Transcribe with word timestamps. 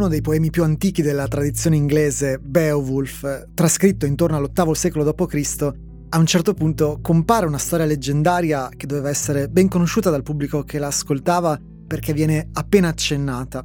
uno 0.00 0.08
dei 0.08 0.22
poemi 0.22 0.48
più 0.48 0.62
antichi 0.62 1.02
della 1.02 1.28
tradizione 1.28 1.76
inglese, 1.76 2.38
Beowulf, 2.38 3.48
trascritto 3.52 4.06
intorno 4.06 4.38
all'VIII 4.38 4.74
secolo 4.74 5.04
d.C., 5.04 5.72
a 6.12 6.18
un 6.18 6.24
certo 6.24 6.54
punto 6.54 7.00
compare 7.02 7.44
una 7.44 7.58
storia 7.58 7.84
leggendaria 7.84 8.70
che 8.74 8.86
doveva 8.86 9.10
essere 9.10 9.48
ben 9.48 9.68
conosciuta 9.68 10.08
dal 10.08 10.22
pubblico 10.22 10.62
che 10.62 10.78
l'ascoltava 10.78 11.60
perché 11.86 12.14
viene 12.14 12.48
appena 12.54 12.88
accennata. 12.88 13.62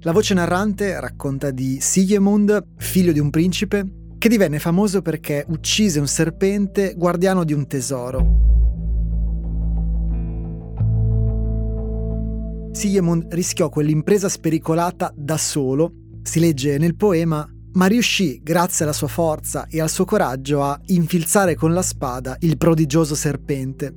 La 0.00 0.12
voce 0.12 0.34
narrante 0.34 1.00
racconta 1.00 1.50
di 1.50 1.78
Sigemund, 1.80 2.62
figlio 2.76 3.12
di 3.12 3.18
un 3.18 3.30
principe, 3.30 3.86
che 4.18 4.28
divenne 4.28 4.58
famoso 4.58 5.00
perché 5.00 5.42
uccise 5.48 5.98
un 5.98 6.06
serpente 6.06 6.92
guardiano 6.94 7.44
di 7.44 7.54
un 7.54 7.66
tesoro. 7.66 8.65
Sigemund 12.76 13.32
rischiò 13.32 13.70
quell'impresa 13.70 14.28
spericolata 14.28 15.10
da 15.16 15.38
solo, 15.38 15.92
si 16.22 16.40
legge 16.40 16.76
nel 16.76 16.94
poema, 16.94 17.48
ma 17.72 17.86
riuscì, 17.86 18.38
grazie 18.42 18.84
alla 18.84 18.92
sua 18.92 19.08
forza 19.08 19.66
e 19.66 19.80
al 19.80 19.88
suo 19.88 20.04
coraggio, 20.04 20.62
a 20.62 20.78
infilzare 20.88 21.54
con 21.54 21.72
la 21.72 21.80
spada 21.80 22.36
il 22.40 22.58
prodigioso 22.58 23.14
serpente. 23.14 23.94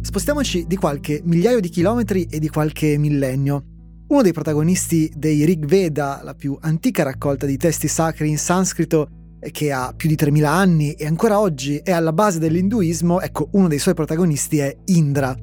Spostiamoci 0.00 0.66
di 0.68 0.76
qualche 0.76 1.20
migliaio 1.24 1.58
di 1.58 1.70
chilometri 1.70 2.28
e 2.30 2.38
di 2.38 2.48
qualche 2.48 2.96
millennio. 2.96 3.64
Uno 4.06 4.22
dei 4.22 4.32
protagonisti 4.32 5.12
dei 5.16 5.44
Rig 5.44 5.66
Veda, 5.66 6.20
la 6.22 6.34
più 6.34 6.56
antica 6.60 7.02
raccolta 7.02 7.46
di 7.46 7.56
testi 7.56 7.88
sacri 7.88 8.28
in 8.28 8.38
sanscrito, 8.38 9.08
che 9.50 9.72
ha 9.72 9.92
più 9.96 10.08
di 10.08 10.16
3000 10.16 10.50
anni 10.50 10.92
e 10.92 11.06
ancora 11.06 11.40
oggi 11.40 11.78
è 11.78 11.90
alla 11.90 12.12
base 12.12 12.38
dell'induismo, 12.38 13.20
ecco, 13.20 13.48
uno 13.52 13.68
dei 13.68 13.78
suoi 13.78 13.94
protagonisti 13.94 14.58
è 14.58 14.76
Indra, 14.86 15.34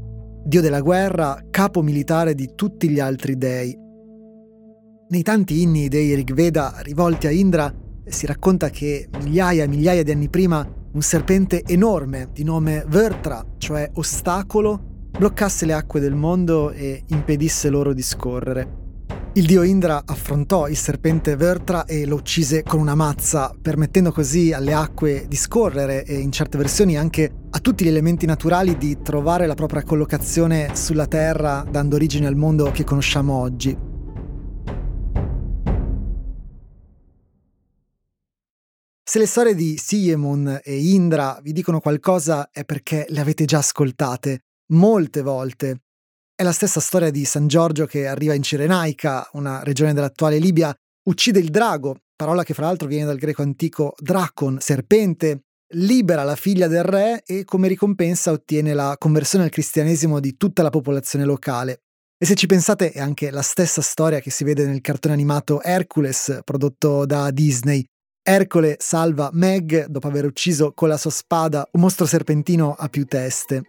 dio 0.44 0.62
della 0.62 0.81
guerra, 0.81 1.44
capo 1.50 1.81
militare 1.81 2.36
di 2.36 2.52
tutti 2.56 2.90
gli 2.90 3.00
altri 3.00 3.38
dei. 3.38 3.78
Nei 5.09 5.23
tanti 5.23 5.62
inni 5.62 5.88
dei 5.88 6.14
Rigveda 6.16 6.75
rivolti 6.81 7.28
a 7.28 7.31
Indra 7.31 7.73
si 8.06 8.25
racconta 8.25 8.70
che 8.70 9.09
migliaia 9.20 9.64
e 9.64 9.68
migliaia 9.68 10.03
di 10.03 10.12
anni 10.12 10.30
prima 10.30 10.66
un 10.92 11.02
serpente 11.02 11.64
enorme 11.66 12.30
di 12.31 12.44
nome 12.44 12.86
Vertra, 12.88 13.45
cioè 13.58 13.90
ostacolo, 13.95 15.09
bloccasse 15.18 15.66
le 15.66 15.73
acque 15.73 16.00
del 16.00 16.16
mondo 16.16 16.72
e 16.72 17.03
impedisse 17.08 17.70
loro 17.70 17.94
di 17.94 18.02
scorrere. 18.02 18.87
Il 19.38 19.46
dio 19.46 19.62
Indra 19.62 20.02
affrontò 20.04 20.68
il 20.68 20.76
serpente 20.76 21.36
Vertra 21.36 21.86
e 21.86 22.08
lo 22.08 22.16
uccise 22.16 22.64
con 22.64 22.80
una 22.80 22.96
mazza, 22.96 23.56
permettendo 23.62 24.12
così 24.12 24.52
alle 24.52 24.74
acque 24.74 25.26
di 25.28 25.36
scorrere 25.36 26.04
e 26.06 26.18
in 26.18 26.32
certe 26.32 26.58
versioni 26.58 26.98
anche 26.98 27.32
a 27.52 27.60
tutti 27.60 27.84
gli 27.84 27.88
elementi 27.88 28.26
naturali 28.26 28.78
di 28.78 29.00
trovare 29.04 29.46
la 29.46 29.54
propria 29.54 29.84
collocazione 29.84 30.76
sulla 30.76 31.06
Terra, 31.06 31.64
dando 31.70 31.98
origine 31.98 32.26
al 32.26 32.36
mondo 32.36 32.72
che 32.72 32.84
conosciamo 32.84 33.40
oggi. 33.40 33.78
Se 39.04 39.20
le 39.20 39.28
storie 39.28 39.54
di 39.54 39.78
Siemon 39.78 40.62
e 40.64 40.80
Indra 40.80 41.40
vi 41.44 41.52
dicono 41.52 41.80
qualcosa 41.80 42.50
è 42.50 42.66
perché 42.66 43.06
le 43.10 43.20
avete 43.20 43.46
già 43.46 43.60
ascoltate 43.60 44.46
molte 44.72 45.22
volte 45.22 45.82
è 46.38 46.44
la 46.44 46.52
stessa 46.52 46.80
storia 46.80 47.10
di 47.10 47.26
San 47.26 47.48
Giorgio 47.48 47.88
che 47.88 48.06
arriva 48.06 48.36
in 48.36 48.44
Cirenaica, 48.44 49.28
una 49.34 49.64
regione 49.64 49.92
dell'attuale 49.92 50.38
Libia, 50.38 50.72
uccide 51.10 51.40
il 51.40 51.50
drago, 51.50 51.96
parola 52.16 52.44
che 52.44 52.54
fra 52.54 52.68
l'altro 52.68 52.88
viene 52.88 53.08
dal 53.08 53.18
greco 53.18 53.42
antico 53.42 53.96
dracon, 53.98 54.60
serpente, 54.60 55.46
libera 55.74 56.22
la 56.22 56.36
figlia 56.36 56.68
del 56.68 56.84
re 56.84 57.24
e 57.26 57.44
come 57.44 57.68
ricompensa 57.68 58.32
ottiene 58.32 58.76
la 58.76 58.98
conversione 59.00 59.46
al 59.46 59.50
cristianesimo 59.50 60.20
di 60.20 60.38
tutta 60.38 60.62
la 60.62 60.70
popolazione 60.70 61.26
locale. 61.26 61.80
E 62.16 62.28
se 62.28 62.36
ci 62.36 62.46
pensate 62.46 62.92
è 62.92 63.00
anche 63.00 63.31
la 63.31 63.42
stessa 63.42 63.81
storia 63.81 64.20
che 64.20 64.30
si 64.30 64.44
vede 64.44 64.68
nel 64.68 64.81
cartone 64.81 65.16
animato 65.16 65.59
Hercules 65.64 66.42
prodotto 66.44 67.08
da 67.08 67.31
Disney. 67.31 67.84
Ercole 68.22 68.76
salva 68.80 69.31
Meg 69.34 69.88
dopo 69.88 70.06
aver 70.06 70.26
ucciso 70.26 70.72
con 70.74 70.88
la 70.88 70.97
sua 70.97 71.09
spada 71.09 71.68
un 71.72 71.81
mostro 71.81 72.06
serpentino 72.06 72.76
a 72.78 72.90
più 72.90 73.06
teste. 73.06 73.64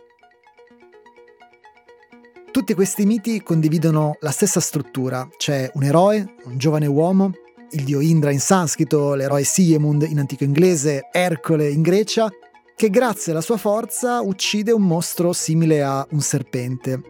Tutti 2.51 2.73
questi 2.75 3.05
miti 3.05 3.43
condividono 3.43 4.17
la 4.21 4.31
stessa 4.31 4.59
struttura. 4.59 5.29
C'è 5.37 5.71
un 5.75 5.85
eroe, 5.85 6.35
un 6.45 6.57
giovane 6.57 6.87
uomo, 6.87 7.33
il 7.73 7.85
dio 7.85 8.01
Indra 8.01 8.31
in 8.31 8.41
sanscrito, 8.41 9.15
l'eroe 9.15 9.45
Siemund 9.45 10.07
in 10.09 10.19
antico 10.19 10.45
inglese, 10.45 11.09
Ercole 11.13 11.69
in 11.69 11.83
Grecia, 11.83 12.29
che 12.75 12.91
grazie 12.91 13.33
alla 13.33 13.43
sua 13.43 13.59
forza 13.59 14.23
uccide 14.23 14.73
un 14.73 14.83
mostro 14.83 15.33
simile 15.35 15.83
a 15.83 16.05
un 16.11 16.21
serpente. 16.21 17.01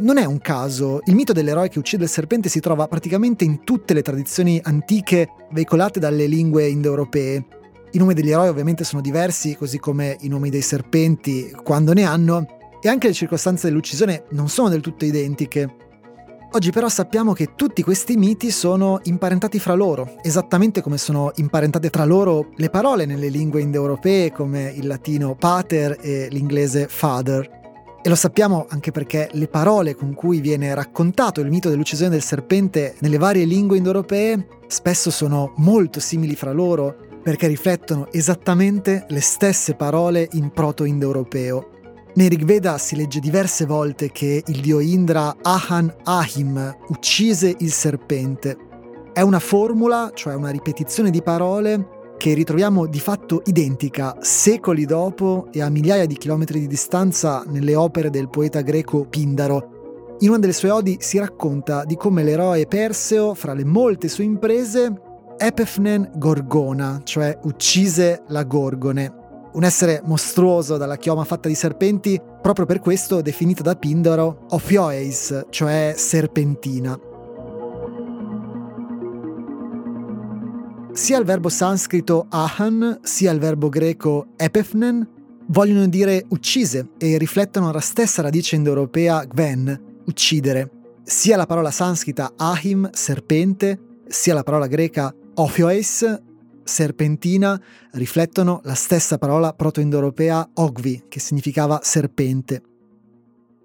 Non 0.00 0.18
è 0.18 0.24
un 0.24 0.38
caso, 0.38 1.00
il 1.04 1.14
mito 1.14 1.32
dell'eroe 1.32 1.68
che 1.68 1.78
uccide 1.78 2.04
il 2.04 2.10
serpente 2.10 2.48
si 2.48 2.60
trova 2.60 2.88
praticamente 2.88 3.44
in 3.44 3.62
tutte 3.64 3.94
le 3.94 4.02
tradizioni 4.02 4.60
antiche 4.62 5.28
veicolate 5.52 6.00
dalle 6.00 6.26
lingue 6.26 6.66
indoeuropee. 6.66 7.46
I 7.92 7.98
nomi 7.98 8.14
degli 8.14 8.30
eroi 8.30 8.48
ovviamente 8.48 8.84
sono 8.84 9.00
diversi, 9.00 9.56
così 9.56 9.78
come 9.78 10.16
i 10.20 10.28
nomi 10.28 10.50
dei 10.50 10.62
serpenti, 10.62 11.50
quando 11.62 11.92
ne 11.92 12.04
hanno, 12.04 12.46
e 12.80 12.88
anche 12.88 13.08
le 13.08 13.14
circostanze 13.14 13.68
dell'uccisione 13.68 14.24
non 14.30 14.48
sono 14.48 14.68
del 14.68 14.80
tutto 14.80 15.04
identiche. 15.04 15.88
Oggi 16.52 16.72
però 16.72 16.88
sappiamo 16.88 17.32
che 17.32 17.54
tutti 17.54 17.80
questi 17.82 18.16
miti 18.16 18.50
sono 18.50 18.98
imparentati 19.04 19.60
fra 19.60 19.74
loro, 19.74 20.16
esattamente 20.20 20.82
come 20.82 20.98
sono 20.98 21.30
imparentate 21.36 21.90
tra 21.90 22.04
loro 22.04 22.48
le 22.56 22.70
parole 22.70 23.06
nelle 23.06 23.28
lingue 23.28 23.60
indoeuropee 23.60 24.32
come 24.32 24.72
il 24.74 24.88
latino 24.88 25.36
pater 25.36 25.98
e 26.00 26.26
l'inglese 26.28 26.88
father. 26.88 27.58
E 28.02 28.08
lo 28.08 28.16
sappiamo 28.16 28.66
anche 28.68 28.90
perché 28.90 29.28
le 29.32 29.46
parole 29.46 29.94
con 29.94 30.12
cui 30.12 30.40
viene 30.40 30.74
raccontato 30.74 31.40
il 31.40 31.50
mito 31.50 31.68
dell'uccisione 31.68 32.10
del 32.10 32.22
serpente 32.22 32.96
nelle 32.98 33.18
varie 33.18 33.44
lingue 33.44 33.76
indoeuropee 33.76 34.46
spesso 34.66 35.10
sono 35.10 35.52
molto 35.58 36.00
simili 36.00 36.34
fra 36.34 36.50
loro 36.50 36.96
perché 37.22 37.46
riflettono 37.46 38.10
esattamente 38.10 39.04
le 39.08 39.20
stesse 39.20 39.74
parole 39.74 40.26
in 40.32 40.50
proto-indoeuropeo. 40.50 41.78
Nei 42.12 42.28
Rigveda 42.28 42.76
si 42.76 42.96
legge 42.96 43.20
diverse 43.20 43.66
volte 43.66 44.10
che 44.10 44.42
il 44.44 44.60
dio 44.60 44.80
Indra 44.80 45.36
Ahan 45.40 45.94
Ahim 46.02 46.76
uccise 46.88 47.54
il 47.60 47.70
serpente. 47.70 48.56
È 49.12 49.20
una 49.20 49.38
formula, 49.38 50.10
cioè 50.12 50.34
una 50.34 50.50
ripetizione 50.50 51.10
di 51.10 51.22
parole 51.22 52.14
che 52.16 52.34
ritroviamo 52.34 52.86
di 52.86 52.98
fatto 52.98 53.42
identica 53.44 54.16
secoli 54.20 54.86
dopo 54.86 55.46
e 55.52 55.62
a 55.62 55.70
migliaia 55.70 56.06
di 56.06 56.16
chilometri 56.16 56.58
di 56.58 56.66
distanza 56.66 57.44
nelle 57.46 57.76
opere 57.76 58.10
del 58.10 58.28
poeta 58.28 58.60
greco 58.60 59.06
Pindaro. 59.08 60.16
In 60.18 60.30
una 60.30 60.38
delle 60.38 60.52
sue 60.52 60.70
odi 60.70 60.96
si 60.98 61.16
racconta 61.16 61.84
di 61.84 61.94
come 61.94 62.24
l'eroe 62.24 62.66
Perseo, 62.66 63.34
fra 63.34 63.54
le 63.54 63.64
molte 63.64 64.08
sue 64.08 64.24
imprese, 64.24 64.92
Epefnen 65.38 66.10
Gorgona, 66.16 67.00
cioè 67.04 67.38
uccise 67.44 68.24
la 68.26 68.42
Gorgone, 68.42 69.19
un 69.52 69.64
essere 69.64 70.00
mostruoso 70.04 70.76
dalla 70.76 70.96
chioma 70.96 71.24
fatta 71.24 71.48
di 71.48 71.54
serpenti, 71.54 72.20
proprio 72.40 72.66
per 72.66 72.80
questo 72.80 73.20
definita 73.20 73.62
da 73.62 73.76
Pindaro 73.76 74.46
Ophioeis, 74.50 75.46
cioè 75.50 75.94
serpentina. 75.96 76.98
Sia 80.92 81.18
il 81.18 81.24
verbo 81.24 81.48
sanscrito 81.48 82.26
ahan, 82.28 83.00
sia 83.02 83.30
il 83.30 83.38
verbo 83.38 83.68
greco 83.68 84.28
epefnen 84.36 85.18
vogliono 85.50 85.86
dire 85.86 86.24
uccise 86.28 86.90
e 86.98 87.18
riflettono 87.18 87.72
la 87.72 87.80
stessa 87.80 88.22
radice 88.22 88.56
indoeuropea 88.56 89.24
gven, 89.24 90.02
uccidere. 90.06 90.70
Sia 91.02 91.36
la 91.36 91.46
parola 91.46 91.70
sanscrita 91.70 92.32
ahim, 92.36 92.88
serpente, 92.92 93.78
sia 94.06 94.34
la 94.34 94.42
parola 94.42 94.66
greca 94.66 95.14
ophioeis, 95.34 96.20
serpentina 96.70 97.60
riflettono 97.92 98.60
la 98.64 98.74
stessa 98.74 99.18
parola 99.18 99.52
proto-indoeuropea 99.52 100.50
ogvi, 100.54 101.04
che 101.08 101.18
significava 101.20 101.80
serpente. 101.82 102.62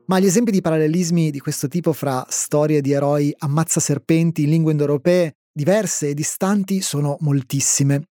Ma 0.08 0.20
gli 0.20 0.26
esempi 0.26 0.52
di 0.52 0.62
parallelismi 0.62 1.32
di 1.32 1.40
questo 1.40 1.68
tipo 1.68 1.94
fra 1.94 2.26
storie 2.28 2.82
di 2.82 2.92
eroi 2.92 3.34
ammazza 3.38 3.80
serpenti 3.80 4.44
in 4.44 4.50
lingue 4.50 4.72
indoeuropee 4.72 5.34
diverse 5.52 6.10
e 6.10 6.14
distanti 6.14 6.82
sono 6.82 7.18
moltissime. 7.22 8.04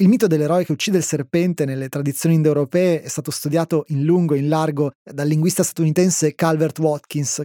Il 0.00 0.08
mito 0.08 0.26
dell'eroe 0.26 0.64
che 0.64 0.72
uccide 0.72 0.98
il 0.98 1.04
serpente 1.04 1.64
nelle 1.64 1.88
tradizioni 1.88 2.34
indoeuropee 2.34 3.02
è 3.02 3.08
stato 3.08 3.30
studiato 3.30 3.84
in 3.88 4.04
lungo 4.04 4.34
e 4.34 4.38
in 4.38 4.48
largo 4.48 4.92
dal 5.02 5.28
linguista 5.28 5.62
statunitense 5.62 6.34
Calvert 6.34 6.78
Watkins. 6.78 7.42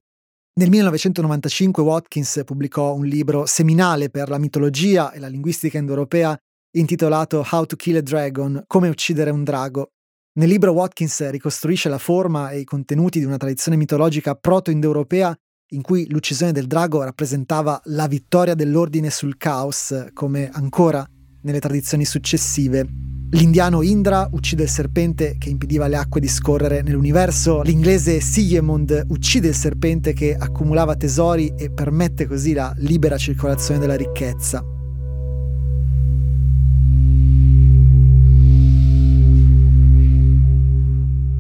Nel 0.58 0.70
1995 0.70 1.84
Watkins 1.84 2.42
pubblicò 2.46 2.94
un 2.94 3.06
libro 3.06 3.46
seminale 3.46 4.10
per 4.10 4.30
la 4.30 4.38
mitologia 4.38 5.12
e 5.12 5.20
la 5.20 5.28
linguistica 5.28 5.78
indoeuropea 5.78 6.38
intitolato 6.76 7.46
How 7.50 7.66
to 7.66 7.76
Kill 7.76 7.98
a 7.98 8.02
Dragon, 8.02 8.64
come 8.68 8.90
uccidere 8.90 9.30
un 9.30 9.44
drago. 9.44 9.92
Nel 10.38 10.50
libro 10.50 10.72
Watkins 10.74 11.30
ricostruisce 11.30 11.90
la 11.90 11.98
forma 11.98 12.50
e 12.52 12.60
i 12.60 12.64
contenuti 12.64 13.20
di 13.20 13.26
una 13.26 13.38
tradizione 13.38 13.78
mitologica 13.78 14.36
proto-indoeuropea 14.36 15.36
in 15.70 15.82
cui 15.82 16.08
l'uccisione 16.10 16.52
del 16.52 16.68
drago 16.68 17.04
rappresentava 17.04 17.82
la 17.86 18.08
vittoria 18.08 18.54
dell'ordine 18.54 19.10
sul 19.10 19.38
caos, 19.38 20.08
come 20.14 20.50
ancora 20.52 21.06
nelle 21.42 21.60
tradizioni 21.60 22.06
successive. 22.06 22.86
L'indiano 23.32 23.82
Indra 23.82 24.30
uccide 24.32 24.64
il 24.64 24.70
serpente 24.70 25.38
che 25.38 25.50
impediva 25.50 25.86
alle 25.86 25.98
acque 25.98 26.20
di 26.20 26.28
scorrere 26.28 26.82
nell'universo, 26.82 27.62
l'inglese 27.62 28.20
Sigemund 28.20 29.06
uccide 29.10 29.48
il 29.48 29.56
serpente 29.56 30.14
che 30.14 30.36
accumulava 30.38 30.96
tesori 30.96 31.54
e 31.58 31.72
permette 31.72 32.28
così 32.28 32.54
la 32.54 32.74
libera 32.78 33.18
circolazione 33.18 33.80
della 33.80 33.96
ricchezza. 33.96 34.75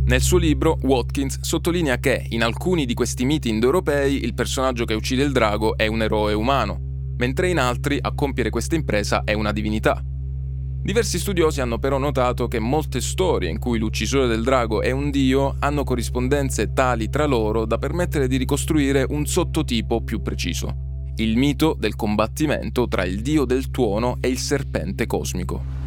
Nel 0.05 0.21
suo 0.21 0.37
libro, 0.37 0.77
Watkins 0.83 1.39
sottolinea 1.41 1.97
che 1.97 2.27
in 2.29 2.43
alcuni 2.43 2.85
di 2.85 2.93
questi 2.93 3.25
miti 3.25 3.49
indoeuropei 3.49 4.23
il 4.23 4.35
personaggio 4.35 4.85
che 4.85 4.93
uccide 4.93 5.23
il 5.23 5.31
drago 5.31 5.75
è 5.75 5.87
un 5.87 6.03
eroe 6.03 6.33
umano, 6.33 6.77
mentre 7.17 7.49
in 7.49 7.57
altri 7.57 7.97
a 7.99 8.13
compiere 8.13 8.51
questa 8.51 8.75
impresa 8.75 9.23
è 9.23 9.33
una 9.33 9.51
divinità. 9.51 9.99
Diversi 10.03 11.17
studiosi 11.17 11.59
hanno 11.59 11.79
però 11.79 11.97
notato 11.97 12.47
che 12.47 12.59
molte 12.59 13.01
storie 13.01 13.49
in 13.49 13.57
cui 13.57 13.79
l'uccisore 13.79 14.27
del 14.27 14.43
drago 14.43 14.83
è 14.83 14.91
un 14.91 15.09
dio 15.09 15.55
hanno 15.57 15.83
corrispondenze 15.83 16.71
tali 16.71 17.09
tra 17.09 17.25
loro 17.25 17.65
da 17.65 17.79
permettere 17.79 18.27
di 18.27 18.37
ricostruire 18.37 19.07
un 19.09 19.25
sottotipo 19.25 20.03
più 20.03 20.21
preciso, 20.21 21.13
il 21.15 21.35
mito 21.35 21.75
del 21.79 21.95
combattimento 21.95 22.87
tra 22.87 23.05
il 23.05 23.21
dio 23.21 23.43
del 23.43 23.71
tuono 23.71 24.17
e 24.21 24.27
il 24.27 24.37
serpente 24.37 25.07
cosmico. 25.07 25.84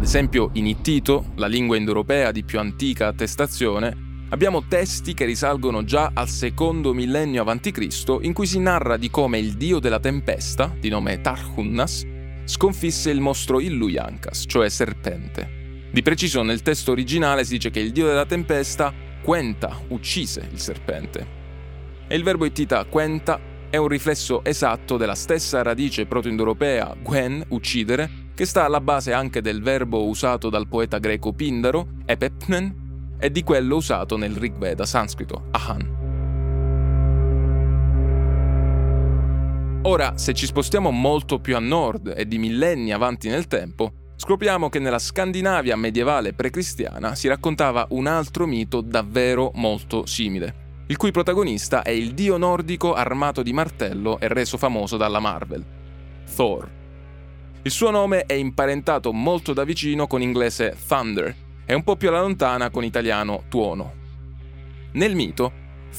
Ad 0.00 0.06
esempio, 0.06 0.48
in 0.54 0.66
Ittito, 0.66 1.26
la 1.34 1.46
lingua 1.46 1.76
indoeuropea 1.76 2.32
di 2.32 2.42
più 2.42 2.58
antica 2.58 3.08
attestazione, 3.08 4.24
abbiamo 4.30 4.66
testi 4.66 5.12
che 5.12 5.26
risalgono 5.26 5.84
già 5.84 6.12
al 6.14 6.26
secondo 6.26 6.94
millennio 6.94 7.44
a.C., 7.44 8.16
in 8.22 8.32
cui 8.32 8.46
si 8.46 8.58
narra 8.58 8.96
di 8.96 9.10
come 9.10 9.38
il 9.38 9.58
dio 9.58 9.78
della 9.78 10.00
tempesta, 10.00 10.74
di 10.80 10.88
nome 10.88 11.20
Tarhunnas, 11.20 12.06
sconfisse 12.44 13.10
il 13.10 13.20
mostro 13.20 13.60
Illuyankas, 13.60 14.46
cioè 14.48 14.70
serpente. 14.70 15.88
Di 15.92 16.02
preciso 16.02 16.42
nel 16.42 16.62
testo 16.62 16.92
originale 16.92 17.44
si 17.44 17.52
dice 17.52 17.68
che 17.68 17.80
il 17.80 17.92
dio 17.92 18.06
della 18.06 18.26
tempesta, 18.26 18.94
Quenta, 19.22 19.78
uccise 19.88 20.48
il 20.50 20.58
serpente. 20.58 21.26
E 22.08 22.16
il 22.16 22.22
verbo 22.22 22.46
ittita 22.46 22.86
Quenta 22.86 23.38
è 23.70 23.76
un 23.76 23.86
riflesso 23.86 24.44
esatto 24.44 24.96
della 24.96 25.14
stessa 25.14 25.62
radice 25.62 26.04
proto-indoeuropea 26.04 26.96
Gwen, 27.02 27.44
uccidere, 27.50 28.28
che 28.34 28.44
sta 28.44 28.64
alla 28.64 28.80
base 28.80 29.12
anche 29.12 29.40
del 29.40 29.62
verbo 29.62 30.06
usato 30.06 30.50
dal 30.50 30.66
poeta 30.66 30.98
greco 30.98 31.32
Pindaro, 31.32 31.86
epepnen, 32.04 32.88
e 33.20 33.30
di 33.30 33.44
quello 33.44 33.76
usato 33.76 34.16
nel 34.16 34.34
Rig 34.34 34.56
Veda 34.56 34.84
sanscrito, 34.84 35.44
ahan. 35.52 35.98
Ora, 39.82 40.18
se 40.18 40.34
ci 40.34 40.46
spostiamo 40.46 40.90
molto 40.90 41.38
più 41.38 41.54
a 41.54 41.60
nord 41.60 42.12
e 42.16 42.26
di 42.26 42.38
millenni 42.38 42.92
avanti 42.92 43.28
nel 43.28 43.46
tempo, 43.46 43.92
scopriamo 44.16 44.68
che 44.68 44.78
nella 44.78 44.98
Scandinavia 44.98 45.76
medievale 45.76 46.32
precristiana 46.32 47.14
si 47.14 47.28
raccontava 47.28 47.86
un 47.90 48.06
altro 48.06 48.46
mito 48.46 48.80
davvero 48.80 49.52
molto 49.54 50.06
simile, 50.06 50.59
il 50.90 50.96
cui 50.96 51.12
protagonista 51.12 51.82
è 51.82 51.90
il 51.90 52.14
dio 52.14 52.36
nordico 52.36 52.94
armato 52.94 53.44
di 53.44 53.52
martello 53.52 54.18
e 54.18 54.26
reso 54.26 54.58
famoso 54.58 54.96
dalla 54.96 55.20
Marvel, 55.20 55.64
Thor. 56.34 56.68
Il 57.62 57.70
suo 57.70 57.90
nome 57.90 58.24
è 58.26 58.32
imparentato 58.32 59.12
molto 59.12 59.52
da 59.52 59.62
vicino 59.62 60.08
con 60.08 60.20
inglese 60.20 60.76
Thunder 60.88 61.32
e 61.64 61.74
un 61.74 61.84
po' 61.84 61.94
più 61.94 62.08
alla 62.08 62.22
lontana 62.22 62.70
con 62.70 62.82
italiano 62.82 63.44
Tuono. 63.48 63.92
Nel 64.92 65.14
mito, 65.14 65.52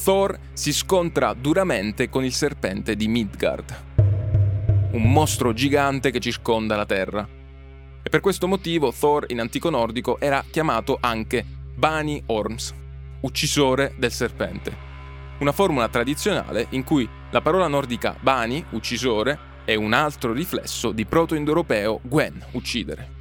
Thor 0.04 0.38
si 0.52 0.74
scontra 0.74 1.34
duramente 1.36 2.10
con 2.10 2.26
il 2.26 2.34
serpente 2.34 2.98
di 2.98 3.08
Midgard, 3.08 3.84
un 4.92 5.10
mostro 5.10 5.54
gigante 5.54 6.12
che 6.12 6.20
circonda 6.20 6.76
la 6.76 6.86
Terra. 6.86 7.26
E 8.04 8.10
per 8.10 8.20
questo 8.20 8.46
motivo 8.46 8.92
Thor 8.92 9.24
in 9.30 9.40
antico 9.40 9.70
nordico 9.70 10.20
era 10.20 10.44
chiamato 10.52 10.98
anche 11.00 11.46
Bani 11.76 12.22
Orms, 12.26 12.80
uccisore 13.22 13.94
del 13.98 14.12
serpente. 14.12 14.90
Una 15.40 15.52
formula 15.52 15.88
tradizionale 15.90 16.68
in 16.72 16.84
cui 16.84 17.08
la 17.32 17.42
parola 17.42 17.68
nordica 17.68 18.16
Bani, 18.20 18.64
uccisore, 18.72 19.50
è 19.66 19.76
un 19.76 19.94
altro 19.94 20.34
riflesso 20.34 20.92
di 20.92 21.06
proto-indoeuropeo 21.06 22.02
Gwen, 22.04 22.44
uccidere. 22.52 23.20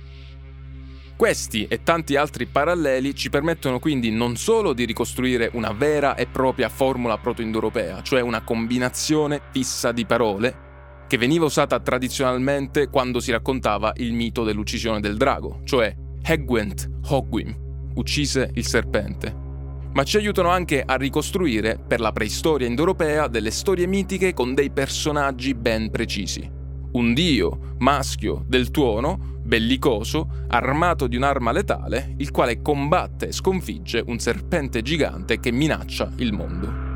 Questi 1.17 1.67
e 1.67 1.83
tanti 1.83 2.17
altri 2.17 2.47
paralleli 2.47 3.15
ci 3.15 3.29
permettono 3.29 3.79
quindi 3.79 4.11
non 4.11 4.37
solo 4.37 4.73
di 4.73 4.87
ricostruire 4.87 5.51
una 5.53 5.73
vera 5.73 6.15
e 6.15 6.27
propria 6.27 6.71
formula 6.71 7.19
proto-indoeuropea, 7.19 8.03
cioè 8.03 8.23
una 8.23 8.41
combinazione 8.41 9.41
fissa 9.51 9.93
di 9.93 10.07
parole, 10.07 10.69
che 11.07 11.19
veniva 11.19 11.45
usata 11.45 11.79
tradizionalmente 11.81 12.89
quando 12.89 13.21
si 13.21 13.33
raccontava 13.33 13.93
il 13.97 14.13
mito 14.13 14.45
dell'uccisione 14.45 15.01
del 15.01 15.17
drago, 15.17 15.61
cioè 15.65 15.95
Hegwent 16.23 16.89
Hogwim, 17.09 17.93
uccise 17.95 18.51
il 18.55 18.67
serpente. 18.67 19.50
Ma 19.93 20.05
ci 20.05 20.17
aiutano 20.17 20.51
anche 20.51 20.83
a 20.85 20.95
ricostruire, 20.95 21.77
per 21.77 21.99
la 21.99 22.13
preistoria 22.13 22.69
indoeuropea, 22.69 23.27
delle 23.27 23.51
storie 23.51 23.87
mitiche 23.87 24.33
con 24.33 24.55
dei 24.55 24.71
personaggi 24.71 25.53
ben 25.55 25.91
precisi. 25.91 26.49
Un 26.93 27.13
dio, 27.13 27.75
maschio, 27.79 28.45
del 28.47 28.71
tuono, 28.71 29.39
bellicoso, 29.43 30.45
armato 30.49 31.09
di 31.09 31.17
un'arma 31.17 31.51
letale, 31.51 32.15
il 32.19 32.31
quale 32.31 32.63
combatte 32.63 33.29
e 33.29 33.33
sconfigge 33.33 34.03
un 34.07 34.19
serpente 34.21 34.81
gigante 34.83 35.41
che 35.41 35.51
minaccia 35.51 36.13
il 36.17 36.33
mondo. 36.33 36.89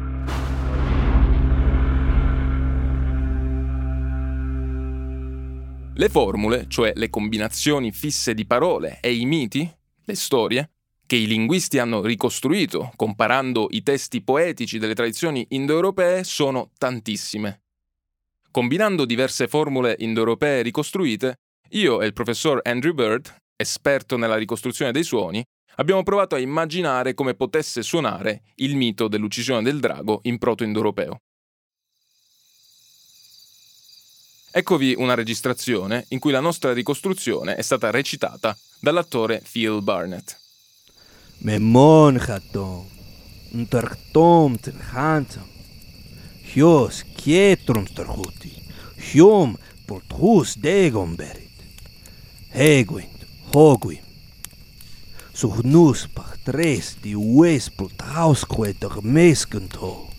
Le 5.96 6.08
formule, 6.08 6.66
cioè 6.68 6.92
le 6.94 7.10
combinazioni 7.10 7.92
fisse 7.92 8.34
di 8.34 8.46
parole 8.46 8.98
e 9.00 9.14
i 9.14 9.24
miti, 9.26 9.68
le 10.04 10.14
storie, 10.14 10.73
che 11.06 11.16
i 11.16 11.26
linguisti 11.26 11.78
hanno 11.78 12.02
ricostruito 12.02 12.92
comparando 12.96 13.68
i 13.70 13.82
testi 13.82 14.22
poetici 14.22 14.78
delle 14.78 14.94
tradizioni 14.94 15.46
indoeuropee 15.50 16.24
sono 16.24 16.70
tantissime. 16.78 17.62
Combinando 18.50 19.04
diverse 19.04 19.48
formule 19.48 19.96
indoeuropee 19.98 20.62
ricostruite, 20.62 21.40
io 21.70 22.00
e 22.00 22.06
il 22.06 22.12
professor 22.12 22.60
Andrew 22.62 22.94
Bird, 22.94 23.34
esperto 23.56 24.16
nella 24.16 24.36
ricostruzione 24.36 24.92
dei 24.92 25.02
suoni, 25.02 25.44
abbiamo 25.76 26.02
provato 26.02 26.36
a 26.36 26.38
immaginare 26.38 27.14
come 27.14 27.34
potesse 27.34 27.82
suonare 27.82 28.42
il 28.56 28.76
mito 28.76 29.08
dell'uccisione 29.08 29.62
del 29.62 29.80
drago 29.80 30.20
in 30.22 30.38
proto-indoeuropeo. 30.38 31.18
Eccovi 34.52 34.94
una 34.96 35.14
registrazione 35.14 36.04
in 36.10 36.20
cui 36.20 36.30
la 36.30 36.38
nostra 36.38 36.72
ricostruzione 36.72 37.56
è 37.56 37.62
stata 37.62 37.90
recitata 37.90 38.56
dall'attore 38.78 39.42
Phil 39.50 39.82
Barnett. 39.82 40.43
Memon 41.40 42.20
hatom, 42.20 42.86
ntarktom 43.52 44.58
ten 44.58 44.78
hantam. 44.92 45.48
Hios 46.54 47.02
kietrum 47.18 47.86
starhuti, 47.90 48.52
hiom 48.98 49.56
porthus 49.86 50.54
degom 50.62 51.16
berit. 51.16 51.58
Heguint, 52.54 53.26
hoguim. 53.52 54.04
Sugnus 55.34 56.06
pachtres 56.14 56.94
di 57.02 57.16
ues 57.16 57.66
portausque 57.70 58.70
der 58.78 59.00
meskent 59.02 59.74
ho. 59.82 60.10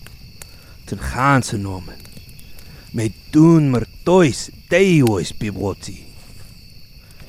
Ten 0.84 1.00
ganse 1.00 1.56
nomen. 1.56 2.02
Me 2.92 3.08
dun 3.32 3.70
mer 3.72 3.86
tois 4.04 4.50
deuis 4.70 5.32
biboti. 5.32 6.04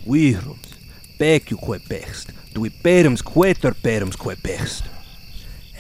Virum, 0.04 0.60
peciuque 1.18 1.80
pest, 1.88 2.32
tui 2.54 2.70
perums 2.70 3.22
queter 3.22 3.74
perumsque 3.76 4.36
pest. 4.42 4.84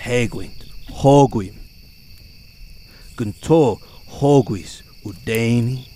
Heguint, 0.05 0.65
hoguim. 1.01 1.55
Gunto 3.17 3.79
hoguis 4.19 4.83
udeni, 5.03 5.87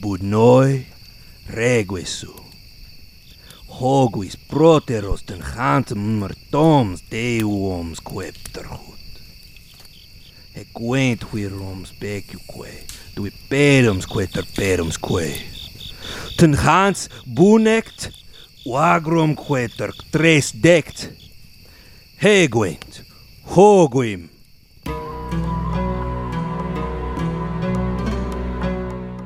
budnoi, 0.00 0.86
reguesu. 1.48 2.34
Hoguis 3.68 4.36
proteros 4.36 5.22
den 5.22 5.42
hantem 5.42 5.98
martoms 6.18 7.02
deuoms 7.10 8.00
quepterhut. 8.00 8.98
Equent 10.54 11.22
huiroms 11.30 11.92
peciuque, 12.00 12.72
tui 13.14 13.30
perums 13.48 14.06
queter 14.06 14.46
perumsque. 14.56 15.28
Ten 16.38 16.54
hans 16.54 17.08
bunekt 17.26 18.10
wagrum 18.68 19.32
queter 19.32 19.94
tres 20.10 20.54
dect. 20.54 21.16
Heguent, 22.18 23.02
hoguim. 23.44 24.28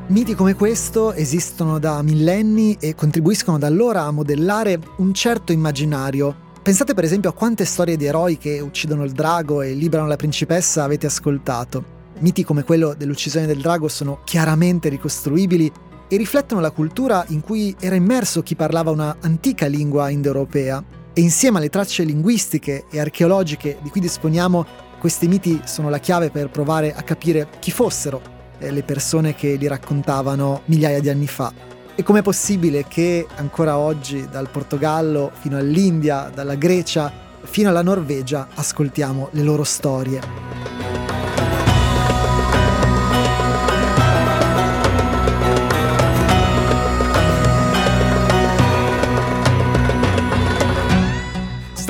Miti 0.06 0.36
come 0.36 0.54
questo 0.54 1.12
esistono 1.12 1.80
da 1.80 2.02
millenni 2.02 2.76
e 2.78 2.94
contribuiscono 2.94 3.58
da 3.58 3.66
allora 3.66 4.02
a 4.02 4.12
modellare 4.12 4.78
un 4.98 5.12
certo 5.12 5.50
immaginario. 5.50 6.50
Pensate 6.62 6.94
per 6.94 7.02
esempio 7.02 7.30
a 7.30 7.34
quante 7.34 7.64
storie 7.64 7.96
di 7.96 8.04
eroi 8.04 8.38
che 8.38 8.60
uccidono 8.60 9.02
il 9.02 9.10
drago 9.10 9.60
e 9.62 9.72
liberano 9.72 10.06
la 10.06 10.14
principessa 10.14 10.84
avete 10.84 11.06
ascoltato. 11.06 11.84
Miti 12.20 12.44
come 12.44 12.62
quello 12.62 12.94
dell'uccisione 12.96 13.46
del 13.46 13.60
drago 13.60 13.88
sono 13.88 14.20
chiaramente 14.22 14.88
ricostruibili 14.88 15.90
e 16.12 16.18
riflettono 16.18 16.60
la 16.60 16.72
cultura 16.72 17.24
in 17.28 17.40
cui 17.40 17.74
era 17.80 17.94
immerso 17.94 18.42
chi 18.42 18.54
parlava 18.54 18.90
una 18.90 19.16
antica 19.20 19.64
lingua 19.64 20.10
indoeuropea. 20.10 20.84
E 21.14 21.22
insieme 21.22 21.56
alle 21.56 21.70
tracce 21.70 22.04
linguistiche 22.04 22.84
e 22.90 23.00
archeologiche 23.00 23.78
di 23.80 23.88
cui 23.88 24.02
disponiamo, 24.02 24.66
questi 24.98 25.26
miti 25.26 25.62
sono 25.64 25.88
la 25.88 25.96
chiave 25.96 26.28
per 26.28 26.50
provare 26.50 26.94
a 26.94 27.00
capire 27.00 27.48
chi 27.60 27.70
fossero 27.70 28.20
eh, 28.58 28.70
le 28.70 28.82
persone 28.82 29.34
che 29.34 29.54
li 29.54 29.66
raccontavano 29.66 30.60
migliaia 30.66 31.00
di 31.00 31.08
anni 31.08 31.26
fa. 31.26 31.50
E 31.94 32.02
com'è 32.02 32.20
possibile 32.20 32.84
che 32.86 33.26
ancora 33.36 33.78
oggi, 33.78 34.28
dal 34.30 34.50
Portogallo 34.50 35.30
fino 35.40 35.56
all'India, 35.56 36.30
dalla 36.34 36.56
Grecia 36.56 37.10
fino 37.40 37.70
alla 37.70 37.82
Norvegia, 37.82 38.48
ascoltiamo 38.52 39.28
le 39.30 39.42
loro 39.42 39.64
storie? 39.64 41.01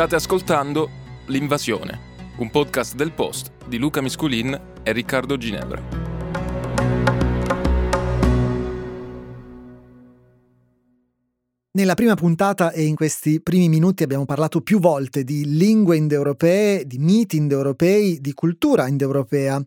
State 0.03 0.17
ascoltando 0.17 0.91
L'Invasione, 1.27 2.01
un 2.39 2.51
podcast 2.51 2.97
del 2.97 3.13
Post 3.13 3.53
di 3.69 3.79
Luca 3.79 4.03
Misculin 4.03 4.81
e 4.83 4.91
Riccardo 4.91 5.37
Ginevra. 5.37 5.81
Nella 11.71 11.95
prima 11.95 12.17
puntata 12.17 12.73
e 12.73 12.83
in 12.83 12.97
questi 12.97 13.41
primi 13.41 13.69
minuti 13.69 14.03
abbiamo 14.03 14.25
parlato 14.25 14.61
più 14.61 14.81
volte 14.81 15.23
di 15.23 15.57
lingue 15.57 15.97
indoeuropee, 15.97 16.85
di 16.85 16.99
miti 16.99 17.37
indoeuropei, 17.37 18.21
di 18.21 18.35
cultura 18.35 18.89
indoeuropea. 18.89 19.65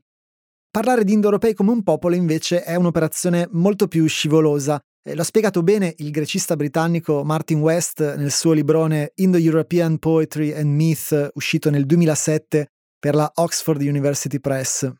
Parlare 0.70 1.06
di 1.06 1.14
indoeuropei 1.14 1.54
come 1.54 1.72
un 1.72 1.82
popolo 1.82 2.14
invece 2.14 2.62
è 2.64 2.76
un'operazione 2.76 3.48
molto 3.52 3.88
più 3.88 4.06
scivolosa 4.06 4.82
l'ha 5.14 5.24
spiegato 5.24 5.62
bene 5.62 5.94
il 5.98 6.10
grecista 6.10 6.56
britannico 6.56 7.24
Martin 7.24 7.60
West 7.60 8.16
nel 8.16 8.32
suo 8.32 8.54
librone 8.54 9.12
Indo-European 9.16 10.00
Poetry 10.00 10.52
and 10.52 10.74
Myth, 10.74 11.30
uscito 11.36 11.70
nel 11.70 11.86
2007 11.86 12.72
per 12.98 13.14
la 13.14 13.32
Oxford 13.36 13.82
University 13.82 14.40
Press. 14.40 14.92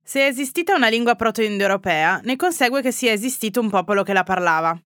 Se 0.00 0.20
è 0.20 0.26
esistita 0.26 0.76
una 0.76 0.88
lingua 0.88 1.16
proto-indoeuropea, 1.16 2.20
ne 2.22 2.36
consegue 2.36 2.82
che 2.82 2.92
sia 2.92 3.10
esistito 3.10 3.60
un 3.60 3.68
popolo 3.68 4.04
che 4.04 4.12
la 4.12 4.22
parlava. 4.22 4.80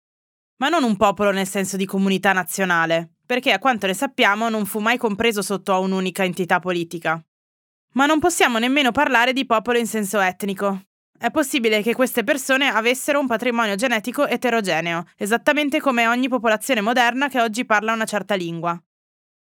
Ma 0.60 0.70
non 0.70 0.84
un 0.84 0.96
popolo 0.96 1.32
nel 1.32 1.48
senso 1.48 1.76
di 1.76 1.86
comunità 1.86 2.32
nazionale, 2.32 3.16
perché 3.26 3.52
a 3.52 3.60
quanto 3.60 3.88
ne 3.88 3.94
sappiamo 3.94 4.48
non 4.48 4.66
fu 4.66 4.80
mai 4.80 4.98
compreso 4.98 5.42
sotto 5.42 5.78
un'unica 5.82 6.24
entità 6.24 6.60
politica. 6.60 7.22
Ma 7.94 8.06
non 8.06 8.20
possiamo 8.20 8.58
nemmeno 8.58 8.92
parlare 8.92 9.34
di 9.34 9.46
popolo 9.46 9.78
in 9.78 9.88
senso 9.88 10.20
etnico, 10.20 10.87
è 11.20 11.32
possibile 11.32 11.82
che 11.82 11.96
queste 11.96 12.24
persone 12.24 12.68
avessero 12.68 13.20
un 13.20 13.28
patrimonio 13.28 13.76
genetico 13.76 14.28
eterogeneo, 14.28 15.06
esattamente 15.18 15.80
come 15.80 16.08
ogni 16.08 16.30
popolazione 16.30 16.82
moderna 16.82 17.28
che 17.28 17.42
oggi 17.42 17.66
parla 17.66 17.94
una 17.94 18.06
certa 18.06 18.36
lingua. 18.36 18.80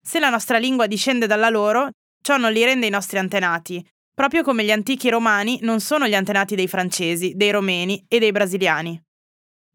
Se 0.01 0.19
la 0.19 0.31
nostra 0.31 0.59
lingua 0.59 0.87
discende 0.87 1.27
dalla 1.27 1.51
loro, 1.51 1.91
ciò 2.23 2.37
non 2.37 2.53
li 2.53 2.65
rende 2.65 2.87
i 2.87 2.91
nostri 2.91 3.19
antenati, 3.19 3.87
proprio 4.15 4.43
come 4.43 4.65
gli 4.65 4.71
antichi 4.71 5.11
romani 5.11 5.59
non 5.63 5.81
sono 5.81 6.07
gli 6.07 6.15
antenati 6.15 6.55
dei 6.55 6.69
francesi, 6.69 7.35
dei 7.35 7.51
romeni 7.51 8.05
e 8.09 8.19
dei 8.19 8.33
brasiliani. 8.33 8.99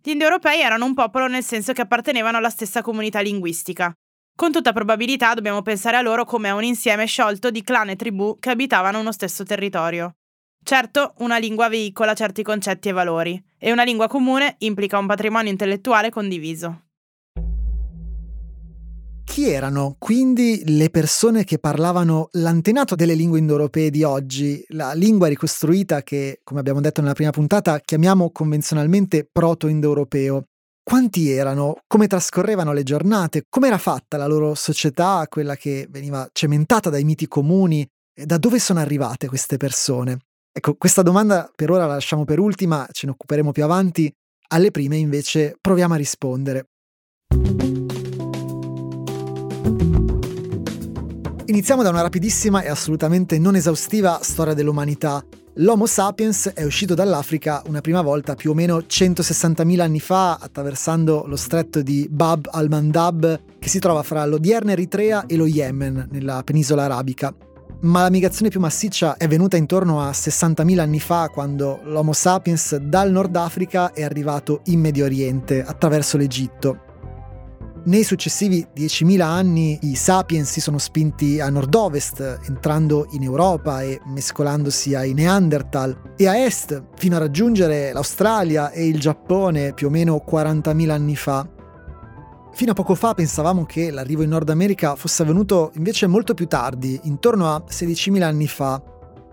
Gli 0.03 0.09
indoeuropei 0.09 0.61
erano 0.61 0.85
un 0.85 0.95
popolo 0.95 1.27
nel 1.27 1.43
senso 1.43 1.73
che 1.73 1.81
appartenevano 1.81 2.37
alla 2.37 2.49
stessa 2.49 2.81
comunità 2.81 3.19
linguistica. 3.19 3.93
Con 4.35 4.51
tutta 4.51 4.73
probabilità 4.73 5.35
dobbiamo 5.35 5.61
pensare 5.61 5.97
a 5.97 6.01
loro 6.01 6.25
come 6.25 6.49
a 6.49 6.55
un 6.55 6.63
insieme 6.63 7.05
sciolto 7.05 7.51
di 7.51 7.61
clan 7.61 7.89
e 7.89 7.95
tribù 7.95 8.37
che 8.39 8.49
abitavano 8.49 8.99
uno 8.99 9.11
stesso 9.11 9.43
territorio. 9.43 10.15
Certo, 10.63 11.13
una 11.17 11.37
lingua 11.37 11.69
veicola 11.69 12.13
certi 12.13 12.43
concetti 12.43 12.89
e 12.89 12.91
valori, 12.91 13.43
e 13.57 13.71
una 13.71 13.83
lingua 13.83 14.07
comune 14.07 14.55
implica 14.59 14.97
un 14.97 15.07
patrimonio 15.07 15.51
intellettuale 15.51 16.09
condiviso. 16.09 16.83
Chi 19.23 19.47
erano 19.49 19.95
quindi 19.97 20.61
le 20.65 20.89
persone 20.89 21.45
che 21.45 21.57
parlavano 21.57 22.27
l'antenato 22.33 22.95
delle 22.95 23.13
lingue 23.13 23.39
indoeuropee 23.39 23.89
di 23.89 24.03
oggi, 24.03 24.61
la 24.69 24.91
lingua 24.93 25.27
ricostruita 25.27 26.03
che, 26.03 26.41
come 26.43 26.59
abbiamo 26.59 26.81
detto 26.81 26.99
nella 26.99 27.13
prima 27.13 27.31
puntata, 27.31 27.79
chiamiamo 27.79 28.31
convenzionalmente 28.31 29.27
proto-indoeuropeo? 29.31 30.43
Quanti 30.83 31.31
erano? 31.31 31.77
Come 31.87 32.07
trascorrevano 32.07 32.73
le 32.73 32.83
giornate? 32.83 33.43
Come 33.47 33.67
era 33.67 33.77
fatta 33.77 34.17
la 34.17 34.27
loro 34.27 34.53
società, 34.53 35.25
quella 35.29 35.55
che 35.55 35.87
veniva 35.89 36.27
cementata 36.33 36.89
dai 36.89 37.05
miti 37.05 37.27
comuni? 37.27 37.87
Da 38.13 38.37
dove 38.37 38.59
sono 38.59 38.79
arrivate 38.79 39.27
queste 39.27 39.55
persone? 39.55 40.17
Ecco, 40.53 40.75
questa 40.75 41.01
domanda 41.01 41.49
per 41.55 41.71
ora 41.71 41.85
la 41.85 41.93
lasciamo 41.93 42.25
per 42.25 42.37
ultima, 42.37 42.85
ce 42.91 43.05
ne 43.05 43.13
occuperemo 43.13 43.53
più 43.53 43.63
avanti. 43.63 44.13
Alle 44.49 44.69
prime 44.69 44.97
invece 44.97 45.55
proviamo 45.59 45.93
a 45.93 45.97
rispondere. 45.97 46.65
Iniziamo 51.45 51.83
da 51.83 51.89
una 51.89 52.01
rapidissima 52.01 52.61
e 52.63 52.69
assolutamente 52.69 53.39
non 53.39 53.55
esaustiva 53.55 54.19
storia 54.21 54.53
dell'umanità. 54.53 55.23
L'Homo 55.55 55.85
sapiens 55.85 56.51
è 56.53 56.63
uscito 56.63 56.95
dall'Africa 56.95 57.61
una 57.67 57.79
prima 57.79 58.01
volta 58.01 58.35
più 58.35 58.51
o 58.51 58.53
meno 58.53 58.79
160.000 58.79 59.79
anni 59.79 59.99
fa, 60.01 60.35
attraversando 60.35 61.23
lo 61.27 61.37
stretto 61.37 61.81
di 61.81 62.07
Bab 62.09 62.47
al-Mandab, 62.51 63.41
che 63.57 63.69
si 63.69 63.79
trova 63.79 64.03
fra 64.03 64.25
l'odierna 64.25 64.73
Eritrea 64.73 65.25
e 65.25 65.37
lo 65.37 65.45
Yemen, 65.45 66.09
nella 66.11 66.41
penisola 66.43 66.83
arabica 66.83 67.33
ma 67.81 68.01
la 68.01 68.09
migrazione 68.09 68.49
più 68.49 68.59
massiccia 68.59 69.17
è 69.17 69.27
venuta 69.27 69.57
intorno 69.57 70.01
a 70.01 70.11
60.000 70.11 70.79
anni 70.79 70.99
fa 70.99 71.29
quando 71.29 71.79
l'Homo 71.83 72.13
sapiens 72.13 72.75
dal 72.75 73.11
Nord 73.11 73.35
Africa 73.35 73.93
è 73.93 74.03
arrivato 74.03 74.61
in 74.65 74.79
Medio 74.79 75.05
Oriente 75.05 75.63
attraverso 75.63 76.17
l'Egitto. 76.17 76.89
Nei 77.83 78.03
successivi 78.03 78.67
10.000 78.75 79.21
anni 79.21 79.79
i 79.81 79.95
sapiens 79.95 80.51
si 80.51 80.61
sono 80.61 80.77
spinti 80.77 81.39
a 81.39 81.49
nord-ovest, 81.49 82.41
entrando 82.47 83.07
in 83.13 83.23
Europa 83.23 83.81
e 83.81 83.99
mescolandosi 84.05 84.93
ai 84.93 85.13
Neanderthal, 85.13 86.13
e 86.15 86.27
a 86.27 86.37
est, 86.37 86.83
fino 86.95 87.15
a 87.15 87.19
raggiungere 87.19 87.91
l'Australia 87.91 88.69
e 88.69 88.85
il 88.85 88.99
Giappone 88.99 89.73
più 89.73 89.87
o 89.87 89.89
meno 89.89 90.23
40.000 90.23 90.89
anni 90.91 91.15
fa. 91.15 91.49
Fino 92.53 92.71
a 92.71 92.75
poco 92.75 92.95
fa 92.95 93.13
pensavamo 93.13 93.65
che 93.65 93.91
l'arrivo 93.91 94.23
in 94.23 94.29
Nord 94.29 94.49
America 94.49 94.95
fosse 94.95 95.23
avvenuto 95.23 95.71
invece 95.75 96.05
molto 96.07 96.33
più 96.33 96.47
tardi, 96.47 96.99
intorno 97.03 97.47
a 97.47 97.63
16.000 97.67 98.21
anni 98.21 98.47
fa, 98.47 98.81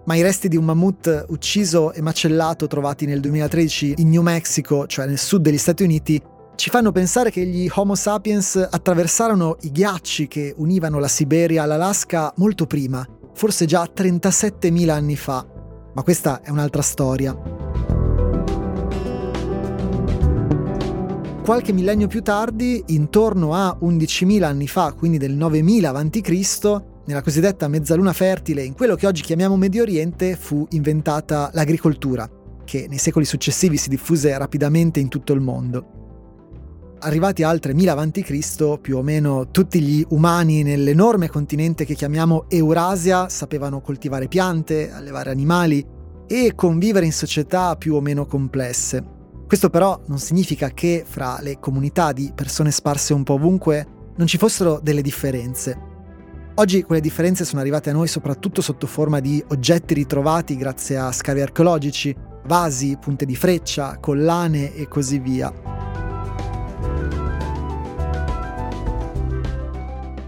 ma 0.04 0.14
i 0.14 0.22
resti 0.22 0.48
di 0.48 0.56
un 0.56 0.64
mammut 0.64 1.26
ucciso 1.28 1.92
e 1.92 2.00
macellato 2.00 2.66
trovati 2.66 3.04
nel 3.04 3.20
2013 3.20 3.94
in 3.98 4.08
New 4.08 4.22
Mexico, 4.22 4.86
cioè 4.86 5.06
nel 5.06 5.18
sud 5.18 5.42
degli 5.42 5.58
Stati 5.58 5.82
Uniti, 5.82 6.22
ci 6.54 6.70
fanno 6.70 6.90
pensare 6.92 7.30
che 7.30 7.44
gli 7.44 7.68
Homo 7.72 7.94
sapiens 7.94 8.56
attraversarono 8.70 9.58
i 9.60 9.70
ghiacci 9.70 10.26
che 10.26 10.54
univano 10.56 10.98
la 10.98 11.08
Siberia 11.08 11.64
all'Alaska 11.64 12.32
molto 12.36 12.66
prima, 12.66 13.06
forse 13.34 13.66
già 13.66 13.82
37.000 13.84 14.88
anni 14.88 15.16
fa. 15.16 15.46
Ma 15.94 16.02
questa 16.02 16.40
è 16.42 16.50
un'altra 16.50 16.82
storia. 16.82 17.67
Qualche 21.48 21.72
millennio 21.72 22.08
più 22.08 22.20
tardi, 22.20 22.84
intorno 22.88 23.54
a 23.54 23.74
11.000 23.80 24.42
anni 24.42 24.68
fa, 24.68 24.92
quindi 24.92 25.16
del 25.16 25.32
9000 25.32 25.88
a.C., 25.88 26.82
nella 27.06 27.22
cosiddetta 27.22 27.68
mezzaluna 27.68 28.12
fertile, 28.12 28.62
in 28.62 28.74
quello 28.74 28.96
che 28.96 29.06
oggi 29.06 29.22
chiamiamo 29.22 29.56
Medio 29.56 29.80
Oriente, 29.80 30.36
fu 30.36 30.66
inventata 30.72 31.48
l'agricoltura, 31.54 32.28
che 32.66 32.84
nei 32.86 32.98
secoli 32.98 33.24
successivi 33.24 33.78
si 33.78 33.88
diffuse 33.88 34.36
rapidamente 34.36 35.00
in 35.00 35.08
tutto 35.08 35.32
il 35.32 35.40
mondo. 35.40 36.96
Arrivati 36.98 37.42
a 37.44 37.48
altre 37.48 37.72
1000 37.72 37.90
a.C., 37.92 38.78
più 38.78 38.98
o 38.98 39.02
meno 39.02 39.50
tutti 39.50 39.80
gli 39.80 40.04
umani 40.10 40.62
nell'enorme 40.62 41.30
continente 41.30 41.86
che 41.86 41.94
chiamiamo 41.94 42.44
Eurasia 42.48 43.30
sapevano 43.30 43.80
coltivare 43.80 44.28
piante, 44.28 44.92
allevare 44.92 45.30
animali 45.30 45.82
e 46.26 46.52
convivere 46.54 47.06
in 47.06 47.12
società 47.12 47.74
più 47.76 47.94
o 47.94 48.02
meno 48.02 48.26
complesse. 48.26 49.16
Questo 49.48 49.70
però 49.70 49.98
non 50.08 50.18
significa 50.18 50.68
che 50.68 51.04
fra 51.06 51.38
le 51.40 51.58
comunità 51.58 52.12
di 52.12 52.32
persone 52.34 52.70
sparse 52.70 53.14
un 53.14 53.22
po' 53.22 53.32
ovunque 53.32 54.12
non 54.16 54.26
ci 54.26 54.36
fossero 54.36 54.78
delle 54.82 55.00
differenze. 55.00 55.86
Oggi 56.56 56.82
quelle 56.82 57.00
differenze 57.00 57.46
sono 57.46 57.62
arrivate 57.62 57.88
a 57.88 57.94
noi 57.94 58.08
soprattutto 58.08 58.60
sotto 58.60 58.86
forma 58.86 59.20
di 59.20 59.42
oggetti 59.48 59.94
ritrovati 59.94 60.54
grazie 60.54 60.98
a 60.98 61.10
scavi 61.10 61.40
archeologici, 61.40 62.14
vasi, 62.44 62.98
punte 63.00 63.24
di 63.24 63.34
freccia, 63.34 63.96
collane 63.98 64.74
e 64.74 64.86
così 64.86 65.18
via. 65.18 65.50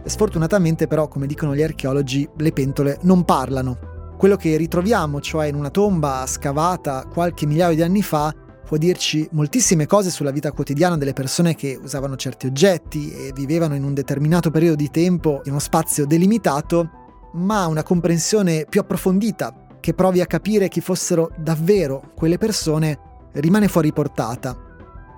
Sfortunatamente 0.02 0.86
però, 0.86 1.08
come 1.08 1.26
dicono 1.26 1.54
gli 1.54 1.62
archeologi, 1.62 2.26
le 2.38 2.52
pentole 2.52 2.96
non 3.02 3.26
parlano. 3.26 4.14
Quello 4.16 4.36
che 4.36 4.56
ritroviamo, 4.56 5.20
cioè 5.20 5.48
in 5.48 5.56
una 5.56 5.68
tomba 5.68 6.24
scavata 6.26 7.04
qualche 7.04 7.44
migliaio 7.44 7.74
di 7.74 7.82
anni 7.82 8.02
fa, 8.02 8.34
può 8.70 8.78
dirci 8.78 9.28
moltissime 9.32 9.88
cose 9.88 10.10
sulla 10.10 10.30
vita 10.30 10.52
quotidiana 10.52 10.96
delle 10.96 11.12
persone 11.12 11.56
che 11.56 11.76
usavano 11.82 12.14
certi 12.14 12.46
oggetti 12.46 13.12
e 13.12 13.32
vivevano 13.34 13.74
in 13.74 13.82
un 13.82 13.94
determinato 13.94 14.52
periodo 14.52 14.76
di 14.76 14.92
tempo 14.92 15.40
in 15.42 15.50
uno 15.50 15.58
spazio 15.58 16.06
delimitato, 16.06 16.88
ma 17.32 17.66
una 17.66 17.82
comprensione 17.82 18.66
più 18.68 18.78
approfondita 18.78 19.66
che 19.80 19.92
provi 19.92 20.20
a 20.20 20.26
capire 20.26 20.68
chi 20.68 20.80
fossero 20.80 21.32
davvero 21.36 22.12
quelle 22.14 22.38
persone 22.38 23.00
rimane 23.32 23.66
fuori 23.66 23.92
portata. 23.92 24.56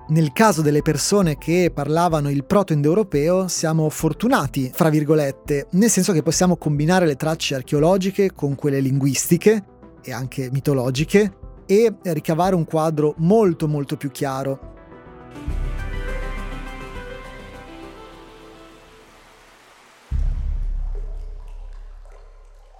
Nel 0.07 0.33
caso 0.33 0.63
delle 0.63 0.81
persone 0.81 1.37
che 1.37 1.69
parlavano 1.71 2.31
il 2.31 2.45
proto-indoeuropeo 2.45 3.47
siamo 3.47 3.87
fortunati, 3.91 4.71
fra 4.73 4.89
virgolette, 4.89 5.67
nel 5.73 5.91
senso 5.91 6.11
che 6.11 6.23
possiamo 6.23 6.57
combinare 6.57 7.05
le 7.05 7.15
tracce 7.15 7.53
archeologiche 7.53 8.33
con 8.33 8.55
quelle 8.55 8.79
linguistiche 8.79 9.63
e 10.01 10.11
anche 10.11 10.49
mitologiche 10.51 11.41
e 11.65 11.93
ricavare 12.01 12.55
un 12.55 12.65
quadro 12.65 13.13
molto 13.17 13.67
molto 13.67 13.97
più 13.97 14.11
chiaro. 14.11 14.71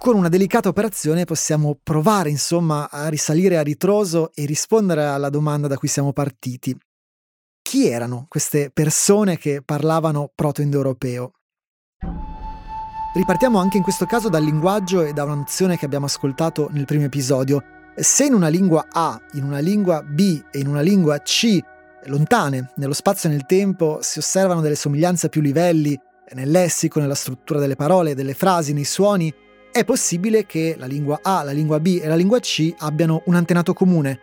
Con 0.04 0.16
una 0.16 0.28
delicata 0.28 0.68
operazione 0.68 1.24
possiamo 1.24 1.78
provare 1.82 2.28
insomma 2.28 2.90
a 2.90 3.08
risalire 3.08 3.56
a 3.56 3.62
ritroso 3.62 4.32
e 4.34 4.44
rispondere 4.44 5.06
alla 5.06 5.30
domanda 5.30 5.66
da 5.66 5.78
cui 5.78 5.88
siamo 5.88 6.12
partiti. 6.12 6.76
Chi 7.62 7.88
erano 7.88 8.26
queste 8.28 8.70
persone 8.70 9.38
che 9.38 9.62
parlavano 9.64 10.30
proto-indoeuropeo? 10.34 11.32
Ripartiamo 13.14 13.58
anche 13.58 13.78
in 13.78 13.82
questo 13.82 14.04
caso 14.04 14.28
dal 14.28 14.44
linguaggio 14.44 15.02
e 15.02 15.14
da 15.14 15.24
una 15.24 15.36
nozione 15.36 15.78
che 15.78 15.86
abbiamo 15.86 16.04
ascoltato 16.04 16.68
nel 16.70 16.84
primo 16.84 17.04
episodio. 17.04 17.73
Se 17.96 18.24
in 18.24 18.34
una 18.34 18.48
lingua 18.48 18.86
A, 18.90 19.20
in 19.34 19.44
una 19.44 19.60
lingua 19.60 20.02
B 20.02 20.42
e 20.50 20.58
in 20.58 20.66
una 20.66 20.80
lingua 20.80 21.18
C, 21.18 21.60
lontane, 22.06 22.72
nello 22.76 22.92
spazio 22.92 23.28
e 23.28 23.32
nel 23.32 23.46
tempo, 23.46 23.98
si 24.02 24.18
osservano 24.18 24.60
delle 24.60 24.74
somiglianze 24.74 25.26
a 25.26 25.28
più 25.28 25.40
livelli, 25.40 25.96
nel 26.32 26.50
lessico, 26.50 26.98
nella 26.98 27.14
struttura 27.14 27.60
delle 27.60 27.76
parole, 27.76 28.16
delle 28.16 28.34
frasi, 28.34 28.72
nei 28.72 28.84
suoni, 28.84 29.32
è 29.70 29.84
possibile 29.84 30.44
che 30.44 30.74
la 30.76 30.86
lingua 30.86 31.20
A, 31.22 31.44
la 31.44 31.52
lingua 31.52 31.78
B 31.78 32.00
e 32.02 32.08
la 32.08 32.16
lingua 32.16 32.40
C 32.40 32.74
abbiano 32.78 33.22
un 33.26 33.36
antenato 33.36 33.74
comune, 33.74 34.18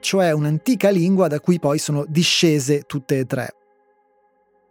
cioè 0.00 0.32
un'antica 0.32 0.90
lingua 0.90 1.26
da 1.26 1.40
cui 1.40 1.58
poi 1.58 1.78
sono 1.78 2.04
discese 2.06 2.82
tutte 2.82 3.18
e 3.18 3.24
tre. 3.24 3.54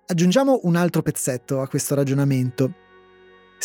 Aggiungiamo 0.06 0.60
un 0.64 0.76
altro 0.76 1.02
pezzetto 1.02 1.62
a 1.62 1.68
questo 1.68 1.96
ragionamento. 1.96 2.85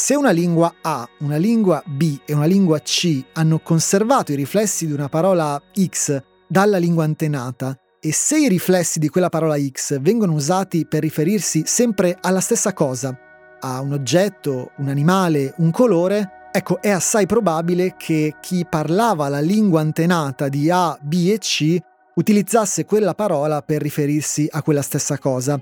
Se 0.03 0.15
una 0.15 0.31
lingua 0.31 0.77
A, 0.81 1.07
una 1.19 1.37
lingua 1.37 1.83
B 1.85 2.21
e 2.25 2.33
una 2.33 2.47
lingua 2.47 2.79
C 2.79 3.23
hanno 3.35 3.59
conservato 3.59 4.33
i 4.33 4.35
riflessi 4.35 4.87
di 4.87 4.95
una 4.95 5.11
parola 5.11 5.63
X 5.79 6.23
dalla 6.49 6.79
lingua 6.79 7.05
antenata, 7.05 7.79
e 8.01 8.11
se 8.11 8.39
i 8.39 8.49
riflessi 8.49 8.99
di 8.99 9.11
quella 9.11 9.29
parola 9.29 9.59
X 9.59 10.01
vengono 10.01 10.33
usati 10.33 10.87
per 10.87 11.03
riferirsi 11.03 11.65
sempre 11.67 12.17
alla 12.19 12.41
stessa 12.41 12.73
cosa, 12.73 13.15
a 13.61 13.83
un 13.83 13.93
oggetto, 13.93 14.71
un 14.79 14.89
animale, 14.89 15.53
un 15.59 15.71
colore, 15.71 16.49
Ecco, 16.51 16.81
è 16.81 16.89
assai 16.89 17.27
probabile 17.27 17.95
che 17.97 18.37
chi 18.41 18.67
parlava 18.69 19.29
la 19.29 19.41
lingua 19.41 19.83
antenata 19.83 20.49
di 20.49 20.69
A, 20.71 20.99
B 21.01 21.29
e 21.31 21.39
C 21.39 21.79
utilizzasse 22.15 22.87
quella 22.87 23.15
parola 23.15 23.61
per 23.61 23.83
riferirsi 23.83 24.49
a 24.51 24.63
quella 24.63 24.83
stessa 24.83 25.19
cosa. 25.19 25.61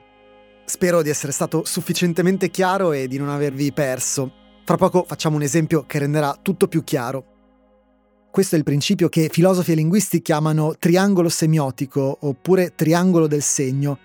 Spero 0.68 1.00
di 1.00 1.08
essere 1.08 1.32
stato 1.32 1.64
sufficientemente 1.64 2.50
chiaro 2.50 2.92
e 2.92 3.08
di 3.08 3.16
non 3.16 3.30
avervi 3.30 3.72
perso. 3.72 4.30
Fra 4.66 4.76
poco 4.76 5.02
facciamo 5.08 5.36
un 5.36 5.42
esempio 5.42 5.84
che 5.86 5.98
renderà 5.98 6.38
tutto 6.42 6.68
più 6.68 6.84
chiaro. 6.84 7.24
Questo 8.30 8.54
è 8.54 8.58
il 8.58 8.64
principio 8.64 9.08
che 9.08 9.30
filosofi 9.32 9.72
e 9.72 9.76
linguisti 9.76 10.20
chiamano 10.20 10.74
triangolo 10.78 11.30
semiotico 11.30 12.18
oppure 12.20 12.74
triangolo 12.74 13.26
del 13.26 13.40
segno. 13.40 13.98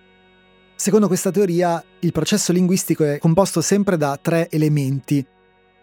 Secondo 0.78 1.08
questa 1.08 1.32
teoria, 1.32 1.84
il 2.00 2.14
processo 2.14 2.54
linguistico 2.54 3.04
è 3.04 3.18
composto 3.18 3.60
sempre 3.60 3.98
da 3.98 4.18
tre 4.22 4.50
elementi, 4.50 5.24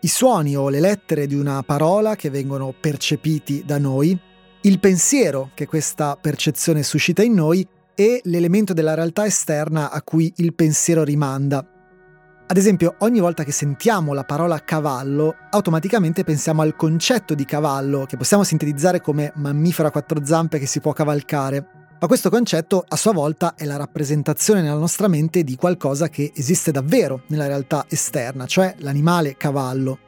i 0.01 0.09
suoni 0.09 0.57
o 0.57 0.71
le 0.71 0.81
lettere 0.81 1.27
di 1.27 1.35
una 1.35 1.63
parola 1.63 2.17
che 2.17 2.31
vengono 2.31 2.73
percepiti 2.73 3.65
da 3.67 3.77
noi, 3.77 4.19
il 4.63 4.81
pensiero 4.81 5.51
che 5.53 5.67
questa 5.67 6.17
percezione 6.17 6.83
suscita 6.83 7.23
in 7.23 7.35
noi 7.35 7.69
e 8.01 8.23
l'elemento 8.25 8.73
della 8.73 8.95
realtà 8.95 9.27
esterna 9.27 9.91
a 9.91 10.01
cui 10.01 10.33
il 10.37 10.55
pensiero 10.55 11.05
rimanda. 11.05 11.59
Ad 12.47 12.57
esempio, 12.57 12.95
ogni 13.01 13.21
volta 13.21 13.45
che 13.45 13.53
sentiamo 13.53 14.15
la 14.15 14.25
parola 14.25 14.59
cavallo, 14.65 15.35
automaticamente 15.51 16.25
pensiamo 16.25 16.63
al 16.63 16.77
concetto 16.77 17.35
di 17.35 17.45
cavallo, 17.45 18.07
che 18.07 18.17
possiamo 18.17 18.43
sintetizzare 18.43 19.03
come 19.03 19.33
mammifero 19.35 19.89
a 19.89 19.91
quattro 19.91 20.25
zampe 20.25 20.59
che 20.59 20.65
si 20.65 20.81
può 20.81 20.95
cavalcare. 20.95 21.67
Ma 22.01 22.07
questo 22.07 22.31
concetto 22.31 22.83
a 22.89 22.97
sua 22.97 23.13
volta 23.13 23.55
è 23.55 23.67
la 23.67 23.77
rappresentazione 23.77 24.63
nella 24.63 24.79
nostra 24.79 25.07
mente 25.07 25.45
di 25.45 25.57
qualcosa 25.57 26.09
che 26.09 26.33
esiste 26.35 26.71
davvero 26.71 27.25
nella 27.27 27.49
realtà 27.49 27.85
esterna, 27.87 28.47
cioè 28.47 28.77
l'animale 28.79 29.37
cavallo. 29.37 29.99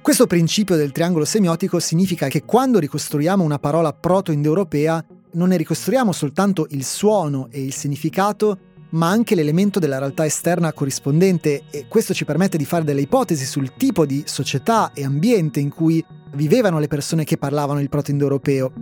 Questo 0.00 0.26
principio 0.26 0.76
del 0.76 0.90
triangolo 0.90 1.26
semiotico 1.26 1.80
significa 1.80 2.28
che 2.28 2.44
quando 2.44 2.78
ricostruiamo 2.78 3.44
una 3.44 3.58
parola 3.58 3.92
proto-indoeuropea 3.92 5.04
non 5.36 5.48
ne 5.48 5.56
ricostruiamo 5.56 6.12
soltanto 6.12 6.66
il 6.70 6.84
suono 6.84 7.48
e 7.50 7.62
il 7.62 7.72
significato, 7.72 8.58
ma 8.90 9.08
anche 9.08 9.34
l'elemento 9.34 9.78
della 9.78 9.98
realtà 9.98 10.24
esterna 10.24 10.72
corrispondente 10.72 11.64
e 11.70 11.86
questo 11.88 12.14
ci 12.14 12.24
permette 12.24 12.56
di 12.56 12.64
fare 12.64 12.84
delle 12.84 13.02
ipotesi 13.02 13.44
sul 13.44 13.74
tipo 13.76 14.06
di 14.06 14.22
società 14.26 14.92
e 14.94 15.04
ambiente 15.04 15.60
in 15.60 15.70
cui 15.70 16.04
vivevano 16.34 16.78
le 16.78 16.88
persone 16.88 17.24
che 17.24 17.36
parlavano 17.36 17.80
il 17.80 17.88
proto-indoeuropeo. 17.88 18.72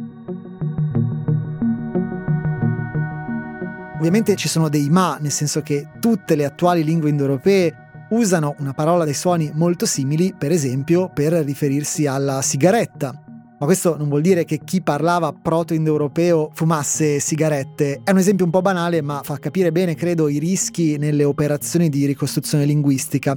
Ovviamente 3.96 4.36
ci 4.36 4.48
sono 4.48 4.68
dei 4.68 4.90
ma, 4.90 5.16
nel 5.20 5.30
senso 5.30 5.62
che 5.62 5.88
tutte 5.98 6.36
le 6.36 6.44
attuali 6.44 6.84
lingue 6.84 7.10
indoeuropee 7.10 8.06
usano 8.10 8.54
una 8.58 8.74
parola 8.74 9.04
dei 9.04 9.14
suoni 9.14 9.50
molto 9.54 9.86
simili, 9.86 10.34
per 10.36 10.52
esempio, 10.52 11.10
per 11.12 11.32
riferirsi 11.32 12.06
alla 12.06 12.42
sigaretta. 12.42 13.23
Ma 13.64 13.70
questo 13.70 13.96
non 13.96 14.10
vuol 14.10 14.20
dire 14.20 14.44
che 14.44 14.60
chi 14.62 14.82
parlava 14.82 15.32
proto-indoeuropeo 15.32 16.50
fumasse 16.52 17.18
sigarette. 17.18 18.02
È 18.04 18.10
un 18.10 18.18
esempio 18.18 18.44
un 18.44 18.50
po' 18.50 18.60
banale, 18.60 19.00
ma 19.00 19.22
fa 19.24 19.38
capire 19.38 19.72
bene, 19.72 19.94
credo, 19.94 20.28
i 20.28 20.38
rischi 20.38 20.98
nelle 20.98 21.24
operazioni 21.24 21.88
di 21.88 22.04
ricostruzione 22.04 22.66
linguistica. 22.66 23.34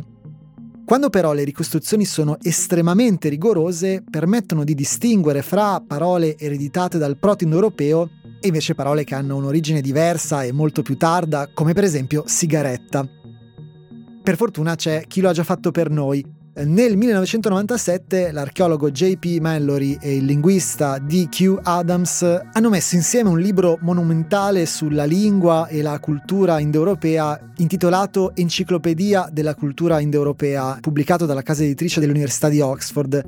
Quando 0.85 1.09
però 1.09 1.31
le 1.31 1.45
ricostruzioni 1.45 2.03
sono 2.03 2.35
estremamente 2.41 3.29
rigorose, 3.29 4.03
permettono 4.03 4.65
di 4.65 4.75
distinguere 4.75 5.41
fra 5.41 5.79
parole 5.79 6.37
ereditate 6.37 6.97
dal 6.97 7.17
proto-indoeuropeo 7.17 8.09
e 8.41 8.47
invece 8.47 8.75
parole 8.75 9.05
che 9.05 9.15
hanno 9.15 9.37
un'origine 9.37 9.79
diversa 9.79 10.43
e 10.43 10.51
molto 10.51 10.81
più 10.81 10.97
tarda, 10.97 11.51
come 11.53 11.71
per 11.71 11.85
esempio 11.85 12.23
sigaretta. 12.25 13.07
Per 14.23 14.35
fortuna 14.35 14.75
c'è 14.75 15.05
chi 15.07 15.21
lo 15.21 15.29
ha 15.29 15.33
già 15.33 15.45
fatto 15.45 15.71
per 15.71 15.89
noi. 15.89 16.35
Nel 16.59 16.97
1997 16.97 18.31
l'archeologo 18.31 18.89
J.P. 18.89 19.37
Mallory 19.39 19.95
e 20.01 20.15
il 20.15 20.25
linguista 20.25 20.97
D.Q. 20.97 21.59
Adams 21.61 22.23
hanno 22.51 22.69
messo 22.71 22.95
insieme 22.95 23.29
un 23.29 23.37
libro 23.37 23.77
monumentale 23.81 24.65
sulla 24.65 25.03
lingua 25.03 25.67
e 25.67 25.83
la 25.83 25.99
cultura 25.99 26.57
indoeuropea 26.57 27.51
intitolato 27.57 28.35
Enciclopedia 28.35 29.29
della 29.31 29.53
cultura 29.53 29.99
indoeuropea, 29.99 30.79
pubblicato 30.81 31.27
dalla 31.27 31.43
casa 31.43 31.61
editrice 31.61 31.99
dell'Università 31.99 32.49
di 32.49 32.59
Oxford. 32.59 33.23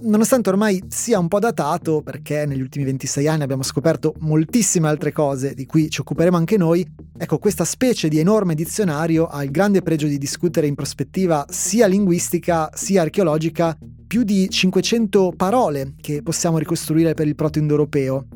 Nonostante 0.00 0.48
ormai 0.48 0.80
sia 0.86 1.18
un 1.18 1.26
po' 1.26 1.40
datato, 1.40 2.02
perché 2.02 2.46
negli 2.46 2.60
ultimi 2.60 2.84
26 2.84 3.26
anni 3.26 3.42
abbiamo 3.42 3.64
scoperto 3.64 4.14
moltissime 4.20 4.86
altre 4.86 5.10
cose 5.10 5.54
di 5.54 5.66
cui 5.66 5.90
ci 5.90 6.02
occuperemo 6.02 6.36
anche 6.36 6.56
noi, 6.56 6.86
ecco 7.16 7.38
questa 7.38 7.64
specie 7.64 8.08
di 8.08 8.20
enorme 8.20 8.54
dizionario 8.54 9.26
ha 9.26 9.42
il 9.42 9.50
grande 9.50 9.82
pregio 9.82 10.06
di 10.06 10.16
discutere 10.16 10.68
in 10.68 10.76
prospettiva 10.76 11.44
sia 11.48 11.88
linguistica 11.88 12.70
sia 12.72 13.02
archeologica 13.02 13.76
più 14.06 14.22
di 14.22 14.48
500 14.48 15.32
parole 15.36 15.94
che 16.00 16.22
possiamo 16.22 16.58
ricostruire 16.58 17.14
per 17.14 17.26
il 17.26 17.34
proto-indoeuropeo. 17.34 18.26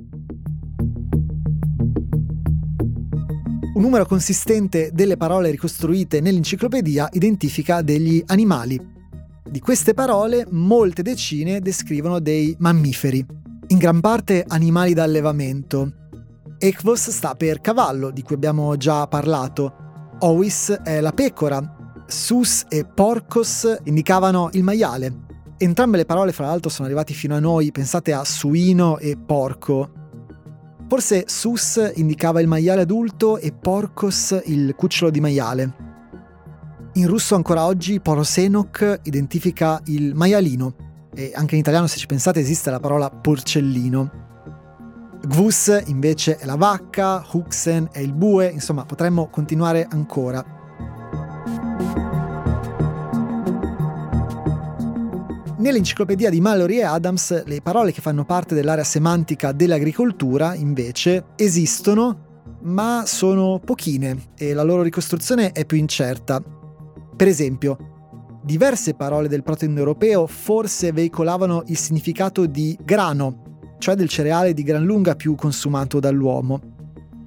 Un 3.75 3.83
numero 3.83 4.05
consistente 4.05 4.91
delle 4.93 5.17
parole 5.17 5.53
ricostruite 5.53 6.21
nell'enciclopedia 6.21 7.09
identifica 7.13 7.83
degli 7.83 8.21
animali, 8.27 8.91
di 9.49 9.61
queste 9.61 9.93
parole, 9.93 10.47
molte 10.51 11.03
decine 11.03 11.61
descrivono 11.61 12.21
dei 12.21 12.55
mammiferi, 12.59 13.25
in 13.69 13.79
gran 13.79 14.01
parte 14.01 14.45
animali 14.47 14.95
da 14.95 15.03
allevamento. 15.03 15.93
Ekvos 16.59 17.11
sta 17.11 17.35
per 17.35 17.61
cavallo, 17.61 18.11
di 18.11 18.23
cui 18.23 18.37
abbiamo 18.37 18.77
già 18.77 19.07
parlato. 19.09 19.75
Ovis 20.21 20.71
è 20.85 21.01
la 21.01 21.13
pecora. 21.13 22.05
Sus 22.07 22.65
e 22.69 22.85
porcos 22.85 23.81
indicavano 23.85 24.51
il 24.53 24.63
maiale. 24.63 25.13
Entrambe 25.59 25.97
le 25.97 26.05
parole, 26.05 26.33
fra 26.33 26.47
l'altro, 26.47 26.71
sono 26.71 26.87
arrivate 26.87 27.13
fino 27.13 27.35
a 27.35 27.41
noi, 27.41 27.73
pensate 27.73 28.13
a 28.13 28.25
suino 28.25 28.99
e 28.99 29.17
porco. 29.17 29.91
Forse 30.89 31.25
sus 31.27 31.93
indicava 31.97 32.41
il 32.41 32.49
maiale 32.49 32.83
adulto 32.83 33.39
e 33.39 33.53
porcos 33.53 34.41
il 34.45 34.75
cucciolo 34.77 35.11
di 35.11 35.21
maiale. 35.21 35.92
In 36.95 37.07
russo 37.07 37.35
ancora 37.35 37.65
oggi 37.65 38.01
Porosenok 38.01 39.01
identifica 39.05 39.81
il 39.87 40.15
maialino 40.15 40.75
e 41.15 41.33
anche 41.35 41.55
in 41.55 41.63
italiano 41.63 41.87
se 41.87 41.97
ci 41.97 42.07
pensate 42.07 42.41
esiste 42.41 42.71
la 42.71 42.81
parola 42.81 43.09
porcellino. 43.09 44.11
Gvus 45.27 45.85
invece 45.87 46.37
è 46.37 46.45
la 46.45 46.57
vacca, 46.57 47.25
Huxen 47.33 47.89
è 47.93 48.01
il 48.01 48.13
bue, 48.13 48.47
insomma 48.49 48.85
potremmo 48.85 49.31
continuare 49.31 49.87
ancora. 49.91 50.45
Nell'enciclopedia 55.57 56.29
di 56.29 56.43
Mallory 56.43 56.77
e 56.77 56.83
Adams 56.83 57.45
le 57.45 57.63
parole 57.63 57.93
che 57.93 58.03
fanno 58.03 58.27
parte 58.27 58.55
dell'area 58.55 58.85
semantica 58.85 59.53
dell'agricoltura 59.53 60.55
invece 60.55 61.25
esistono 61.37 62.51
ma 62.65 63.05
sono 63.07 63.61
pochine 63.65 64.33
e 64.37 64.53
la 64.53 64.63
loro 64.63 64.83
ricostruzione 64.83 65.53
è 65.53 65.65
più 65.65 65.79
incerta. 65.79 66.61
Per 67.17 67.29
esempio, 67.29 67.77
diverse 68.43 68.95
parole 68.95 69.29
del 69.29 69.43
proto-indoeuropeo 69.43 70.27
forse 70.27 70.93
veicolavano 70.93 71.63
il 71.67 71.77
significato 71.77 72.47
di 72.47 72.77
grano, 72.83 73.61
cioè 73.79 73.95
del 73.95 74.09
cereale 74.09 74.55
di 74.55 74.63
gran 74.63 74.85
lunga 74.85 75.15
più 75.15 75.35
consumato 75.35 76.01
dall'uomo. 76.01 76.61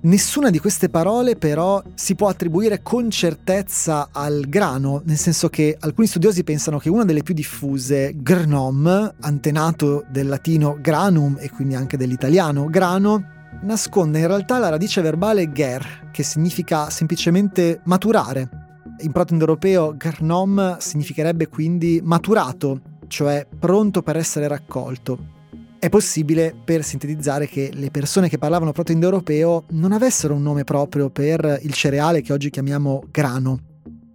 Nessuna 0.01 0.51
di 0.51 0.59
queste 0.59 0.89
parole 0.89 1.35
però 1.35 1.81
si 1.95 2.13
può 2.13 2.27
attribuire 2.27 2.83
con 2.83 3.09
certezza 3.09 4.09
al 4.11 4.45
grano, 4.47 5.01
nel 5.05 5.17
senso 5.17 5.49
che 5.49 5.75
alcuni 5.79 6.05
studiosi 6.05 6.43
pensano 6.43 6.77
che 6.77 6.89
una 6.89 7.05
delle 7.05 7.23
più 7.23 7.33
diffuse, 7.33 8.13
grnom, 8.15 9.15
antenato 9.21 10.05
del 10.11 10.27
latino 10.27 10.77
granum 10.79 11.37
e 11.39 11.49
quindi 11.49 11.73
anche 11.73 11.97
dell'italiano 11.97 12.69
grano, 12.69 13.23
nasconde 13.63 14.19
in 14.19 14.27
realtà 14.27 14.59
la 14.59 14.69
radice 14.69 15.01
verbale 15.01 15.51
ger, 15.51 16.09
che 16.11 16.21
significa 16.21 16.91
semplicemente 16.91 17.81
maturare. 17.85 18.64
In 18.97 19.11
proto-indoeuropeo 19.11 19.95
grnom 19.97 20.77
significherebbe 20.77 21.47
quindi 21.47 21.99
maturato, 22.03 22.81
cioè 23.07 23.45
pronto 23.59 24.01
per 24.01 24.15
essere 24.15 24.47
raccolto. 24.47 25.33
È 25.77 25.89
possibile, 25.89 26.55
per 26.63 26.83
sintetizzare, 26.83 27.47
che 27.47 27.71
le 27.73 27.91
persone 27.91 28.29
che 28.29 28.37
parlavano 28.37 28.71
proto-indoeuropeo 28.71 29.65
non 29.71 29.91
avessero 29.91 30.33
un 30.33 30.41
nome 30.41 30.63
proprio 30.63 31.09
per 31.09 31.59
il 31.61 31.73
cereale 31.73 32.21
che 32.21 32.33
oggi 32.33 32.49
chiamiamo 32.49 33.03
grano. 33.11 33.59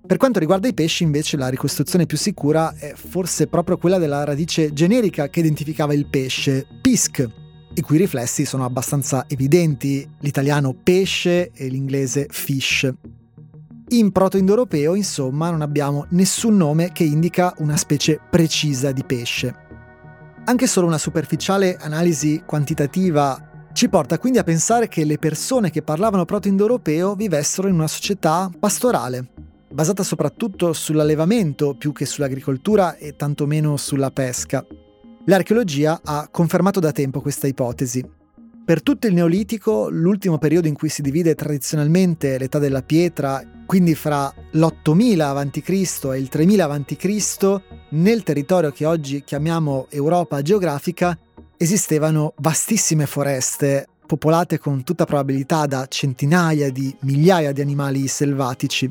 Per 0.04 0.16
quanto 0.16 0.40
riguarda 0.40 0.66
i 0.66 0.74
pesci, 0.74 1.04
invece, 1.04 1.36
la 1.36 1.48
ricostruzione 1.48 2.06
più 2.06 2.16
sicura 2.16 2.74
è 2.74 2.94
forse 2.96 3.46
proprio 3.46 3.76
quella 3.76 3.98
della 3.98 4.24
radice 4.24 4.72
generica 4.72 5.28
che 5.28 5.40
identificava 5.40 5.94
il 5.94 6.08
pesce, 6.08 6.66
pisc, 6.80 7.24
i 7.74 7.80
cui 7.82 7.98
riflessi 7.98 8.44
sono 8.44 8.64
abbastanza 8.64 9.26
evidenti, 9.28 10.08
l'italiano 10.20 10.74
pesce 10.74 11.52
e 11.52 11.68
l'inglese 11.68 12.26
fish. 12.28 12.92
In 13.92 14.12
proto-indoeuropeo, 14.12 14.94
insomma, 14.94 15.50
non 15.50 15.62
abbiamo 15.62 16.07
nessun 16.11 16.57
nome 16.57 16.92
che 16.92 17.03
indica 17.03 17.53
una 17.59 17.76
specie 17.76 18.20
precisa 18.31 18.92
di 18.92 19.03
pesce. 19.03 19.53
Anche 20.44 20.68
solo 20.68 20.87
una 20.87 20.96
superficiale 20.96 21.76
analisi 21.76 22.40
quantitativa 22.46 23.68
ci 23.72 23.88
porta 23.88 24.20
quindi 24.20 24.38
a 24.38 24.44
pensare 24.44 24.87
che 24.87 25.05
le 25.05 25.18
persone 25.18 25.70
che 25.70 25.83
parlavano 25.83 26.24
proto-indoeuropeo 26.24 27.16
vivessero 27.16 27.66
in 27.66 27.74
una 27.74 27.88
società 27.88 28.48
pastorale, 28.57 29.26
basata 29.68 30.05
soprattutto 30.05 30.72
sull'allevamento 30.72 31.74
più 31.74 31.90
che 31.90 32.07
sull'agricoltura 32.07 32.96
e 32.96 33.16
tantomeno 33.16 33.76
sulla 33.76 34.12
pesca. 34.12 34.64
L'archeologia 35.24 36.00
ha 36.05 36.29
confermato 36.31 36.79
da 36.79 36.92
tempo 36.92 37.20
questa 37.20 37.48
ipotesi. 37.48 38.09
Per 38.64 38.85
tutto 38.85 39.09
il 39.09 39.14
Neolitico, 39.14 39.88
l'ultimo 39.90 40.38
periodo 40.38 40.68
in 40.68 40.74
cui 40.74 40.88
si 40.88 41.03
divide 41.03 41.35
tradizionalmente 41.35 42.38
l'età 42.38 42.61
della 42.61 42.83
pietra 42.83 43.42
quindi 43.70 43.94
fra 43.94 44.35
l'8000 44.50 45.20
a.C. 45.20 46.04
e 46.12 46.18
il 46.18 46.28
3000 46.28 46.64
a.C., 46.64 47.61
nel 47.90 48.24
territorio 48.24 48.72
che 48.72 48.85
oggi 48.85 49.22
chiamiamo 49.22 49.87
Europa 49.90 50.42
geografica, 50.42 51.16
esistevano 51.56 52.35
vastissime 52.38 53.06
foreste, 53.06 53.87
popolate 54.04 54.59
con 54.59 54.83
tutta 54.83 55.04
probabilità 55.04 55.66
da 55.66 55.87
centinaia 55.87 56.72
di 56.72 56.92
migliaia 57.02 57.52
di 57.52 57.61
animali 57.61 58.09
selvatici. 58.09 58.90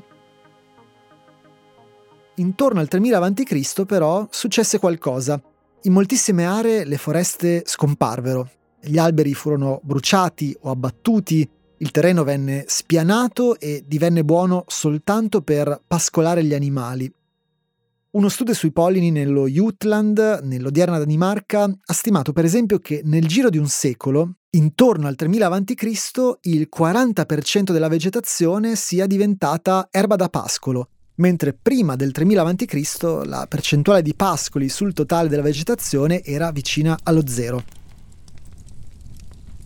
Intorno 2.35 2.79
al 2.79 2.87
3000 2.87 3.17
a.C. 3.17 3.85
però 3.85 4.29
successe 4.31 4.79
qualcosa. 4.79 5.41
In 5.81 5.91
moltissime 5.91 6.45
aree 6.45 6.85
le 6.85 6.97
foreste 6.97 7.63
scomparvero, 7.65 8.49
gli 8.79 8.97
alberi 8.97 9.33
furono 9.33 9.81
bruciati 9.83 10.55
o 10.61 10.69
abbattuti, 10.69 11.45
il 11.79 11.91
terreno 11.91 12.23
venne 12.23 12.65
spianato 12.67 13.59
e 13.59 13.83
divenne 13.85 14.23
buono 14.23 14.65
soltanto 14.67 15.41
per 15.41 15.81
pascolare 15.85 16.43
gli 16.43 16.53
animali. 16.53 17.11
Uno 18.11 18.27
studio 18.27 18.53
sui 18.53 18.71
pollini 18.71 19.11
nello 19.11 19.47
Jutland, 19.47 20.41
nell'odierna 20.43 20.97
Danimarca, 20.97 21.63
ha 21.63 21.93
stimato 21.93 22.33
per 22.33 22.43
esempio 22.43 22.79
che 22.79 23.01
nel 23.03 23.27
giro 23.27 23.49
di 23.49 23.59
un 23.59 23.67
secolo, 23.67 24.33
intorno 24.51 25.07
al 25.07 25.15
3000 25.15 25.47
a.C., 25.47 26.37
il 26.41 26.67
40% 26.75 27.71
della 27.71 27.87
vegetazione 27.87 28.75
sia 28.75 29.05
diventata 29.05 29.87
erba 29.91 30.15
da 30.15 30.27
pascolo, 30.27 30.89
mentre 31.15 31.53
prima 31.53 31.95
del 31.95 32.11
3000 32.11 32.41
a.C. 32.41 33.25
la 33.25 33.45
percentuale 33.47 34.01
di 34.01 34.15
pascoli 34.15 34.69
sul 34.69 34.93
totale 34.93 35.29
della 35.29 35.43
vegetazione 35.43 36.23
era 36.23 36.51
vicina 36.51 36.97
allo 37.03 37.25
zero 37.27 37.78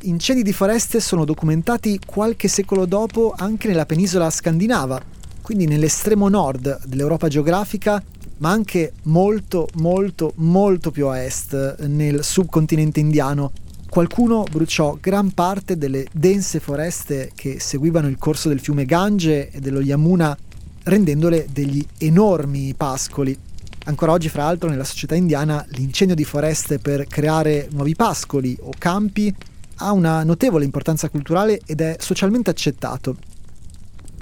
incendi 0.03 0.43
di 0.43 0.53
foreste 0.53 0.99
sono 0.99 1.25
documentati 1.25 1.99
qualche 2.05 2.47
secolo 2.47 2.85
dopo 2.85 3.33
anche 3.35 3.67
nella 3.67 3.85
penisola 3.85 4.29
scandinava, 4.29 5.01
quindi 5.41 5.65
nell'estremo 5.65 6.27
nord 6.29 6.85
dell'Europa 6.85 7.27
geografica, 7.27 8.03
ma 8.37 8.49
anche 8.49 8.93
molto, 9.03 9.67
molto, 9.75 10.33
molto 10.37 10.91
più 10.91 11.07
a 11.07 11.21
est, 11.21 11.79
nel 11.87 12.23
subcontinente 12.23 12.99
indiano. 12.99 13.51
Qualcuno 13.89 14.43
bruciò 14.49 14.97
gran 14.99 15.31
parte 15.31 15.77
delle 15.77 16.07
dense 16.11 16.59
foreste 16.59 17.31
che 17.35 17.59
seguivano 17.59 18.07
il 18.07 18.17
corso 18.17 18.49
del 18.49 18.59
fiume 18.59 18.85
Gange 18.85 19.51
e 19.51 19.59
dello 19.59 19.81
Yamuna, 19.81 20.35
rendendole 20.83 21.47
degli 21.51 21.85
enormi 21.99 22.73
pascoli. 22.73 23.37
Ancora 23.85 24.13
oggi, 24.13 24.29
fra 24.29 24.43
l'altro, 24.43 24.69
nella 24.69 24.83
società 24.83 25.15
indiana 25.15 25.65
l'incendio 25.69 26.15
di 26.15 26.23
foreste 26.23 26.79
per 26.79 27.05
creare 27.05 27.67
nuovi 27.71 27.95
pascoli 27.95 28.57
o 28.61 28.71
campi 28.77 29.33
ha 29.77 29.91
una 29.91 30.23
notevole 30.23 30.65
importanza 30.65 31.09
culturale 31.09 31.61
ed 31.65 31.81
è 31.81 31.95
socialmente 31.99 32.49
accettato. 32.49 33.15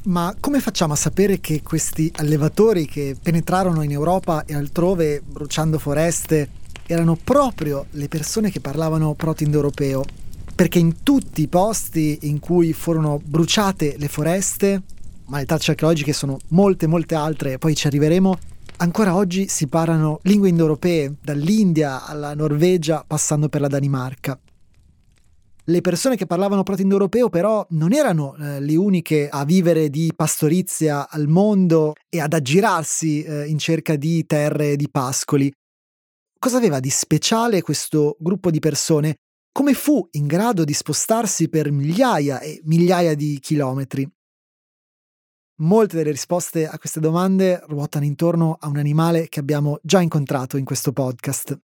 Ma 0.03 0.35
come 0.39 0.59
facciamo 0.59 0.93
a 0.93 0.95
sapere 0.95 1.39
che 1.39 1.61
questi 1.61 2.11
allevatori 2.15 2.87
che 2.87 3.15
penetrarono 3.21 3.83
in 3.83 3.91
Europa 3.91 4.45
e 4.45 4.55
altrove 4.55 5.21
bruciando 5.23 5.77
foreste 5.77 6.49
erano 6.87 7.15
proprio 7.15 7.85
le 7.91 8.07
persone 8.07 8.49
che 8.49 8.59
parlavano 8.59 9.13
proto-indoeuropeo? 9.13 10.03
Perché 10.55 10.79
in 10.79 11.03
tutti 11.03 11.43
i 11.43 11.47
posti 11.47 12.19
in 12.23 12.39
cui 12.39 12.73
furono 12.73 13.21
bruciate 13.23 13.95
le 13.97 14.07
foreste, 14.07 14.81
ma 15.25 15.37
le 15.37 15.45
tracce 15.45 15.71
archeologiche 15.71 16.13
sono 16.13 16.39
molte 16.49 16.87
molte 16.87 17.13
altre, 17.13 17.59
poi 17.59 17.75
ci 17.75 17.85
arriveremo, 17.85 18.37
ancora 18.77 19.15
oggi 19.15 19.47
si 19.47 19.67
parlano 19.67 20.19
lingue 20.23 20.49
indoeuropee, 20.49 21.15
dall'India 21.21 22.05
alla 22.05 22.33
Norvegia 22.33 23.03
passando 23.05 23.49
per 23.49 23.61
la 23.61 23.67
Danimarca. 23.67 24.37
Le 25.71 25.79
persone 25.79 26.17
che 26.17 26.25
parlavano 26.25 26.63
proto-indoeuropeo 26.63 27.29
però 27.29 27.65
non 27.69 27.93
erano 27.93 28.35
eh, 28.35 28.59
le 28.59 28.75
uniche 28.75 29.29
a 29.29 29.45
vivere 29.45 29.89
di 29.89 30.11
pastorizia 30.13 31.09
al 31.09 31.29
mondo 31.29 31.93
e 32.09 32.19
ad 32.19 32.33
aggirarsi 32.33 33.23
eh, 33.23 33.47
in 33.47 33.57
cerca 33.57 33.95
di 33.95 34.25
terre 34.25 34.71
e 34.71 34.75
di 34.75 34.89
pascoli. 34.89 35.49
Cosa 36.37 36.57
aveva 36.57 36.81
di 36.81 36.89
speciale 36.89 37.61
questo 37.61 38.17
gruppo 38.19 38.51
di 38.51 38.59
persone? 38.59 39.15
Come 39.49 39.73
fu 39.73 40.05
in 40.11 40.27
grado 40.27 40.65
di 40.65 40.73
spostarsi 40.73 41.47
per 41.47 41.71
migliaia 41.71 42.41
e 42.41 42.59
migliaia 42.65 43.15
di 43.15 43.39
chilometri? 43.39 44.05
Molte 45.61 45.95
delle 45.95 46.11
risposte 46.11 46.67
a 46.67 46.77
queste 46.77 46.99
domande 46.99 47.63
ruotano 47.67 48.03
intorno 48.03 48.57
a 48.59 48.67
un 48.67 48.75
animale 48.75 49.29
che 49.29 49.39
abbiamo 49.39 49.79
già 49.83 50.01
incontrato 50.01 50.57
in 50.57 50.65
questo 50.65 50.91
podcast. 50.91 51.57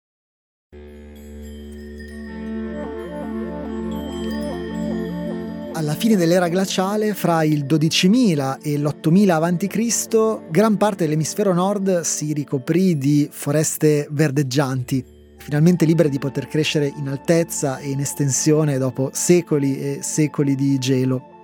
Alla 5.78 5.94
fine 5.94 6.16
dell'era 6.16 6.48
glaciale, 6.48 7.14
fra 7.14 7.44
il 7.44 7.66
12.000 7.66 8.58
e 8.64 8.80
l'8.000 8.80 9.30
a.C., 9.30 10.50
gran 10.50 10.76
parte 10.76 11.04
dell'emisfero 11.04 11.54
nord 11.54 12.02
si 12.02 12.34
ricoprì 12.34 12.98
di 12.98 13.30
foreste 13.32 14.08
verdeggianti, 14.10 15.06
finalmente 15.38 15.86
libere 15.86 16.10
di 16.10 16.18
poter 16.18 16.48
crescere 16.48 16.92
in 16.98 17.08
altezza 17.08 17.78
e 17.78 17.92
in 17.92 18.00
estensione 18.00 18.80
dopo 18.80 19.12
secoli 19.14 19.80
e 19.80 20.00
secoli 20.02 20.56
di 20.56 20.80
gelo. 20.80 21.36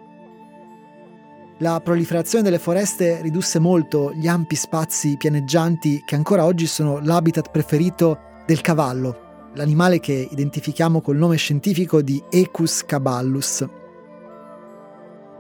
La 1.60 1.80
proliferazione 1.80 2.44
delle 2.44 2.58
foreste 2.58 3.22
ridusse 3.22 3.60
molto 3.60 4.12
gli 4.16 4.28
ampi 4.28 4.56
spazi 4.56 5.16
pianeggianti 5.16 6.02
che 6.04 6.16
ancora 6.16 6.44
oggi 6.44 6.66
sono 6.66 7.00
l'habitat 7.00 7.52
preferito 7.52 8.18
del 8.48 8.62
cavallo, 8.62 9.52
l'animale 9.54 10.00
che 10.00 10.28
identifichiamo 10.32 11.02
col 11.02 11.18
nome 11.18 11.36
scientifico 11.36 12.02
di 12.02 12.22
Equus 12.32 12.84
caballus. 12.84 13.82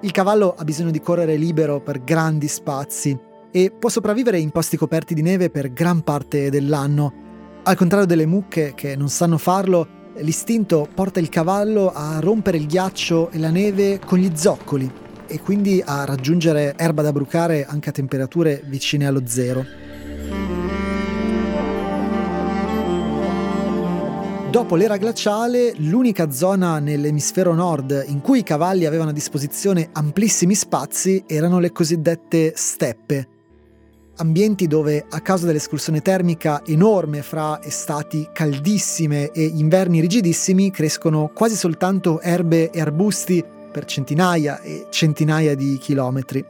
Il 0.03 0.11
cavallo 0.11 0.53
ha 0.53 0.65
bisogno 0.65 0.91
di 0.91 0.99
correre 0.99 1.37
libero 1.37 1.79
per 1.79 2.03
grandi 2.03 2.49
spazi 2.49 3.17
e 3.49 3.71
può 3.71 3.87
sopravvivere 3.87 4.37
in 4.37 4.49
posti 4.49 4.75
coperti 4.75 5.13
di 5.13 5.21
neve 5.21 5.49
per 5.49 5.71
gran 5.71 6.01
parte 6.01 6.49
dell'anno. 6.49 7.61
Al 7.63 7.77
contrario 7.77 8.05
delle 8.05 8.25
mucche 8.25 8.73
che 8.75 8.97
non 8.97 9.07
sanno 9.07 9.37
farlo, 9.37 10.11
l'istinto 10.17 10.89
porta 10.93 11.21
il 11.21 11.29
cavallo 11.29 11.89
a 11.93 12.19
rompere 12.19 12.57
il 12.57 12.67
ghiaccio 12.67 13.29
e 13.29 13.39
la 13.39 13.49
neve 13.49 14.01
con 14.05 14.17
gli 14.17 14.29
zoccoli 14.35 14.91
e 15.25 15.39
quindi 15.39 15.81
a 15.81 16.03
raggiungere 16.03 16.73
erba 16.75 17.01
da 17.01 17.13
brucare 17.13 17.65
anche 17.65 17.87
a 17.87 17.93
temperature 17.93 18.61
vicine 18.65 19.07
allo 19.07 19.21
zero. 19.23 19.65
Dopo 24.53 24.75
l'era 24.75 24.97
glaciale, 24.97 25.73
l'unica 25.77 26.29
zona 26.29 26.77
nell'emisfero 26.77 27.55
nord 27.55 28.03
in 28.05 28.21
cui 28.21 28.37
i 28.37 28.43
cavalli 28.43 28.85
avevano 28.85 29.09
a 29.09 29.13
disposizione 29.13 29.89
amplissimi 29.91 30.53
spazi 30.53 31.23
erano 31.25 31.57
le 31.57 31.71
cosiddette 31.71 32.53
steppe, 32.55 33.27
ambienti 34.17 34.67
dove 34.67 35.07
a 35.09 35.21
causa 35.21 35.47
dell'escursione 35.47 36.03
termica 36.03 36.61
enorme 36.67 37.23
fra 37.23 37.63
estati 37.63 38.29
caldissime 38.31 39.31
e 39.31 39.43
inverni 39.43 39.99
rigidissimi 39.99 40.69
crescono 40.69 41.31
quasi 41.33 41.55
soltanto 41.55 42.21
erbe 42.21 42.69
e 42.69 42.79
arbusti 42.79 43.43
per 43.71 43.85
centinaia 43.85 44.61
e 44.61 44.85
centinaia 44.91 45.55
di 45.55 45.79
chilometri. 45.79 46.45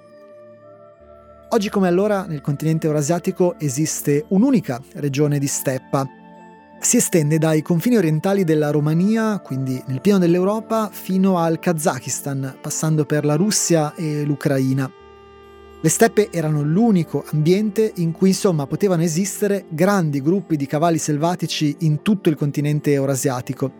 Oggi 1.51 1.69
come 1.69 1.87
allora 1.87 2.25
nel 2.25 2.41
continente 2.41 2.85
eurasiatico 2.85 3.55
esiste 3.59 4.25
un'unica 4.27 4.81
regione 4.95 5.39
di 5.39 5.47
steppa. 5.47 6.05
Si 6.83 6.97
estende 6.97 7.37
dai 7.37 7.61
confini 7.61 7.95
orientali 7.95 8.43
della 8.43 8.69
Romania, 8.69 9.39
quindi 9.39 9.81
nel 9.87 10.01
pieno 10.01 10.19
dell'Europa, 10.19 10.89
fino 10.91 11.37
al 11.37 11.57
Kazakistan, 11.57 12.57
passando 12.59 13.05
per 13.05 13.23
la 13.23 13.35
Russia 13.35 13.95
e 13.95 14.25
l'Ucraina. 14.25 14.91
Le 15.81 15.89
steppe 15.89 16.29
erano 16.29 16.61
l'unico 16.61 17.23
ambiente 17.31 17.93
in 17.95 18.11
cui 18.11 18.29
insomma 18.29 18.67
potevano 18.67 19.01
esistere 19.01 19.63
grandi 19.69 20.21
gruppi 20.21 20.57
di 20.57 20.65
cavalli 20.65 20.97
selvatici 20.97 21.73
in 21.79 22.01
tutto 22.01 22.27
il 22.27 22.35
continente 22.35 22.91
eurasiatico. 22.91 23.71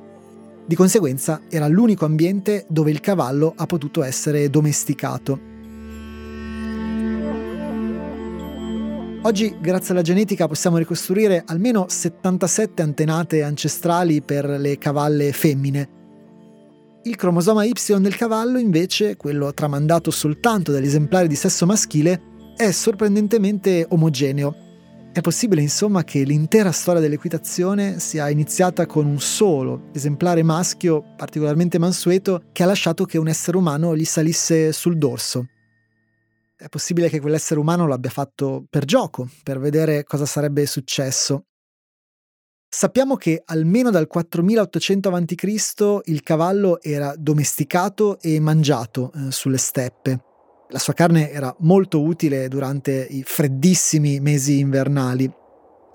Di 0.66 0.74
conseguenza 0.74 1.42
era 1.50 1.68
l'unico 1.68 2.06
ambiente 2.06 2.66
dove 2.70 2.90
il 2.90 3.02
cavallo 3.02 3.52
ha 3.54 3.66
potuto 3.66 4.02
essere 4.02 4.50
domesticato. 4.50 5.53
Oggi, 9.26 9.56
grazie 9.62 9.94
alla 9.94 10.02
genetica, 10.02 10.48
possiamo 10.48 10.78
ricostruire 10.78 11.44
almeno 11.48 11.86
77 11.88 12.82
antenate 12.82 13.42
ancestrali 13.42 14.22
per 14.22 14.46
le 14.46 14.78
cavalle 14.78 15.32
femmine, 15.32 16.02
il 17.06 17.18
cromosoma 17.18 17.66
Y 17.66 17.74
del 18.00 18.16
cavallo, 18.16 18.58
invece, 18.58 19.18
quello 19.18 19.54
tramandato 19.54 20.10
soltanto 20.10 20.72
dagli 20.72 20.86
esemplari 20.86 21.28
di 21.28 21.36
sesso 21.36 21.66
maschile, 21.66 22.22
è 22.56 22.72
sorprendentemente 22.72 23.86
omogeneo. 23.90 24.56
È 25.12 25.20
possibile 25.20 25.62
insomma 25.62 26.06
che 26.06 26.24
l'intera 26.24 26.72
storia 26.72 27.02
dell'equitazione 27.02 28.00
sia 28.00 28.30
iniziata 28.30 28.86
con 28.86 29.06
un 29.06 29.20
solo 29.20 29.90
esemplare 29.94 30.44
maschio 30.44 31.04
particolarmente 31.18 31.78
mansueto 31.78 32.44
che 32.54 32.64
ha 32.64 32.68
lasciato 32.68 33.04
che 33.04 33.18
un 33.18 33.28
essere 33.28 33.58
umano 33.58 33.96
gli 33.98 34.06
salisse 34.06 34.72
sul 34.72 34.98
dorso. 34.98 35.48
È 36.64 36.70
possibile 36.70 37.10
che 37.10 37.20
quell'essere 37.20 37.60
umano 37.60 37.88
l'abbia 37.88 38.10
fatto 38.10 38.64
per 38.70 38.86
gioco, 38.86 39.28
per 39.44 39.60
vedere 39.60 40.06
cosa 40.06 40.26
sarebbe 40.26 40.66
successo. 40.66 41.48
Sappiamo 42.70 43.18
che 43.18 43.42
almeno 43.44 43.90
dal 43.90 44.08
4800 44.08 45.10
a.C. 45.10 46.00
il 46.06 46.24
cavallo 46.24 46.82
era 46.82 47.16
domesticato 47.18 48.18
e 48.22 48.40
mangiato 48.40 49.12
eh, 49.12 49.32
sulle 49.32 49.58
steppe. 49.58 50.24
La 50.70 50.80
sua 50.80 50.94
carne 50.94 51.32
era 51.32 51.54
molto 51.60 52.02
utile 52.02 52.48
durante 52.48 53.08
i 53.10 53.24
freddissimi 53.24 54.22
mesi 54.22 54.60
invernali. 54.60 55.30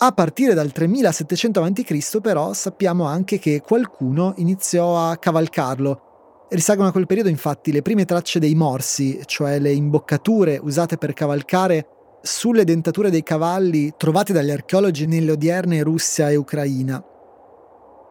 A 0.00 0.12
partire 0.12 0.52
dal 0.52 0.70
3700 0.70 1.62
a.C. 1.62 2.20
però 2.20 2.52
sappiamo 2.52 3.04
anche 3.04 3.38
che 3.38 3.62
qualcuno 3.62 4.34
iniziò 4.36 5.08
a 5.08 5.16
cavalcarlo. 5.16 6.07
Risalgono 6.50 6.88
a 6.88 6.92
quel 6.92 7.06
periodo 7.06 7.28
infatti 7.28 7.72
le 7.72 7.82
prime 7.82 8.06
tracce 8.06 8.38
dei 8.38 8.54
morsi, 8.54 9.20
cioè 9.26 9.58
le 9.58 9.70
imboccature 9.70 10.58
usate 10.62 10.96
per 10.96 11.12
cavalcare 11.12 11.86
sulle 12.22 12.64
dentature 12.64 13.10
dei 13.10 13.22
cavalli 13.22 13.92
trovate 13.98 14.32
dagli 14.32 14.50
archeologi 14.50 15.06
nelle 15.06 15.32
odierne 15.32 15.82
Russia 15.82 16.30
e 16.30 16.36
Ucraina. 16.36 17.04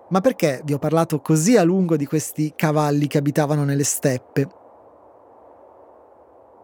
Ma 0.09 0.21
perché 0.21 0.61
vi 0.63 0.73
ho 0.73 0.77
parlato 0.77 1.19
così 1.19 1.57
a 1.57 1.63
lungo 1.63 1.97
di 1.97 2.05
questi 2.05 2.53
cavalli 2.55 3.07
che 3.07 3.17
abitavano 3.17 3.63
nelle 3.63 3.83
steppe? 3.83 4.47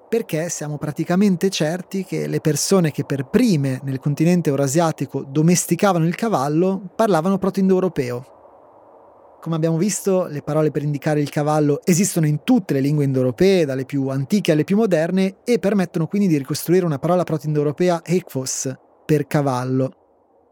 Perché 0.08 0.50
siamo 0.50 0.78
praticamente 0.78 1.50
certi 1.50 2.06
che 2.06 2.28
le 2.28 2.40
persone 2.40 2.92
che 2.92 3.04
per 3.04 3.26
prime 3.26 3.82
nel 3.84 4.00
continente 4.00 4.52
eurasiatico 4.52 5.24
domesticavano 5.24 6.06
il 6.06 6.14
cavallo 6.14 6.94
parlavano 6.96 7.40
proto-indoeuropeo, 7.40 8.43
come 9.44 9.58
abbiamo 9.58 9.76
visto, 9.76 10.26
le 10.28 10.42
parole 10.42 10.72
per 10.72 10.84
indicare 10.84 11.20
il 11.20 11.30
cavallo 11.30 11.82
esistono 11.84 12.26
in 12.26 12.46
tutte 12.46 12.74
le 12.74 12.80
lingue 12.80 13.04
indoeuropee, 13.04 13.66
dalle 13.66 13.84
più 13.84 14.08
antiche 14.08 14.54
alle 14.54 14.64
più 14.64 14.78
moderne, 14.78 15.40
e 15.44 15.60
permettono 15.60 16.08
quindi 16.08 16.30
di 16.30 16.38
ricostruire 16.38 16.86
una 16.86 16.98
parola 16.98 17.26
proto-indoeuropea 17.26 18.06
ekphos, 18.06 18.74
per 19.06 19.28
cavallo. 19.28 19.92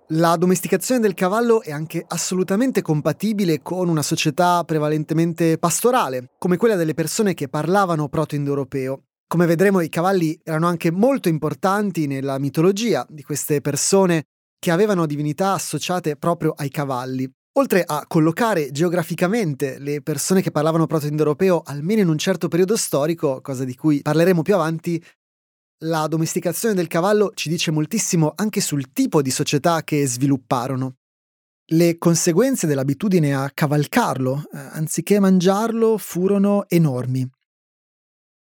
La 0.10 0.36
domesticazione 0.36 1.00
del 1.00 1.14
cavallo 1.14 1.62
è 1.62 1.72
anche 1.72 2.04
assolutamente 2.06 2.82
compatibile 2.82 3.62
con 3.62 3.88
una 3.88 4.02
società 4.02 4.62
prevalentemente 4.66 5.58
pastorale, 5.58 6.32
come 6.38 6.58
quella 6.58 6.76
delle 6.76 6.94
persone 6.94 7.34
che 7.34 7.48
parlavano 7.48 8.10
proto-indoeuropeo. 8.10 9.04
Come 9.26 9.46
vedremo, 9.46 9.80
i 9.80 9.88
cavalli 9.88 10.38
erano 10.44 10.68
anche 10.68 10.92
molto 10.92 11.30
importanti 11.30 12.08
nella 12.08 12.38
mitologia 12.40 13.06
di 13.08 13.24
queste 13.24 13.62
persone 13.62 14.24
che 14.60 14.70
avevano 14.70 15.06
divinità 15.06 15.54
associate 15.54 16.18
proprio 16.18 16.52
ai 16.58 16.70
cavalli. 16.70 17.32
Oltre 17.56 17.84
a 17.86 18.06
collocare 18.08 18.72
geograficamente 18.72 19.78
le 19.78 20.02
persone 20.02 20.42
che 20.42 20.52
parlavano 20.52 20.88
proto-indoeuropeo 20.88 21.64
almeno 21.66 22.00
in 22.00 22.08
un 22.08 22.18
certo 22.18 22.48
periodo 22.48 22.78
storico, 22.78 23.42
cosa 23.42 23.66
di 23.66 23.76
cui 23.76 24.02
parleremo 24.02 24.42
più 24.42 24.54
avanti, 24.54 25.04
la 25.80 26.08
domesticazione 26.08 26.74
del 26.74 26.88
cavallo 26.88 27.32
ci 27.34 27.50
dice 27.50 27.72
moltissimo 27.72 28.32
anche 28.36 28.62
sul 28.62 28.94
tipo 28.94 29.22
di 29.22 29.32
società 29.32 29.84
che 29.84 30.08
svilupparono. 30.08 30.96
Le 31.72 31.98
conseguenze 31.98 32.68
dell'abitudine 32.68 33.36
a 33.36 33.52
cavalcarlo, 33.54 34.44
eh, 34.54 34.58
anziché 34.58 35.20
mangiarlo, 35.20 35.98
furono 35.98 36.70
enormi. 36.70 37.30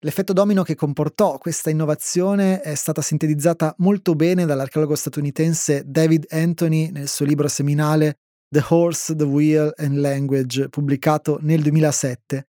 L'effetto 0.00 0.34
domino 0.34 0.62
che 0.62 0.74
comportò 0.74 1.38
questa 1.38 1.70
innovazione 1.70 2.60
è 2.60 2.74
stata 2.74 3.00
sintetizzata 3.00 3.74
molto 3.78 4.14
bene 4.14 4.44
dall'archeologo 4.44 4.94
statunitense 4.94 5.84
David 5.86 6.26
Anthony 6.28 6.90
nel 6.90 7.08
suo 7.08 7.24
libro 7.24 7.48
seminale 7.48 8.18
The 8.52 8.64
Horse, 8.68 9.14
the 9.14 9.22
Wheel 9.22 9.72
and 9.76 9.98
Language, 9.98 10.70
pubblicato 10.70 11.38
nel 11.42 11.62
2007. 11.62 12.48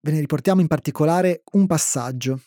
Ve 0.00 0.12
ne 0.12 0.20
riportiamo 0.20 0.62
in 0.62 0.66
particolare 0.66 1.42
un 1.52 1.66
passaggio. 1.66 2.40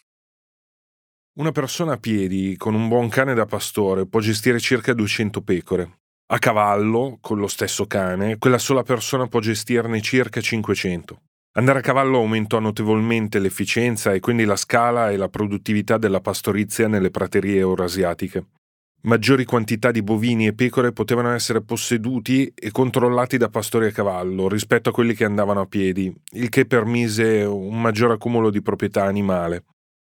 Una 1.38 1.52
persona 1.52 1.94
a 1.94 1.98
piedi 1.98 2.58
con 2.58 2.74
un 2.74 2.88
buon 2.88 3.10
cane 3.10 3.36
da 3.36 3.46
pastore 3.46 4.08
può 4.08 4.22
gestire 4.22 4.60
circa 4.60 4.94
200 4.94 5.44
pecore. 5.44 6.00
A 6.34 6.40
cavallo, 6.40 7.20
con 7.22 7.38
lo 7.38 7.46
stesso 7.46 7.86
cane, 7.86 8.40
quella 8.40 8.58
sola 8.58 8.82
persona 8.82 9.28
può 9.28 9.40
gestirne 9.40 10.02
circa 10.02 10.42
500. 10.42 11.22
Andare 11.58 11.78
a 11.78 11.84
cavallo 11.84 12.18
aumentò 12.18 12.58
notevolmente 12.58 13.38
l'efficienza 13.38 14.14
e 14.14 14.20
quindi 14.20 14.46
la 14.46 14.56
scala 14.56 15.12
e 15.12 15.18
la 15.18 15.30
produttività 15.30 16.00
della 16.00 16.22
pastorizia 16.22 16.88
nelle 16.88 17.12
praterie 17.12 17.60
eurasiatiche. 17.60 18.61
Maggiori 19.04 19.46
quantità 19.46 19.90
di 19.90 20.04
bovini 20.04 20.46
e 20.46 20.54
pecore 20.54 20.92
potevano 20.92 21.32
essere 21.32 21.64
posseduti 21.64 22.54
e 22.54 22.70
controllati 22.70 23.38
da 23.38 23.50
pastori 23.50 23.88
a 23.88 23.92
cavallo 23.92 24.48
rispetto 24.48 24.90
a 24.90 24.92
quelli 24.92 25.16
che 25.16 25.26
andavano 25.26 25.62
a 25.62 25.66
piedi, 25.66 26.14
il 26.34 26.50
che 26.50 26.68
permise 26.68 27.42
un 27.44 27.82
maggior 27.82 28.12
accumulo 28.12 28.52
di 28.52 28.62
proprietà 28.62 29.06
animale. 29.06 29.64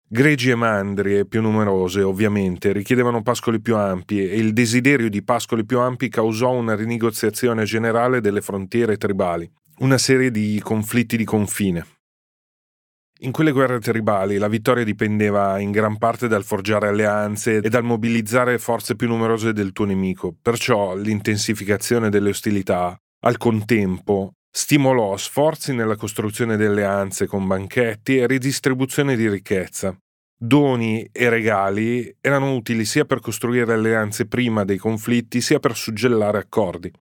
Greggi 0.08 0.50
e 0.50 0.56
mandrie 0.56 1.26
più 1.26 1.42
numerose, 1.42 2.04
ovviamente, 2.04 2.72
richiedevano 2.72 3.22
pascoli 3.22 3.60
più 3.60 3.76
ampi 3.76 4.20
e 4.20 4.38
il 4.38 4.54
desiderio 4.54 5.10
di 5.10 5.24
pascoli 5.24 5.66
più 5.66 5.80
ampi 5.80 6.08
causò 6.08 6.52
una 6.52 6.76
rinegoziazione 6.76 7.66
generale 7.66 8.22
delle 8.22 8.40
frontiere 8.40 8.96
tribali, 8.96 9.52
una 9.80 9.98
serie 9.98 10.32
di 10.32 10.62
conflitti 10.64 11.18
di 11.18 11.26
confine. 11.26 11.95
In 13.26 13.32
quelle 13.32 13.52
guerre 13.52 13.80
tribali 13.80 14.38
la 14.38 14.48
vittoria 14.48 14.84
dipendeva 14.84 15.58
in 15.58 15.72
gran 15.72 15.98
parte 15.98 16.28
dal 16.28 16.44
forgiare 16.44 16.90
alleanze 16.90 17.58
e 17.58 17.70
dal 17.70 17.84
mobilizzare 17.84 18.60
forze 18.60 18.96
più 18.96 19.08
numerose 19.08 19.52
del 19.52 19.72
tuo 19.72 19.86
nemico, 19.86 20.36
perciò 20.40 20.96
l'intensificazione 20.96 22.10
delle 22.10 22.30
ostilità, 22.30 22.96
al 23.22 23.38
contempo, 23.38 24.34
stimolò 24.52 25.18
sforzi 25.18 25.74
nella 25.74 25.96
costruzione 25.96 26.56
di 26.56 26.66
alleanze 26.66 27.26
con 27.26 27.48
banchetti 27.48 28.18
e 28.18 28.28
ridistribuzione 28.28 29.16
di 29.16 29.28
ricchezza. 29.28 29.98
Doni 30.38 31.10
e 31.12 31.28
regali 31.28 32.16
erano 32.22 32.54
utili 32.54 32.86
sia 32.86 33.06
per 33.06 33.22
costruire 33.22 33.74
alleanze 33.74 34.28
prima 34.28 34.64
dei 34.64 34.78
conflitti 34.78 35.42
sia 35.42 35.58
per 35.58 35.76
suggellare 35.76 36.38
accordi. 36.38 36.92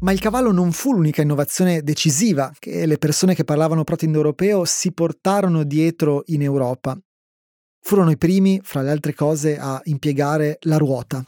Ma 0.00 0.12
il 0.12 0.18
cavallo 0.18 0.50
non 0.50 0.72
fu 0.72 0.94
l'unica 0.94 1.20
innovazione 1.20 1.82
decisiva 1.82 2.50
che 2.58 2.86
le 2.86 2.96
persone 2.96 3.34
che 3.34 3.44
parlavano 3.44 3.84
proto-indoeuropeo 3.84 4.64
si 4.64 4.92
portarono 4.92 5.62
dietro 5.62 6.22
in 6.26 6.40
Europa. 6.40 6.98
Furono 7.82 8.10
i 8.10 8.16
primi, 8.16 8.60
fra 8.62 8.80
le 8.80 8.90
altre 8.90 9.14
cose, 9.14 9.58
a 9.58 9.78
impiegare 9.84 10.56
la 10.62 10.78
ruota. 10.78 11.22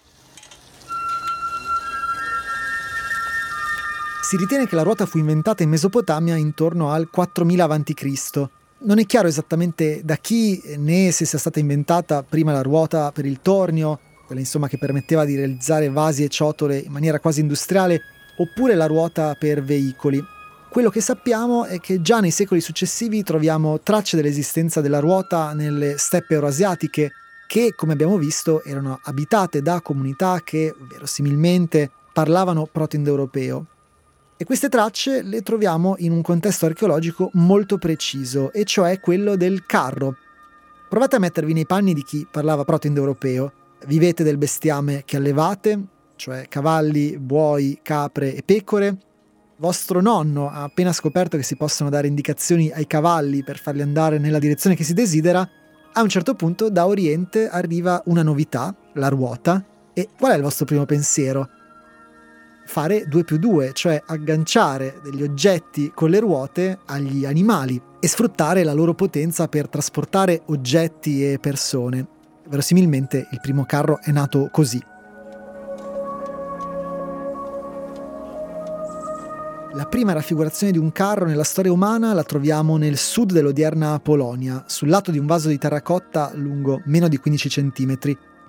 Si 4.22 4.36
ritiene 4.38 4.66
che 4.66 4.74
la 4.74 4.82
ruota 4.82 5.04
fu 5.04 5.18
inventata 5.18 5.62
in 5.62 5.68
Mesopotamia 5.68 6.36
intorno 6.36 6.90
al 6.90 7.10
4000 7.10 7.64
a.C. 7.64 8.48
Non 8.84 8.98
è 8.98 9.04
chiaro 9.04 9.28
esattamente 9.28 10.00
da 10.02 10.16
chi 10.16 10.58
né 10.78 11.10
se 11.10 11.26
sia 11.26 11.38
stata 11.38 11.58
inventata 11.58 12.22
prima 12.22 12.52
la 12.52 12.62
ruota 12.62 13.12
per 13.12 13.26
il 13.26 13.40
tornio 13.42 14.00
quella 14.32 14.40
insomma 14.40 14.66
che 14.66 14.78
permetteva 14.78 15.26
di 15.26 15.36
realizzare 15.36 15.90
vasi 15.90 16.24
e 16.24 16.28
ciotole 16.28 16.78
in 16.78 16.90
maniera 16.90 17.20
quasi 17.20 17.40
industriale, 17.40 18.00
oppure 18.42 18.74
la 18.74 18.86
ruota 18.86 19.34
per 19.38 19.62
veicoli. 19.62 20.22
Quello 20.68 20.90
che 20.90 21.00
sappiamo 21.00 21.64
è 21.64 21.78
che 21.78 22.00
già 22.00 22.20
nei 22.20 22.30
secoli 22.30 22.60
successivi 22.60 23.22
troviamo 23.22 23.80
tracce 23.80 24.16
dell'esistenza 24.16 24.80
della 24.80 24.98
ruota 24.98 25.52
nelle 25.52 25.96
steppe 25.96 26.34
euroasiatiche, 26.34 27.12
che, 27.46 27.74
come 27.76 27.92
abbiamo 27.92 28.16
visto, 28.16 28.64
erano 28.64 28.98
abitate 29.04 29.62
da 29.62 29.80
comunità 29.80 30.40
che 30.42 30.74
verosimilmente 30.88 31.90
parlavano 32.12 32.66
proto-indoeuropeo. 32.70 33.66
E 34.36 34.44
queste 34.44 34.68
tracce 34.68 35.22
le 35.22 35.42
troviamo 35.42 35.94
in 35.98 36.10
un 36.10 36.22
contesto 36.22 36.66
archeologico 36.66 37.30
molto 37.34 37.78
preciso, 37.78 38.52
e 38.52 38.64
cioè 38.64 38.98
quello 38.98 39.36
del 39.36 39.64
carro. 39.66 40.16
Provate 40.88 41.16
a 41.16 41.20
mettervi 41.20 41.52
nei 41.52 41.66
panni 41.66 41.94
di 41.94 42.02
chi 42.02 42.26
parlava 42.28 42.64
proto-indoeuropeo. 42.64 43.52
Vivete 43.86 44.24
del 44.24 44.38
bestiame 44.38 45.02
che 45.04 45.16
allevate, 45.16 45.78
cioè 46.22 46.46
cavalli, 46.46 47.18
buoi, 47.18 47.80
capre 47.82 48.32
e 48.32 48.44
pecore. 48.44 48.96
Vostro 49.56 50.00
nonno 50.00 50.48
ha 50.48 50.62
appena 50.62 50.92
scoperto 50.92 51.36
che 51.36 51.42
si 51.42 51.56
possono 51.56 51.90
dare 51.90 52.06
indicazioni 52.06 52.70
ai 52.70 52.86
cavalli 52.86 53.42
per 53.42 53.58
farli 53.58 53.82
andare 53.82 54.18
nella 54.18 54.38
direzione 54.38 54.76
che 54.76 54.84
si 54.84 54.94
desidera 54.94 55.48
a 55.94 56.00
un 56.00 56.08
certo 56.08 56.34
punto 56.34 56.70
da 56.70 56.86
Oriente 56.86 57.48
arriva 57.48 58.00
una 58.04 58.22
novità, 58.22 58.72
la 58.94 59.08
ruota, 59.08 59.64
e 59.92 60.10
qual 60.16 60.30
è 60.30 60.36
il 60.36 60.42
vostro 60.42 60.64
primo 60.64 60.86
pensiero? 60.86 61.48
Fare 62.66 63.04
2 63.08 63.24
più 63.24 63.36
2, 63.36 63.72
cioè 63.72 64.00
agganciare 64.06 65.00
degli 65.02 65.24
oggetti 65.24 65.90
con 65.92 66.08
le 66.08 66.20
ruote 66.20 66.78
agli 66.86 67.24
animali 67.24 67.82
e 67.98 68.06
sfruttare 68.06 68.62
la 68.62 68.72
loro 68.72 68.94
potenza 68.94 69.48
per 69.48 69.68
trasportare 69.68 70.42
oggetti 70.46 71.28
e 71.28 71.40
persone. 71.40 72.06
Verosimilmente 72.48 73.26
il 73.32 73.40
primo 73.40 73.64
carro 73.64 73.98
è 74.00 74.12
nato 74.12 74.50
così. 74.52 74.91
La 79.74 79.86
prima 79.86 80.12
raffigurazione 80.12 80.70
di 80.70 80.76
un 80.76 80.92
carro 80.92 81.24
nella 81.24 81.44
storia 81.44 81.72
umana 81.72 82.12
la 82.12 82.24
troviamo 82.24 82.76
nel 82.76 82.98
sud 82.98 83.32
dell'odierna 83.32 83.98
Polonia, 84.00 84.64
sul 84.66 84.88
lato 84.88 85.10
di 85.10 85.18
un 85.18 85.24
vaso 85.24 85.48
di 85.48 85.56
terracotta 85.56 86.30
lungo 86.34 86.82
meno 86.84 87.08
di 87.08 87.16
15 87.16 87.48
cm. 87.48 87.98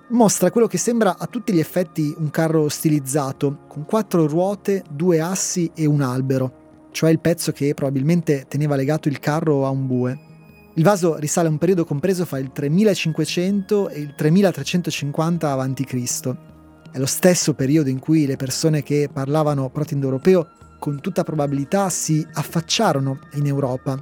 Mostra 0.08 0.50
quello 0.50 0.66
che 0.66 0.76
sembra 0.76 1.16
a 1.16 1.26
tutti 1.26 1.54
gli 1.54 1.60
effetti 1.60 2.14
un 2.18 2.28
carro 2.28 2.68
stilizzato, 2.68 3.60
con 3.68 3.86
quattro 3.86 4.26
ruote, 4.26 4.84
due 4.90 5.20
assi 5.20 5.70
e 5.74 5.86
un 5.86 6.02
albero, 6.02 6.88
cioè 6.90 7.08
il 7.08 7.20
pezzo 7.20 7.52
che 7.52 7.72
probabilmente 7.72 8.44
teneva 8.46 8.76
legato 8.76 9.08
il 9.08 9.18
carro 9.18 9.64
a 9.64 9.70
un 9.70 9.86
bue. 9.86 10.18
Il 10.74 10.84
vaso 10.84 11.16
risale 11.16 11.48
a 11.48 11.50
un 11.50 11.58
periodo 11.58 11.86
compreso 11.86 12.26
fra 12.26 12.38
il 12.38 12.52
3500 12.52 13.88
e 13.88 13.98
il 13.98 14.14
3350 14.14 15.50
a.C. 15.50 16.36
È 16.92 16.98
lo 16.98 17.06
stesso 17.06 17.54
periodo 17.54 17.88
in 17.88 17.98
cui 17.98 18.26
le 18.26 18.36
persone 18.36 18.82
che 18.82 19.08
parlavano 19.10 19.70
proto-indoeuropeo 19.70 20.48
con 20.84 21.00
tutta 21.00 21.24
probabilità 21.24 21.88
si 21.88 22.26
affacciarono 22.30 23.20
in 23.36 23.46
Europa, 23.46 23.98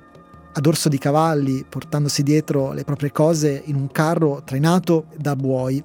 a 0.52 0.60
dorso 0.60 0.88
di 0.88 0.98
cavalli, 0.98 1.64
portandosi 1.68 2.24
dietro 2.24 2.72
le 2.72 2.82
proprie 2.82 3.12
cose 3.12 3.62
in 3.66 3.76
un 3.76 3.86
carro 3.92 4.42
trainato 4.44 5.04
da 5.16 5.36
buoi. 5.36 5.80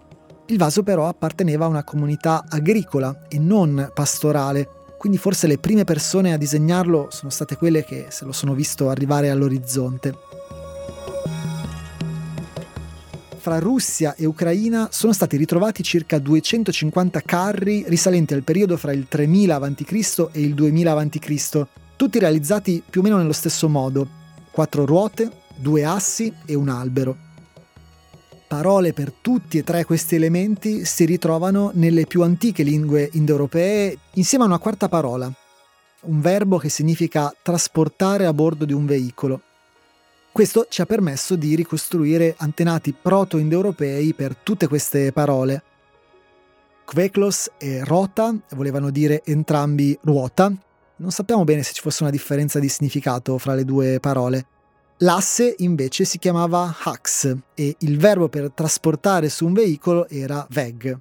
Il 0.47 0.57
vaso 0.57 0.81
però 0.81 1.07
apparteneva 1.07 1.65
a 1.65 1.67
una 1.67 1.83
comunità 1.83 2.45
agricola 2.49 3.27
e 3.27 3.37
non 3.37 3.91
pastorale, 3.93 4.67
quindi 4.97 5.19
forse 5.19 5.45
le 5.45 5.59
prime 5.59 5.83
persone 5.83 6.33
a 6.33 6.37
disegnarlo 6.37 7.09
sono 7.11 7.29
state 7.29 7.57
quelle 7.57 7.85
che 7.85 8.07
se 8.09 8.25
lo 8.25 8.31
sono 8.31 8.55
visto 8.55 8.89
arrivare 8.89 9.29
all'orizzonte. 9.29 10.26
Fra 13.47 13.59
Russia 13.59 14.13
e 14.15 14.25
Ucraina 14.25 14.89
sono 14.91 15.13
stati 15.13 15.37
ritrovati 15.37 15.81
circa 15.81 16.19
250 16.19 17.21
carri 17.21 17.85
risalenti 17.87 18.33
al 18.33 18.43
periodo 18.43 18.75
fra 18.75 18.91
il 18.91 19.07
3000 19.07 19.55
a.C. 19.55 20.27
e 20.33 20.41
il 20.41 20.53
2000 20.53 20.91
a.C., 20.91 21.65
tutti 21.95 22.19
realizzati 22.19 22.83
più 22.87 22.99
o 22.99 23.03
meno 23.05 23.15
nello 23.15 23.31
stesso 23.31 23.69
modo, 23.69 24.05
quattro 24.51 24.85
ruote, 24.85 25.31
due 25.55 25.85
assi 25.85 26.33
e 26.45 26.55
un 26.55 26.67
albero. 26.67 27.15
Parole 28.49 28.91
per 28.91 29.13
tutti 29.13 29.57
e 29.57 29.63
tre 29.63 29.85
questi 29.85 30.15
elementi 30.15 30.83
si 30.83 31.05
ritrovano 31.05 31.71
nelle 31.73 32.05
più 32.05 32.23
antiche 32.23 32.63
lingue 32.63 33.09
indoeuropee 33.13 33.97
insieme 34.15 34.43
a 34.43 34.47
una 34.47 34.59
quarta 34.59 34.89
parola, 34.89 35.31
un 36.01 36.19
verbo 36.19 36.57
che 36.57 36.67
significa 36.67 37.33
trasportare 37.41 38.25
a 38.25 38.33
bordo 38.33 38.65
di 38.65 38.73
un 38.73 38.85
veicolo. 38.85 39.41
Questo 40.37 40.67
ci 40.69 40.81
ha 40.81 40.85
permesso 40.85 41.35
di 41.35 41.55
ricostruire 41.55 42.35
antenati 42.37 42.93
proto-indoeuropei 42.93 44.13
per 44.13 44.35
tutte 44.35 44.67
queste 44.67 45.11
parole. 45.11 45.63
Kveklos 46.85 47.53
e 47.57 47.83
rota 47.83 48.37
volevano 48.51 48.91
dire 48.91 49.23
entrambi 49.25 49.97
ruota. 50.03 50.53
Non 50.97 51.09
sappiamo 51.09 51.43
bene 51.43 51.63
se 51.63 51.73
ci 51.73 51.81
fosse 51.81 52.03
una 52.03 52.11
differenza 52.11 52.59
di 52.59 52.69
significato 52.69 53.39
fra 53.39 53.55
le 53.55 53.65
due 53.65 53.99
parole. 53.99 54.45
L'asse 54.97 55.55
invece 55.57 56.05
si 56.05 56.19
chiamava 56.19 56.71
hax 56.83 57.35
e 57.55 57.75
il 57.79 57.97
verbo 57.97 58.29
per 58.29 58.51
trasportare 58.51 59.29
su 59.29 59.43
un 59.43 59.53
veicolo 59.53 60.07
era 60.07 60.45
veg. 60.51 60.99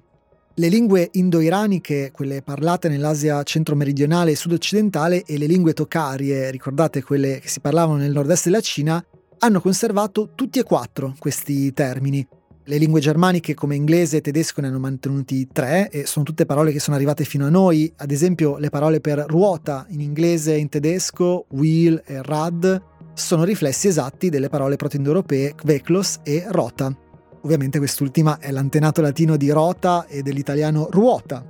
Le 0.55 0.67
lingue 0.67 1.09
indo-iraniche, 1.11 2.09
quelle 2.11 2.41
parlate 2.41 2.89
nell'Asia 2.89 3.43
centro-meridionale 3.43 4.31
e 4.31 4.35
sud-occidentale, 4.35 5.23
e 5.25 5.37
le 5.37 5.45
lingue 5.45 5.73
tocarie, 5.73 6.49
ricordate 6.49 7.03
quelle 7.03 7.37
che 7.37 7.47
si 7.47 7.59
parlavano 7.59 7.99
nel 7.99 8.11
nord-est 8.11 8.45
della 8.45 8.61
Cina, 8.61 9.05
hanno 9.39 9.61
conservato 9.61 10.31
tutti 10.35 10.59
e 10.59 10.63
quattro 10.63 11.15
questi 11.19 11.73
termini. 11.73 12.25
Le 12.63 12.77
lingue 12.77 12.99
germaniche 12.99 13.53
come 13.53 13.75
inglese 13.75 14.17
e 14.17 14.21
tedesco 14.21 14.59
ne 14.59 14.67
hanno 14.67 14.79
mantenuti 14.79 15.47
tre 15.51 15.89
e 15.89 16.05
sono 16.05 16.25
tutte 16.25 16.45
parole 16.45 16.73
che 16.73 16.81
sono 16.81 16.97
arrivate 16.97 17.23
fino 17.23 17.45
a 17.45 17.49
noi, 17.49 17.91
ad 17.97 18.11
esempio 18.11 18.57
le 18.57 18.69
parole 18.69 18.99
per 18.99 19.23
ruota 19.25 19.85
in 19.89 20.01
inglese 20.01 20.53
e 20.53 20.57
in 20.57 20.67
tedesco, 20.67 21.45
wheel 21.51 22.01
e 22.05 22.21
rad, 22.21 22.81
sono 23.13 23.45
riflessi 23.45 23.87
esatti 23.87 24.29
delle 24.29 24.49
parole 24.49 24.75
proto-indoeuropee 24.75 25.55
kveklos 25.55 26.19
e 26.23 26.43
rota. 26.49 26.93
Ovviamente 27.41 27.77
quest'ultima 27.77 28.37
è 28.39 28.51
l'antenato 28.51 28.99
latino 28.99 29.37
di 29.37 29.49
rota 29.49 30.05
e 30.05 30.21
dell'italiano 30.21 30.89
ruota, 30.91 31.45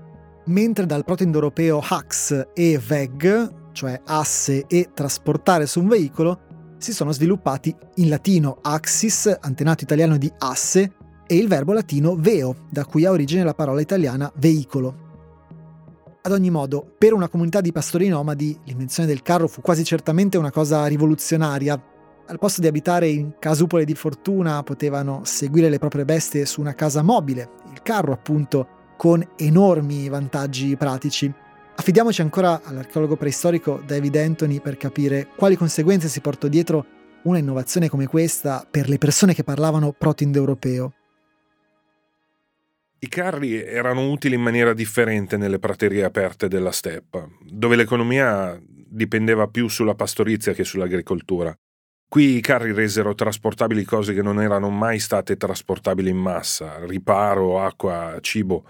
mentre 0.46 0.86
dal 0.86 1.04
proto-indoeuropeo 1.04 1.82
hax 1.84 2.50
e 2.54 2.78
veg, 2.78 3.72
cioè 3.72 4.00
asse 4.06 4.66
e 4.68 4.90
trasportare 4.94 5.66
su 5.66 5.80
un 5.80 5.88
veicolo, 5.88 6.42
si 6.78 6.94
sono 6.94 7.12
sviluppati 7.12 7.76
in 7.96 8.10
latino 8.10 8.60
axis, 8.62 9.38
antenato 9.40 9.84
italiano 9.84 10.18
di 10.18 10.32
asse, 10.38 10.94
e 11.28 11.36
il 11.36 11.48
verbo 11.48 11.74
latino 11.74 12.16
veo, 12.16 12.56
da 12.70 12.86
cui 12.86 13.06
ha 13.06 13.12
origine 13.12 13.44
la 13.44 13.54
parola 13.54 13.82
italiana 13.82 14.32
veicolo. 14.38 15.06
Ad 16.22 16.32
ogni 16.32 16.50
modo, 16.50 16.96
per 16.98 17.14
una 17.14 17.30
comunità 17.30 17.62
di 17.62 17.72
pastori 17.72 18.08
nomadi, 18.08 18.58
l'invenzione 18.64 19.08
del 19.08 19.22
carro 19.22 19.48
fu 19.48 19.62
quasi 19.62 19.84
certamente 19.84 20.38
una 20.38 20.52
cosa 20.52 20.86
rivoluzionaria. 20.86 21.82
Al 22.28 22.40
posto 22.40 22.60
di 22.60 22.68
abitare 22.68 23.08
in 23.08 23.36
casupole 23.40 23.86
di 23.86 23.96
fortuna, 23.96 24.62
potevano 24.64 25.22
seguire 25.24 25.70
le 25.70 25.80
proprie 25.80 26.06
bestie 26.06 26.46
su 26.46 26.60
una 26.60 26.76
casa 26.76 27.02
mobile, 27.02 27.50
il 27.72 27.82
carro 27.82 28.12
appunto, 28.12 28.68
con 28.98 29.26
enormi 29.38 30.10
vantaggi 30.10 30.76
pratici. 30.76 31.34
Affidiamoci 31.80 32.22
ancora 32.22 32.64
all'archeologo 32.64 33.16
preistorico 33.16 33.82
David 33.86 34.16
Anthony 34.16 34.60
per 34.60 34.78
capire 34.78 35.28
quali 35.36 35.56
conseguenze 35.56 36.08
si 36.08 36.22
portò 36.22 36.48
dietro 36.48 36.86
una 37.24 37.38
innovazione 37.38 37.88
come 37.88 38.08
questa 38.08 38.68
per 38.70 38.90
le 38.90 38.98
persone 38.98 39.36
che 39.36 39.44
parlavano 39.44 39.94
proto-indoeuropeo. 39.94 40.94
I 43.00 43.08
carri 43.08 43.62
erano 43.62 44.10
utili 44.10 44.34
in 44.34 44.42
maniera 44.42 44.74
differente 44.74 45.38
nelle 45.38 45.60
praterie 45.60 46.04
aperte 46.04 46.48
della 46.48 46.72
steppa, 46.72 47.28
dove 47.46 47.76
l'economia 47.76 48.60
dipendeva 48.66 49.48
più 49.48 49.68
sulla 49.68 49.94
pastorizia 49.94 50.54
che 50.54 50.64
sull'agricoltura. 50.64 51.56
Qui 52.10 52.38
i 52.38 52.42
carri 52.42 52.72
resero 52.72 53.14
trasportabili 53.14 53.84
cose 53.84 54.14
che 54.14 54.22
non 54.22 54.42
erano 54.42 54.70
mai 54.70 54.98
state 54.98 55.36
trasportabili 55.36 56.10
in 56.10 56.16
massa, 56.16 56.80
riparo, 56.86 57.60
acqua, 57.62 58.18
cibo. 58.22 58.64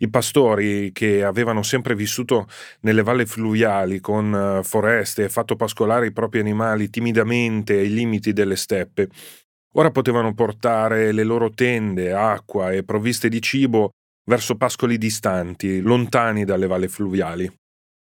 I 0.00 0.10
pastori 0.10 0.92
che 0.92 1.24
avevano 1.24 1.62
sempre 1.62 1.94
vissuto 1.94 2.46
nelle 2.80 3.02
valli 3.02 3.24
fluviali 3.24 3.98
con 3.98 4.34
eh, 4.34 4.62
foreste 4.62 5.24
e 5.24 5.30
fatto 5.30 5.56
pascolare 5.56 6.08
i 6.08 6.12
propri 6.12 6.40
animali 6.40 6.90
timidamente 6.90 7.78
ai 7.78 7.90
limiti 7.90 8.34
delle 8.34 8.56
steppe, 8.56 9.08
ora 9.76 9.90
potevano 9.90 10.34
portare 10.34 11.12
le 11.12 11.24
loro 11.24 11.48
tende, 11.48 12.12
acqua 12.12 12.72
e 12.72 12.84
provviste 12.84 13.30
di 13.30 13.40
cibo 13.40 13.92
verso 14.28 14.56
pascoli 14.56 14.98
distanti, 14.98 15.80
lontani 15.80 16.44
dalle 16.44 16.66
valli 16.66 16.88
fluviali. 16.88 17.50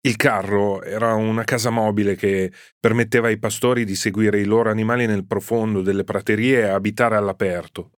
Il 0.00 0.14
carro 0.14 0.82
era 0.82 1.14
una 1.14 1.42
casa 1.42 1.70
mobile 1.70 2.14
che 2.14 2.52
permetteva 2.78 3.26
ai 3.26 3.38
pastori 3.38 3.84
di 3.84 3.96
seguire 3.96 4.40
i 4.40 4.44
loro 4.44 4.70
animali 4.70 5.06
nel 5.06 5.26
profondo 5.26 5.82
delle 5.82 6.04
praterie 6.04 6.60
e 6.60 6.68
abitare 6.68 7.16
all'aperto. 7.16 7.90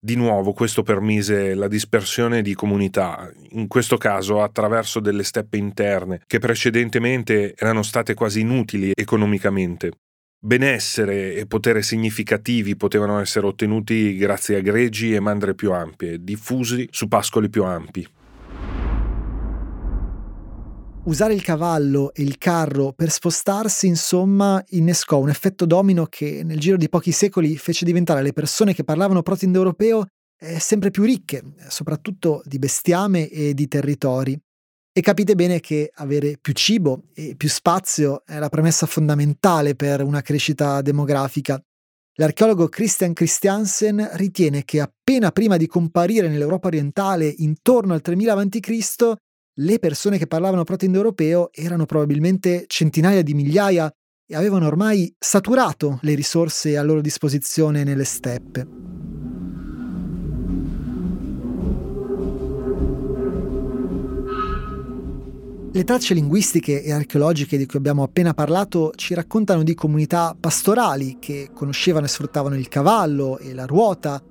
Di 0.00 0.14
nuovo 0.14 0.52
questo 0.52 0.82
permise 0.82 1.54
la 1.54 1.66
dispersione 1.66 2.42
di 2.42 2.54
comunità, 2.54 3.32
in 3.52 3.66
questo 3.66 3.96
caso 3.96 4.42
attraverso 4.42 5.00
delle 5.00 5.24
steppe 5.24 5.56
interne 5.56 6.20
che 6.26 6.38
precedentemente 6.38 7.54
erano 7.56 7.82
state 7.82 8.14
quasi 8.14 8.40
inutili 8.40 8.92
economicamente. 8.94 9.90
Benessere 10.38 11.34
e 11.34 11.46
potere 11.46 11.82
significativi 11.82 12.76
potevano 12.76 13.18
essere 13.18 13.46
ottenuti 13.46 14.16
grazie 14.16 14.56
a 14.56 14.60
greggi 14.60 15.14
e 15.14 15.18
mandre 15.18 15.54
più 15.54 15.72
ampie, 15.72 16.22
diffusi 16.22 16.86
su 16.92 17.08
pascoli 17.08 17.48
più 17.48 17.64
ampi. 17.64 18.06
Usare 21.04 21.32
il 21.32 21.42
cavallo 21.42 22.12
e 22.12 22.22
il 22.22 22.36
carro 22.36 22.92
per 22.92 23.10
spostarsi, 23.10 23.86
insomma, 23.86 24.62
innescò 24.70 25.18
un 25.18 25.30
effetto 25.30 25.64
domino 25.64 26.06
che 26.06 26.42
nel 26.44 26.60
giro 26.60 26.76
di 26.76 26.88
pochi 26.88 27.12
secoli 27.12 27.56
fece 27.56 27.84
diventare 27.84 28.22
le 28.22 28.32
persone 28.32 28.74
che 28.74 28.84
parlavano 28.84 29.22
proto-indoeuropeo 29.22 30.06
eh, 30.40 30.58
sempre 30.60 30.90
più 30.90 31.04
ricche, 31.04 31.42
soprattutto 31.68 32.42
di 32.44 32.58
bestiame 32.58 33.28
e 33.28 33.54
di 33.54 33.68
territori. 33.68 34.38
E 34.92 35.00
capite 35.00 35.34
bene 35.34 35.60
che 35.60 35.90
avere 35.94 36.38
più 36.40 36.52
cibo 36.52 37.04
e 37.14 37.34
più 37.36 37.48
spazio 37.48 38.24
è 38.26 38.38
la 38.38 38.48
premessa 38.48 38.84
fondamentale 38.84 39.74
per 39.74 40.02
una 40.02 40.22
crescita 40.22 40.82
demografica. 40.82 41.60
L'archeologo 42.14 42.68
Christian 42.68 43.12
Christiansen 43.12 44.10
ritiene 44.14 44.64
che 44.64 44.80
appena 44.80 45.30
prima 45.30 45.56
di 45.56 45.68
comparire 45.68 46.28
nell'Europa 46.28 46.66
orientale, 46.66 47.32
intorno 47.38 47.94
al 47.94 48.00
3000 48.00 48.32
a.C., 48.32 49.14
le 49.60 49.78
persone 49.78 50.18
che 50.18 50.26
parlavano 50.26 50.62
proto-indoeuropeo 50.62 51.50
erano 51.52 51.86
probabilmente 51.86 52.64
centinaia 52.66 53.22
di 53.22 53.34
migliaia 53.34 53.90
e 54.30 54.36
avevano 54.36 54.66
ormai 54.66 55.12
saturato 55.18 55.98
le 56.02 56.14
risorse 56.14 56.76
a 56.76 56.82
loro 56.82 57.00
disposizione 57.00 57.82
nelle 57.82 58.04
steppe. 58.04 58.66
Le 65.70 65.84
tracce 65.84 66.14
linguistiche 66.14 66.82
e 66.82 66.92
archeologiche 66.92 67.56
di 67.56 67.66
cui 67.66 67.78
abbiamo 67.78 68.02
appena 68.02 68.34
parlato 68.34 68.92
ci 68.94 69.14
raccontano 69.14 69.62
di 69.62 69.74
comunità 69.74 70.36
pastorali 70.38 71.18
che 71.18 71.50
conoscevano 71.52 72.06
e 72.06 72.08
sfruttavano 72.08 72.56
il 72.56 72.68
cavallo 72.68 73.38
e 73.38 73.54
la 73.54 73.64
ruota 73.64 74.22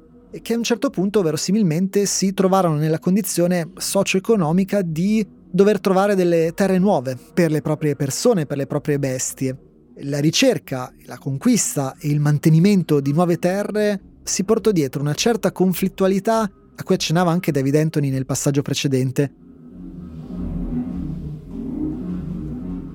che 0.41 0.53
a 0.53 0.57
un 0.57 0.63
certo 0.63 0.89
punto 0.89 1.21
verosimilmente 1.21 2.05
si 2.05 2.33
trovarono 2.33 2.75
nella 2.75 2.99
condizione 2.99 3.71
socio-economica 3.75 4.81
di 4.81 5.25
dover 5.49 5.79
trovare 5.79 6.15
delle 6.15 6.51
terre 6.53 6.77
nuove 6.77 7.17
per 7.33 7.51
le 7.51 7.61
proprie 7.61 7.95
persone, 7.95 8.45
per 8.45 8.57
le 8.57 8.67
proprie 8.67 8.99
bestie. 8.99 9.57
La 10.01 10.19
ricerca, 10.19 10.93
la 11.05 11.17
conquista 11.17 11.95
e 11.99 12.09
il 12.09 12.19
mantenimento 12.19 12.99
di 12.99 13.13
nuove 13.13 13.37
terre 13.37 13.99
si 14.23 14.43
portò 14.43 14.71
dietro 14.71 15.01
una 15.01 15.15
certa 15.15 15.51
conflittualità 15.51 16.41
a 16.41 16.83
cui 16.83 16.95
accennava 16.95 17.31
anche 17.31 17.51
David 17.51 17.75
Anthony 17.75 18.09
nel 18.09 18.25
passaggio 18.25 18.61
precedente, 18.61 19.31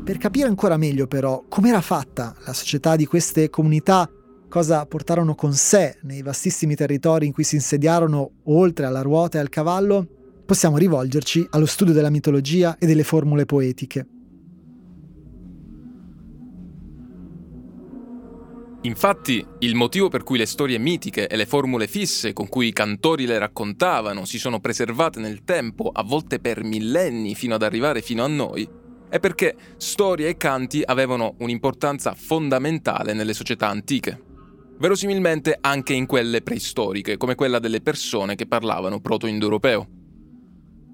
Per 0.04 0.18
capire 0.18 0.48
ancora 0.48 0.76
meglio 0.76 1.06
però 1.06 1.44
come 1.48 1.68
era 1.68 1.80
fatta 1.80 2.34
la 2.44 2.52
società 2.52 2.96
di 2.96 3.06
queste 3.06 3.50
comunità, 3.50 4.10
cosa 4.52 4.84
portarono 4.84 5.34
con 5.34 5.54
sé 5.54 5.96
nei 6.02 6.20
vastissimi 6.20 6.74
territori 6.74 7.24
in 7.24 7.32
cui 7.32 7.42
si 7.42 7.54
insediarono 7.54 8.32
oltre 8.44 8.84
alla 8.84 9.00
ruota 9.00 9.38
e 9.38 9.40
al 9.40 9.48
cavallo, 9.48 10.06
possiamo 10.44 10.76
rivolgerci 10.76 11.46
allo 11.52 11.64
studio 11.64 11.94
della 11.94 12.10
mitologia 12.10 12.76
e 12.78 12.84
delle 12.84 13.02
formule 13.02 13.46
poetiche. 13.46 14.06
Infatti, 18.82 19.42
il 19.60 19.74
motivo 19.74 20.10
per 20.10 20.22
cui 20.22 20.36
le 20.36 20.44
storie 20.44 20.76
mitiche 20.76 21.28
e 21.28 21.36
le 21.36 21.46
formule 21.46 21.86
fisse 21.86 22.34
con 22.34 22.46
cui 22.48 22.66
i 22.66 22.72
cantori 22.74 23.24
le 23.24 23.38
raccontavano 23.38 24.26
si 24.26 24.38
sono 24.38 24.60
preservate 24.60 25.18
nel 25.18 25.44
tempo, 25.44 25.88
a 25.90 26.02
volte 26.02 26.40
per 26.40 26.62
millenni, 26.62 27.34
fino 27.34 27.54
ad 27.54 27.62
arrivare 27.62 28.02
fino 28.02 28.22
a 28.22 28.28
noi, 28.28 28.68
è 29.08 29.18
perché 29.18 29.56
storie 29.78 30.28
e 30.28 30.36
canti 30.36 30.82
avevano 30.84 31.36
un'importanza 31.38 32.12
fondamentale 32.14 33.14
nelle 33.14 33.32
società 33.32 33.70
antiche. 33.70 34.31
Verosimilmente 34.82 35.56
anche 35.60 35.92
in 35.92 36.06
quelle 36.06 36.42
preistoriche, 36.42 37.16
come 37.16 37.36
quella 37.36 37.60
delle 37.60 37.80
persone 37.80 38.34
che 38.34 38.48
parlavano 38.48 38.98
proto-indoeuropeo. 38.98 39.88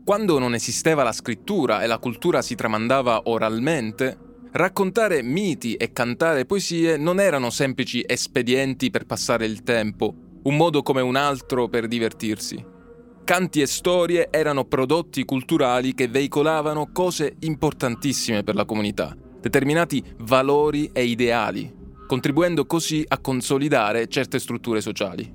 Quando 0.04 0.38
non 0.38 0.52
esisteva 0.52 1.02
la 1.02 1.12
scrittura 1.12 1.80
e 1.82 1.86
la 1.86 1.96
cultura 1.96 2.42
si 2.42 2.54
tramandava 2.54 3.22
oralmente, 3.24 4.18
raccontare 4.52 5.22
miti 5.22 5.72
e 5.76 5.90
cantare 5.92 6.44
poesie 6.44 6.98
non 6.98 7.18
erano 7.18 7.48
semplici 7.48 8.04
espedienti 8.06 8.90
per 8.90 9.06
passare 9.06 9.46
il 9.46 9.62
tempo, 9.62 10.14
un 10.42 10.54
modo 10.54 10.82
come 10.82 11.00
un 11.00 11.16
altro 11.16 11.68
per 11.68 11.88
divertirsi 11.88 12.76
canti 13.24 13.60
e 13.60 13.66
storie 13.66 14.28
erano 14.30 14.64
prodotti 14.64 15.26
culturali 15.26 15.92
che 15.92 16.08
veicolavano 16.08 16.92
cose 16.92 17.36
importantissime 17.40 18.42
per 18.42 18.54
la 18.54 18.64
comunità, 18.64 19.14
determinati 19.38 20.02
valori 20.20 20.88
e 20.94 21.04
ideali, 21.04 21.77
contribuendo 22.08 22.64
così 22.64 23.04
a 23.06 23.18
consolidare 23.18 24.08
certe 24.08 24.38
strutture 24.38 24.80
sociali. 24.80 25.30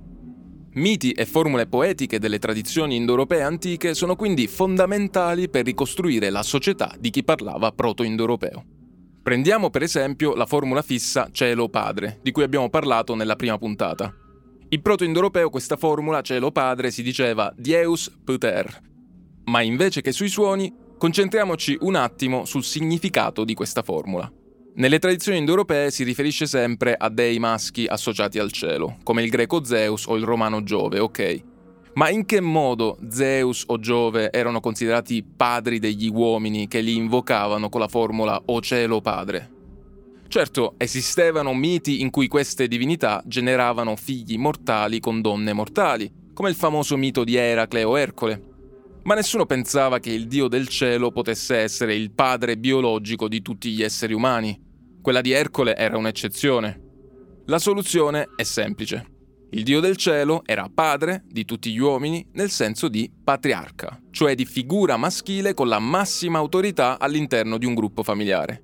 Miti 0.74 1.12
e 1.12 1.28
formule 1.28 1.68
poetiche 1.68 2.18
delle 2.18 2.40
tradizioni 2.40 2.96
indoeuropee 2.96 3.44
antiche 3.44 3.94
sono 3.94 4.16
quindi 4.16 4.48
fondamentali 4.48 5.48
per 5.50 5.66
ricostruire 5.66 6.32
la 6.32 6.42
società 6.42 6.96
di 7.00 7.12
chi 7.12 7.24
parlava 7.24 7.72
proto-indoeuropeo. 7.72 8.66
Prendiamo 9.22 9.70
per 9.70 9.84
esempio 9.84 10.34
la 10.34 10.48
formula 10.48 10.82
fissa 10.82 11.30
cielo 11.32 11.70
padre, 11.70 12.20
di 12.24 12.32
cui 12.32 12.42
abbiamo 12.42 12.72
parlato 12.72 13.14
nella 13.14 13.36
prima 13.36 13.60
puntata. 13.60 14.12
In 14.70 14.82
proto-indoeuropeo 14.82 15.52
questa 15.52 15.78
formula 15.78 16.22
cielo 16.22 16.52
padre 16.52 16.90
si 16.90 17.04
diceva 17.04 17.54
Dieus 17.56 18.12
Puter, 18.24 18.82
ma 19.46 19.62
invece 19.62 20.02
che 20.02 20.12
sui 20.12 20.28
suoni 20.28 20.74
concentriamoci 20.98 21.78
un 21.82 21.94
attimo 21.94 22.46
sul 22.46 22.64
significato 22.64 23.44
di 23.44 23.54
questa 23.54 23.84
formula. 23.84 24.28
Nelle 24.76 24.98
tradizioni 24.98 25.38
indoeuropee 25.38 25.92
si 25.92 26.04
riferisce 26.04 26.48
sempre 26.48 26.96
a 26.98 27.10
dei 27.10 27.38
maschi 27.38 27.86
associati 27.86 28.40
al 28.40 28.52
cielo, 28.52 28.98
come 29.04 29.22
il 29.22 29.30
greco 29.30 29.64
Zeus 29.64 30.08
o 30.08 30.16
il 30.16 30.24
romano 30.24 30.64
Giove, 30.64 30.98
ok? 30.98 31.44
Ma 31.94 32.10
in 32.10 32.26
che 32.26 32.42
modo 32.42 32.98
Zeus 33.08 33.66
o 33.68 33.78
Giove 33.78 34.32
erano 34.32 34.60
considerati 34.62 35.24
padri 35.24 35.78
degli 35.78 36.10
uomini 36.10 36.68
che 36.68 36.82
li 36.82 36.96
invocavano 36.96 37.70
con 37.70 37.82
la 37.82 37.88
formula 37.88 38.42
O 38.46 38.62
cielo 38.62 39.00
padre? 39.00 39.52
Certo, 40.28 40.74
esistevano 40.78 41.54
miti 41.54 42.02
in 42.02 42.10
cui 42.10 42.28
queste 42.28 42.68
divinità 42.68 43.22
generavano 43.28 43.96
figli 43.96 44.40
mortali 44.40 45.00
con 45.00 45.22
donne 45.22 45.54
mortali, 45.54 46.12
come 46.34 46.50
il 46.50 46.56
famoso 46.56 46.98
mito 46.98 47.24
di 47.24 47.36
Eracle 47.36 47.84
o 47.84 48.00
Ercole. 48.00 48.53
Ma 49.04 49.16
nessuno 49.16 49.46
pensava 49.46 50.00
che 50.00 50.12
il 50.12 50.28
dio 50.28 50.48
del 50.48 50.70
cielo 50.70 51.12
potesse 51.12 51.58
essere 51.58 51.94
il 51.94 52.12
padre 52.12 52.58
biologico 52.58 53.28
di 53.28 53.42
tutti 53.42 53.72
gli 53.72 53.84
esseri 53.84 54.14
umani. 54.14 54.58
Quella 55.02 55.20
di 55.20 55.32
Ercole 55.32 55.76
era 55.76 55.98
un'eccezione. 55.98 56.80
La 57.48 57.60
soluzione 57.60 58.30
è 58.38 58.44
semplice. 58.44 59.06
Il 59.50 59.64
dio 59.64 59.82
del 59.82 59.98
cielo 59.98 60.42
era 60.46 60.70
padre 60.74 61.26
di 61.28 61.44
tutti 61.44 61.72
gli 61.74 61.80
uomini 61.80 62.26
nel 62.32 62.50
senso 62.50 62.88
di 62.88 63.12
patriarca, 63.24 64.02
cioè 64.10 64.36
di 64.36 64.46
figura 64.46 64.96
maschile 64.96 65.54
con 65.54 65.68
la 65.68 65.80
massima 65.80 66.40
autorità 66.40 66.98
all'interno 66.98 67.58
di 67.58 67.66
un 67.66 67.74
gruppo 67.74 68.04
familiare. 68.04 68.64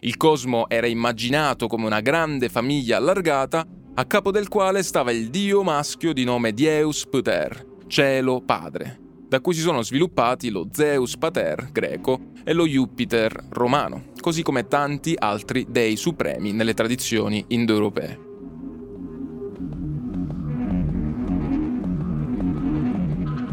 Il 0.00 0.16
cosmo 0.16 0.68
era 0.68 0.86
immaginato 0.86 1.66
come 1.66 1.84
una 1.84 2.00
grande 2.00 2.48
famiglia 2.48 2.96
allargata, 2.96 3.66
a 3.94 4.04
capo 4.06 4.30
del 4.30 4.48
quale 4.48 4.82
stava 4.82 5.12
il 5.12 5.28
dio 5.28 5.62
maschio 5.62 6.12
di 6.12 6.24
nome 6.24 6.52
Dieus 6.52 7.06
Pater, 7.06 7.64
cielo 7.86 8.42
padre, 8.42 9.05
da 9.28 9.40
cui 9.40 9.54
si 9.54 9.60
sono 9.60 9.82
sviluppati 9.82 10.50
lo 10.50 10.68
Zeus 10.72 11.16
Pater 11.16 11.70
greco 11.72 12.32
e 12.44 12.52
lo 12.52 12.66
Jupiter 12.66 13.46
romano, 13.50 14.12
così 14.20 14.42
come 14.42 14.68
tanti 14.68 15.14
altri 15.18 15.66
dei 15.68 15.96
supremi 15.96 16.52
nelle 16.52 16.74
tradizioni 16.74 17.44
indoeuropee. 17.48 18.24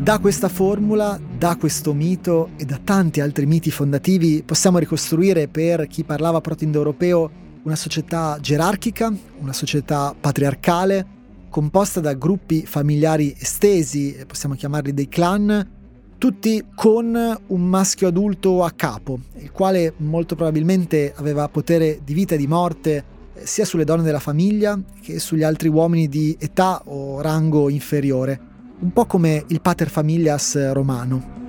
Da 0.03 0.19
questa 0.19 0.49
formula, 0.49 1.17
da 1.38 1.55
questo 1.55 1.93
mito 1.93 2.49
e 2.57 2.65
da 2.65 2.78
tanti 2.84 3.21
altri 3.21 3.45
miti 3.45 3.71
fondativi 3.71 4.43
possiamo 4.45 4.78
ricostruire 4.78 5.47
per 5.47 5.88
chi 5.88 6.03
parlava 6.03 6.41
proto-indoeuropeo 6.41 7.32
una 7.63 7.76
società 7.78 8.38
gerarchica, 8.41 9.13
una 9.39 9.53
società 9.53 10.13
patriarcale, 10.19 11.12
composta 11.53 11.99
da 11.99 12.13
gruppi 12.13 12.65
familiari 12.65 13.31
estesi, 13.39 14.17
possiamo 14.25 14.55
chiamarli 14.55 14.91
dei 14.91 15.07
clan, 15.07 15.69
tutti 16.17 16.65
con 16.73 17.13
un 17.45 17.61
maschio 17.61 18.07
adulto 18.07 18.63
a 18.63 18.71
capo, 18.71 19.19
il 19.37 19.51
quale 19.51 19.93
molto 19.97 20.33
probabilmente 20.33 21.13
aveva 21.15 21.47
potere 21.49 21.99
di 22.03 22.15
vita 22.15 22.33
e 22.33 22.39
di 22.39 22.47
morte 22.47 23.03
eh, 23.35 23.45
sia 23.45 23.65
sulle 23.65 23.83
donne 23.83 24.01
della 24.01 24.19
famiglia 24.19 24.81
che 24.99 25.19
sugli 25.19 25.43
altri 25.43 25.67
uomini 25.67 26.09
di 26.09 26.35
età 26.39 26.81
o 26.85 27.21
rango 27.21 27.69
inferiore 27.69 28.39
un 28.79 28.91
po' 28.91 29.05
come 29.05 29.45
il 29.49 29.61
pater 29.61 29.89
familias 29.89 30.71
romano. 30.73 31.41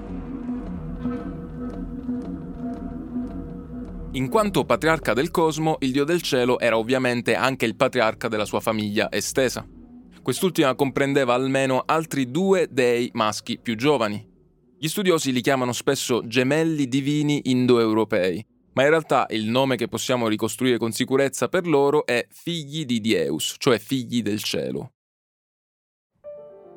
In 4.13 4.29
quanto 4.29 4.67
patriarca 4.67 5.15
del 5.15 5.31
cosmo, 5.31 5.77
il 5.81 5.93
dio 5.93 6.05
del 6.05 6.21
cielo 6.21 6.61
era 6.61 6.77
ovviamente 6.77 7.35
anche 7.35 7.65
il 7.65 7.75
patriarca 7.75 8.29
della 8.29 8.45
sua 8.45 8.61
famiglia 8.61 9.11
estesa. 9.11 9.67
Quest'ultima 10.25 10.75
comprendeva 10.75 11.35
almeno 11.35 11.83
altri 11.85 12.31
due 12.31 12.67
dei 12.71 13.11
maschi 13.13 13.59
più 13.59 13.77
giovani. 13.77 14.27
Gli 14.79 14.89
studiosi 14.89 15.33
li 15.33 15.43
chiamano 15.43 15.75
spesso 15.75 16.27
gemelli 16.27 16.89
divini 16.89 17.43
indoeuropei, 17.51 18.43
ma 18.73 18.85
in 18.85 18.89
realtà 18.89 19.27
il 19.29 19.45
nome 19.45 19.77
che 19.77 19.87
possiamo 19.87 20.27
ricostruire 20.27 20.79
con 20.79 20.93
sicurezza 20.93 21.49
per 21.49 21.67
loro 21.67 22.07
è 22.07 22.27
figli 22.31 22.87
di 22.87 23.03
Dieus, 23.03 23.57
cioè 23.59 23.79
figli 23.79 24.23
del 24.23 24.43
cielo. 24.43 24.93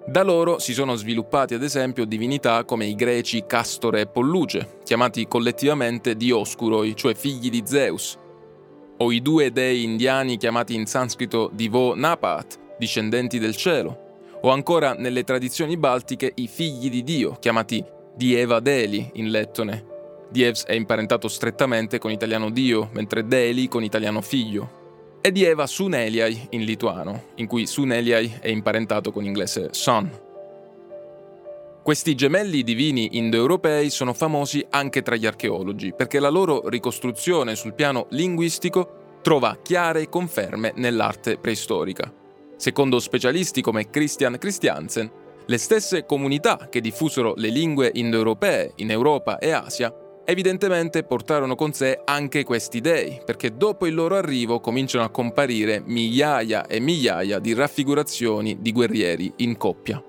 Da 0.05 0.23
loro 0.23 0.59
si 0.59 0.73
sono 0.73 0.95
sviluppati 0.95 1.53
ad 1.53 1.63
esempio 1.63 2.03
divinità 2.03 2.65
come 2.65 2.85
i 2.85 2.95
greci 2.95 3.45
Castore 3.47 4.01
e 4.01 4.07
Polluce, 4.07 4.79
chiamati 4.83 5.25
collettivamente 5.25 6.17
Dioscuroi, 6.17 6.97
cioè 6.97 7.15
figli 7.15 7.49
di 7.49 7.63
Zeus, 7.63 8.17
o 8.97 9.09
i 9.09 9.21
due 9.21 9.53
dei 9.53 9.85
indiani 9.85 10.35
chiamati 10.35 10.75
in 10.75 10.85
sanscrito 10.85 11.49
Divo 11.53 11.95
Napat, 11.95 12.65
discendenti 12.77 13.39
del 13.39 13.55
cielo, 13.55 14.05
o 14.41 14.49
ancora 14.49 14.93
nelle 14.93 15.23
tradizioni 15.23 15.77
baltiche 15.77 16.31
i 16.35 16.47
figli 16.47 16.89
di 16.89 17.03
Dio, 17.03 17.37
chiamati 17.39 17.83
Dieva 18.15 18.59
Deli 18.59 19.11
in 19.13 19.29
lettone. 19.29 19.95
Dievs 20.29 20.65
è 20.65 20.73
imparentato 20.73 21.27
strettamente 21.27 21.99
con 21.99 22.11
italiano 22.11 22.49
Dio, 22.49 22.89
mentre 22.93 23.25
Deli 23.25 23.67
con 23.67 23.83
italiano 23.83 24.21
figlio 24.21 24.85
e 25.21 25.31
di 25.31 25.43
Eva 25.43 25.67
Suneliai 25.67 26.47
in 26.51 26.63
lituano, 26.63 27.25
in 27.35 27.47
cui 27.47 27.65
Suneliai 27.65 28.37
è 28.39 28.47
imparentato 28.47 29.11
con 29.11 29.23
l'inglese 29.23 29.69
son. 29.71 30.09
Questi 31.83 32.15
gemelli 32.15 32.63
divini 32.63 33.17
indoeuropei 33.17 33.89
sono 33.89 34.13
famosi 34.13 34.65
anche 34.69 35.01
tra 35.01 35.15
gli 35.15 35.25
archeologi 35.25 35.93
perché 35.93 36.19
la 36.19 36.29
loro 36.29 36.67
ricostruzione 36.67 37.55
sul 37.55 37.73
piano 37.73 38.07
linguistico 38.09 39.19
trova 39.21 39.57
chiare 39.61 40.09
conferme 40.09 40.73
nell'arte 40.75 41.37
preistorica. 41.37 42.11
Secondo 42.57 42.99
specialisti 42.99 43.61
come 43.61 43.91
Christian 43.91 44.37
Christiansen, 44.39 45.11
le 45.45 45.57
stesse 45.59 46.07
comunità 46.07 46.67
che 46.69 46.81
diffusero 46.81 47.33
le 47.37 47.49
lingue 47.49 47.91
indoeuropee 47.93 48.73
in 48.77 48.89
Europa 48.89 49.37
e 49.37 49.51
Asia 49.51 49.93
evidentemente 50.25 51.03
portarono 51.03 51.53
con 51.55 51.71
sé 51.71 52.01
anche 52.03 52.43
questi 52.43 52.81
dei, 52.81 53.21
perché 53.23 53.55
dopo 53.55 53.85
il 53.85 53.93
loro 53.93 54.15
arrivo 54.15 54.59
cominciano 54.59 55.05
a 55.05 55.09
comparire 55.09 55.81
migliaia 55.85 56.65
e 56.65 56.79
migliaia 56.79 57.39
di 57.39 57.53
raffigurazioni 57.53 58.57
di 58.59 58.71
guerrieri 58.71 59.31
in 59.37 59.55
coppia. 59.55 60.03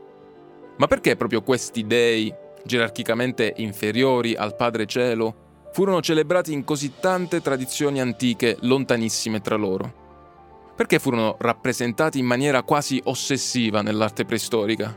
Ma 0.78 0.86
perché 0.86 1.16
proprio 1.16 1.42
questi 1.42 1.86
dei, 1.86 2.34
gerarchicamente 2.64 3.52
inferiori 3.58 4.34
al 4.34 4.56
Padre 4.56 4.86
Cielo, 4.86 5.68
furono 5.70 6.00
celebrati 6.00 6.52
in 6.52 6.64
così 6.64 6.94
tante 6.98 7.42
tradizioni 7.42 8.00
antiche 8.00 8.56
lontanissime 8.62 9.40
tra 9.40 9.54
loro? 9.54 10.07
Perché 10.78 11.00
furono 11.00 11.34
rappresentati 11.40 12.20
in 12.20 12.24
maniera 12.24 12.62
quasi 12.62 13.00
ossessiva 13.06 13.82
nell'arte 13.82 14.24
preistorica? 14.24 14.96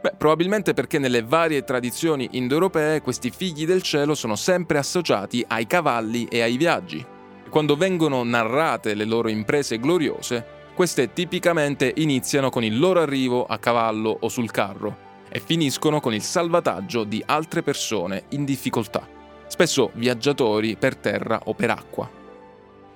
Beh, 0.00 0.14
probabilmente 0.16 0.72
perché 0.72 0.98
nelle 0.98 1.22
varie 1.22 1.62
tradizioni 1.62 2.26
indoeuropee 2.32 3.02
questi 3.02 3.28
figli 3.28 3.66
del 3.66 3.82
cielo 3.82 4.14
sono 4.14 4.34
sempre 4.34 4.78
associati 4.78 5.44
ai 5.46 5.66
cavalli 5.66 6.24
e 6.24 6.40
ai 6.40 6.56
viaggi. 6.56 7.04
Quando 7.50 7.76
vengono 7.76 8.24
narrate 8.24 8.94
le 8.94 9.04
loro 9.04 9.28
imprese 9.28 9.78
gloriose, 9.78 10.42
queste 10.74 11.12
tipicamente 11.12 11.92
iniziano 11.96 12.48
con 12.48 12.64
il 12.64 12.78
loro 12.78 13.02
arrivo 13.02 13.44
a 13.44 13.58
cavallo 13.58 14.16
o 14.18 14.28
sul 14.30 14.50
carro 14.50 14.96
e 15.28 15.38
finiscono 15.38 16.00
con 16.00 16.14
il 16.14 16.22
salvataggio 16.22 17.04
di 17.04 17.22
altre 17.26 17.62
persone 17.62 18.24
in 18.30 18.46
difficoltà, 18.46 19.06
spesso 19.48 19.90
viaggiatori 19.96 20.76
per 20.76 20.96
terra 20.96 21.42
o 21.44 21.52
per 21.52 21.68
acqua. 21.68 22.22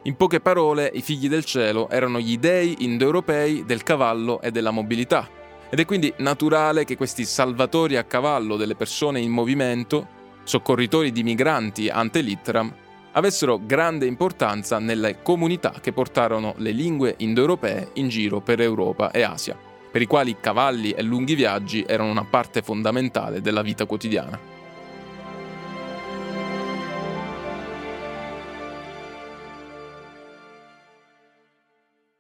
In 0.03 0.15
poche 0.15 0.41
parole, 0.41 0.91
i 0.95 1.03
figli 1.03 1.29
del 1.29 1.45
cielo 1.45 1.91
erano 1.91 2.21
gli 2.21 2.39
dei 2.39 2.77
indoeuropei 2.85 3.65
del 3.65 3.83
cavallo 3.83 4.41
e 4.41 4.53
della 4.53 4.71
mobilità, 4.71 5.29
ed 5.69 5.81
è 5.81 5.85
quindi 5.85 6.13
naturale 6.19 6.85
che 6.85 6.97
questi 6.97 7.25
salvatori 7.25 7.97
a 7.97 8.05
cavallo 8.05 8.57
delle 8.57 8.77
persone 8.77 9.21
in 9.21 9.31
movimento, 9.31 10.07
soccorritori 10.45 11.11
di 11.11 11.25
migranti 11.25 11.89
ante 11.89 12.21
litteram, 12.21 12.73
avessero 13.13 13.61
grande 13.63 14.07
importanza 14.07 14.79
nelle 14.79 15.21
comunità 15.21 15.75
che 15.81 15.93
portarono 15.93 16.55
le 16.59 16.71
lingue 16.71 17.15
indoeuropee 17.19 17.91
in 17.95 18.09
giro 18.09 18.41
per 18.41 18.61
Europa 18.61 19.11
e 19.11 19.23
Asia, 19.23 19.59
per 19.91 20.01
i 20.01 20.07
quali 20.07 20.37
cavalli 20.41 20.93
e 20.93 21.03
lunghi 21.03 21.35
viaggi 21.35 21.85
erano 21.87 22.11
una 22.11 22.25
parte 22.25 22.63
fondamentale 22.63 23.41
della 23.41 23.63
vita 23.63 23.85
quotidiana. 23.85 24.58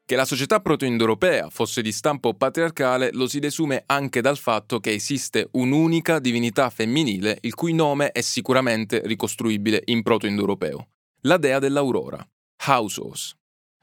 Che 0.08 0.16
la 0.16 0.24
società 0.24 0.60
proto-indoeuropea 0.60 1.50
fosse 1.50 1.82
di 1.82 1.92
stampo 1.92 2.32
patriarcale 2.32 3.10
lo 3.12 3.28
si 3.28 3.40
desume 3.40 3.82
anche 3.84 4.22
dal 4.22 4.38
fatto 4.38 4.80
che 4.80 4.92
esiste 4.92 5.50
un'unica 5.52 6.18
divinità 6.18 6.70
femminile 6.70 7.36
il 7.42 7.52
cui 7.52 7.74
nome 7.74 8.12
è 8.12 8.22
sicuramente 8.22 9.02
ricostruibile 9.04 9.82
in 9.84 10.02
proto-indoeuropeo, 10.02 10.88
la 11.24 11.36
dea 11.36 11.58
dell'aurora, 11.58 12.26
Hausos. 12.64 13.34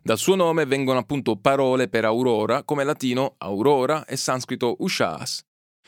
Dal 0.02 0.18
suo 0.18 0.34
nome 0.34 0.66
vengono 0.66 0.98
appunto 0.98 1.36
parole 1.36 1.90
per 1.90 2.06
aurora 2.06 2.64
come 2.64 2.84
latino 2.84 3.36
aurora 3.38 4.04
e 4.06 4.18
sanscrito 4.18 4.78
ushas. 4.80 5.44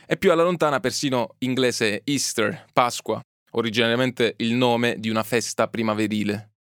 È 0.06 0.18
più 0.18 0.32
alla 0.32 0.44
lontana 0.44 0.80
persino 0.80 1.30
inglese 1.40 2.04
Easter, 2.04 2.64
Pasqua, 2.74 3.20
originariamente 3.54 4.36
il 4.38 4.54
nome 4.54 4.98
di 5.00 5.10
una 5.10 5.24
festa 5.24 5.68
primaverile. 5.68 6.57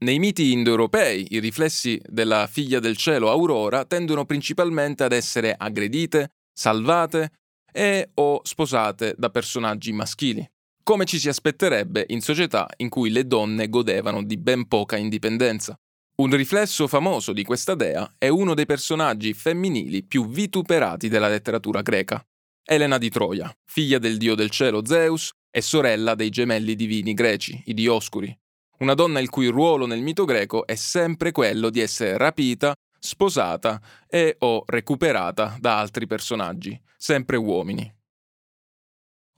Nei 0.00 0.20
miti 0.20 0.52
indoeuropei 0.52 1.26
i 1.30 1.40
riflessi 1.40 2.00
della 2.06 2.46
figlia 2.46 2.78
del 2.78 2.96
cielo 2.96 3.30
Aurora 3.30 3.84
tendono 3.84 4.24
principalmente 4.26 5.02
ad 5.02 5.10
essere 5.10 5.52
aggredite, 5.58 6.34
salvate 6.52 7.32
e 7.72 8.10
o 8.14 8.40
sposate 8.44 9.16
da 9.18 9.30
personaggi 9.30 9.92
maschili, 9.92 10.48
come 10.84 11.04
ci 11.04 11.18
si 11.18 11.28
aspetterebbe 11.28 12.04
in 12.10 12.20
società 12.20 12.68
in 12.76 12.88
cui 12.88 13.10
le 13.10 13.26
donne 13.26 13.68
godevano 13.68 14.22
di 14.22 14.36
ben 14.36 14.68
poca 14.68 14.96
indipendenza. 14.96 15.76
Un 16.22 16.30
riflesso 16.30 16.86
famoso 16.86 17.32
di 17.32 17.42
questa 17.42 17.74
dea 17.74 18.14
è 18.18 18.28
uno 18.28 18.54
dei 18.54 18.66
personaggi 18.66 19.34
femminili 19.34 20.04
più 20.04 20.28
vituperati 20.28 21.08
della 21.08 21.28
letteratura 21.28 21.82
greca, 21.82 22.24
Elena 22.64 22.98
di 22.98 23.10
Troia, 23.10 23.52
figlia 23.68 23.98
del 23.98 24.16
dio 24.16 24.36
del 24.36 24.50
cielo 24.50 24.84
Zeus 24.84 25.30
e 25.50 25.60
sorella 25.60 26.14
dei 26.14 26.30
gemelli 26.30 26.76
divini 26.76 27.14
greci, 27.14 27.62
i 27.66 27.74
Dioscuri, 27.74 28.36
una 28.78 28.94
donna 28.94 29.20
il 29.20 29.30
cui 29.30 29.48
ruolo 29.48 29.86
nel 29.86 30.02
mito 30.02 30.24
greco 30.24 30.66
è 30.66 30.74
sempre 30.74 31.32
quello 31.32 31.70
di 31.70 31.80
essere 31.80 32.16
rapita, 32.16 32.74
sposata 32.98 33.80
e 34.08 34.36
o 34.40 34.64
recuperata 34.66 35.56
da 35.60 35.78
altri 35.78 36.06
personaggi, 36.06 36.80
sempre 36.96 37.36
uomini. 37.36 37.92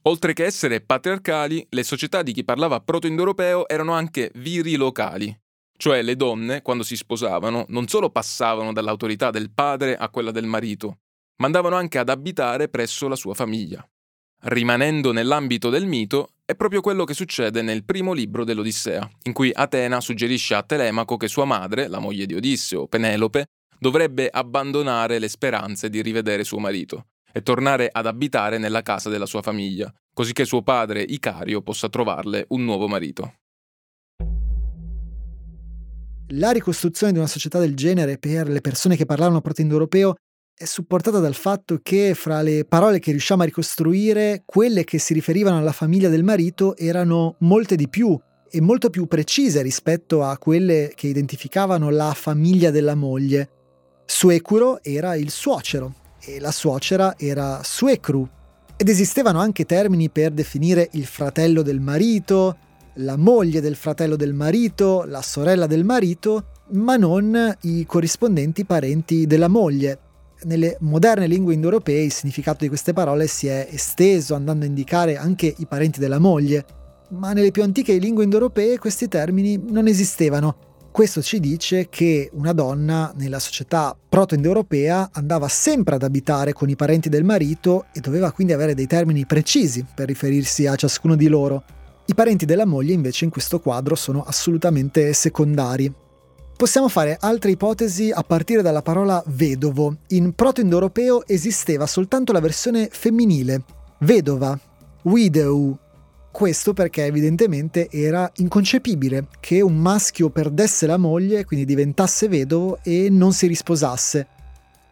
Oltre 0.05 0.33
che 0.33 0.45
essere 0.45 0.81
patriarcali, 0.81 1.67
le 1.71 1.83
società 1.83 2.23
di 2.23 2.33
chi 2.33 2.43
parlava 2.43 2.81
proto-indoeuropeo 2.81 3.69
erano 3.69 3.93
anche 3.93 4.31
virilocali, 4.35 5.39
cioè 5.77 6.03
le 6.03 6.17
donne, 6.17 6.63
quando 6.63 6.83
si 6.83 6.97
sposavano, 6.97 7.65
non 7.69 7.89
solo 7.89 8.11
passavano 8.11 8.73
dall'autorità 8.73 9.31
del 9.31 9.51
padre 9.51 9.97
a 9.97 10.09
quella 10.11 10.31
del 10.31 10.47
marito, 10.47 10.99
ma 11.37 11.47
andavano 11.47 11.77
anche 11.77 11.99
ad 11.99 12.11
abitare 12.11 12.69
presso 12.69 13.09
la 13.09 13.17
sua 13.17 13.35
famiglia. 13.35 13.87
Rimanendo 14.43 15.13
nell'ambito 15.13 15.71
del 15.71 15.87
mito, 15.87 16.33
è 16.51 16.57
proprio 16.57 16.81
quello 16.81 17.05
che 17.05 17.15
succede 17.15 17.63
nel 17.63 17.85
primo 17.85 18.13
libro 18.13 18.43
dell'Odissea, 18.43 19.09
in 19.23 19.33
cui 19.33 19.53
Atena 19.55 20.01
suggerisce 20.01 20.57
a 20.57 20.65
Telemaco 20.65 21.17
che 21.17 21.29
sua 21.29 21.45
madre, 21.45 21.87
la 21.87 22.01
moglie 22.01 22.27
di 22.27 22.35
Odisseo, 22.35 22.89
Penelope, 22.89 23.47
dovrebbe 23.79 24.29
abbandonare 24.29 25.21
le 25.21 25.29
speranze 25.29 25.89
di 25.89 26.03
rivedere 26.03 26.43
suo 26.43 26.59
marito 26.59 27.07
e 27.33 27.43
tornare 27.43 27.89
ad 27.93 28.07
abitare 28.07 28.59
nella 28.59 28.83
casa 28.83 29.09
della 29.09 29.27
sua 29.27 29.43
famiglia, 29.43 29.95
così 30.13 30.33
che 30.33 30.45
suo 30.45 30.63
padre 30.63 31.03
Icario 31.03 31.63
possa 31.63 31.89
trovarle 31.89 32.47
un 32.49 32.65
nuovo 32.65 32.89
marito. 32.89 33.35
La 36.33 36.51
ricostruzione 36.51 37.13
di 37.13 37.19
una 37.19 37.29
società 37.29 37.61
del 37.61 37.77
genere 37.77 38.19
per 38.19 38.49
le 38.49 38.61
persone 38.61 38.97
che 38.97 39.07
parlavano 39.07 39.41
proto-indoeuropeo 39.41 40.15
è 40.61 40.67
supportata 40.67 41.21
dal 41.21 41.35
fatto 41.35 41.79
che 41.83 42.13
fra 42.15 42.43
le 42.43 42.67
parole 42.67 42.99
che 42.99 43.13
riusciamo 43.13 43.41
a 43.41 43.47
ricostruire, 43.47 44.43
quelle 44.45 44.85
che 44.85 44.99
si 44.99 45.15
riferivano 45.15 45.57
alla 45.57 45.73
famiglia 45.73 46.11
del 46.11 46.23
marito 46.23 46.77
erano 46.77 47.37
molte 47.39 47.77
di 47.77 47.89
più 47.89 48.15
e 48.51 48.61
molto 48.61 48.91
più 48.91 49.07
precise 49.07 49.63
rispetto 49.63 50.23
a 50.23 50.37
quelle 50.37 50.93
che 50.95 51.07
identificavano 51.07 51.89
la 51.89 52.13
famiglia 52.13 52.71
della 52.71 52.95
moglie. 52.95 53.49
Suecuro 54.05 54.83
era 54.83 55.15
il 55.15 55.31
suocero 55.31 55.95
e 56.21 56.39
la 56.41 56.53
suocera 56.53 57.15
era 57.17 57.63
suecru. 57.65 58.29
Ed 58.77 58.87
esistevano 58.87 59.41
anche 59.41 59.65
termini 59.65 60.11
per 60.11 60.31
definire 60.31 60.91
il 60.93 61.07
fratello 61.07 61.63
del 61.63 61.81
marito, 61.81 62.59
la 62.97 63.17
moglie 63.17 63.63
del 63.63 63.77
fratello 63.77 64.15
del 64.15 64.35
marito, 64.35 65.05
la 65.07 65.23
sorella 65.23 65.67
del 65.67 65.85
marito, 65.85 66.49
ma 66.73 66.97
non 66.97 67.57
i 67.63 67.87
corrispondenti 67.87 68.67
parenti 68.67 69.27
della 69.27 69.49
moglie 69.49 70.01
nelle 70.45 70.77
moderne 70.81 71.27
lingue 71.27 71.55
indoeuropee 71.55 72.03
il 72.03 72.13
significato 72.13 72.59
di 72.61 72.69
queste 72.69 72.93
parole 72.93 73.27
si 73.27 73.47
è 73.47 73.69
esteso 73.71 74.35
andando 74.35 74.65
a 74.65 74.69
indicare 74.69 75.17
anche 75.17 75.55
i 75.59 75.67
parenti 75.67 76.01
della 76.01 76.19
moglie, 76.19 76.65
ma 77.11 77.33
nelle 77.33 77.51
più 77.51 77.63
antiche 77.63 77.97
lingue 77.99 78.25
indoeuropee 78.25 78.79
questi 78.79 79.09
termini 79.09 79.61
non 79.69 79.87
esistevano. 79.87 80.69
Questo 80.93 81.23
ci 81.23 81.39
dice 81.39 81.89
che 81.89 82.31
una 82.33 82.53
donna 82.53 83.13
nella 83.17 83.39
società 83.39 83.97
proto-indoeuropea 84.09 85.11
andava 85.13 85.47
sempre 85.47 85.95
ad 85.95 86.03
abitare 86.03 86.53
con 86.53 86.69
i 86.69 86.75
parenti 86.75 87.09
del 87.09 87.23
marito 87.23 87.87
e 87.93 88.01
doveva 88.01 88.33
quindi 88.33 88.53
avere 88.53 88.75
dei 88.75 88.89
termini 88.89 89.25
precisi 89.25 89.85
per 89.95 90.09
riferirsi 90.09 90.67
a 90.67 90.75
ciascuno 90.75 91.15
di 91.15 91.29
loro. 91.29 91.63
I 92.07 92.15
parenti 92.15 92.45
della 92.45 92.67
moglie 92.67 92.93
invece 92.93 93.25
in 93.25 93.31
questo 93.31 93.61
quadro 93.61 93.95
sono 93.95 94.25
assolutamente 94.25 95.13
secondari. 95.13 95.93
Possiamo 96.61 96.89
fare 96.89 97.17
altre 97.19 97.53
ipotesi 97.53 98.11
a 98.11 98.21
partire 98.21 98.61
dalla 98.61 98.83
parola 98.83 99.23
vedovo. 99.29 99.97
In 100.09 100.35
proto-indoeuropeo 100.35 101.27
esisteva 101.27 101.87
soltanto 101.87 102.33
la 102.33 102.41
versione 102.41 102.91
femminile, 102.93 103.63
vedova, 104.01 104.61
widow. 105.05 105.75
Questo 106.31 106.75
perché 106.75 107.07
evidentemente 107.07 107.89
era 107.91 108.31
inconcepibile 108.37 109.29
che 109.41 109.63
un 109.63 109.79
maschio 109.79 110.29
perdesse 110.29 110.87
la 110.87 110.99
moglie, 110.99 111.47
quindi 111.47 111.65
diventasse 111.65 112.29
vedovo 112.29 112.81
e 112.83 113.09
non 113.09 113.33
si 113.33 113.47
risposasse. 113.47 114.27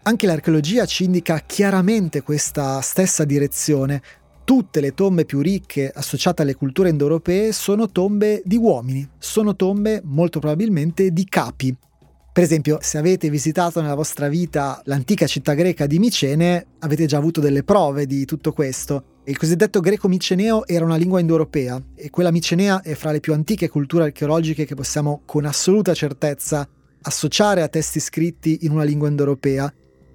Anche 0.05 0.27
l'archeologia 0.27 0.87
ci 0.87 1.05
indica 1.05 1.43
chiaramente 1.45 2.23
questa 2.23 2.81
stessa 2.81 3.25
direzione. 3.25 4.01
Tutte 4.49 4.80
le 4.80 4.94
tombe 4.94 5.26
più 5.26 5.42
ricche 5.42 5.90
associate 5.94 6.40
alle 6.40 6.55
culture 6.55 6.88
indoeuropee 6.88 7.53
sono 7.53 7.90
tombe 7.90 8.40
di 8.46 8.57
uomini, 8.57 9.07
sono 9.18 9.55
tombe 9.55 10.01
molto 10.03 10.40
probabilmente 10.40 11.11
di 11.11 11.26
capi. 11.26 11.76
Per 12.32 12.42
esempio, 12.42 12.78
se 12.80 12.96
avete 12.96 13.28
visitato 13.28 13.82
nella 13.82 13.94
vostra 13.94 14.26
vita 14.28 14.80
l'antica 14.86 15.26
città 15.26 15.53
greca 15.53 15.84
di 15.84 15.99
Micene, 15.99 16.66
avete 16.78 17.05
già 17.05 17.18
avuto 17.18 17.42
delle 17.42 17.62
prove 17.62 18.07
di 18.07 18.24
tutto 18.24 18.55
questo. 18.55 19.18
Il 19.24 19.36
cosiddetto 19.36 19.80
greco-miceneo 19.80 20.66
era 20.66 20.86
una 20.86 20.96
lingua 20.96 21.20
indoeuropea 21.20 21.82
e 21.94 22.09
quella 22.09 22.30
micenea 22.30 22.80
è 22.80 22.94
fra 22.94 23.11
le 23.11 23.20
più 23.20 23.34
antiche 23.34 23.68
culture 23.68 24.05
archeologiche 24.05 24.64
che 24.64 24.74
possiamo 24.74 25.20
con 25.26 25.44
assoluta 25.44 25.92
certezza 25.92 26.66
associare 27.03 27.61
a 27.61 27.68
testi 27.68 28.01
scritti 28.01 28.61
in 28.62 28.70
una 28.70 28.84
lingua 28.84 29.09
indoeuropea 29.09 29.70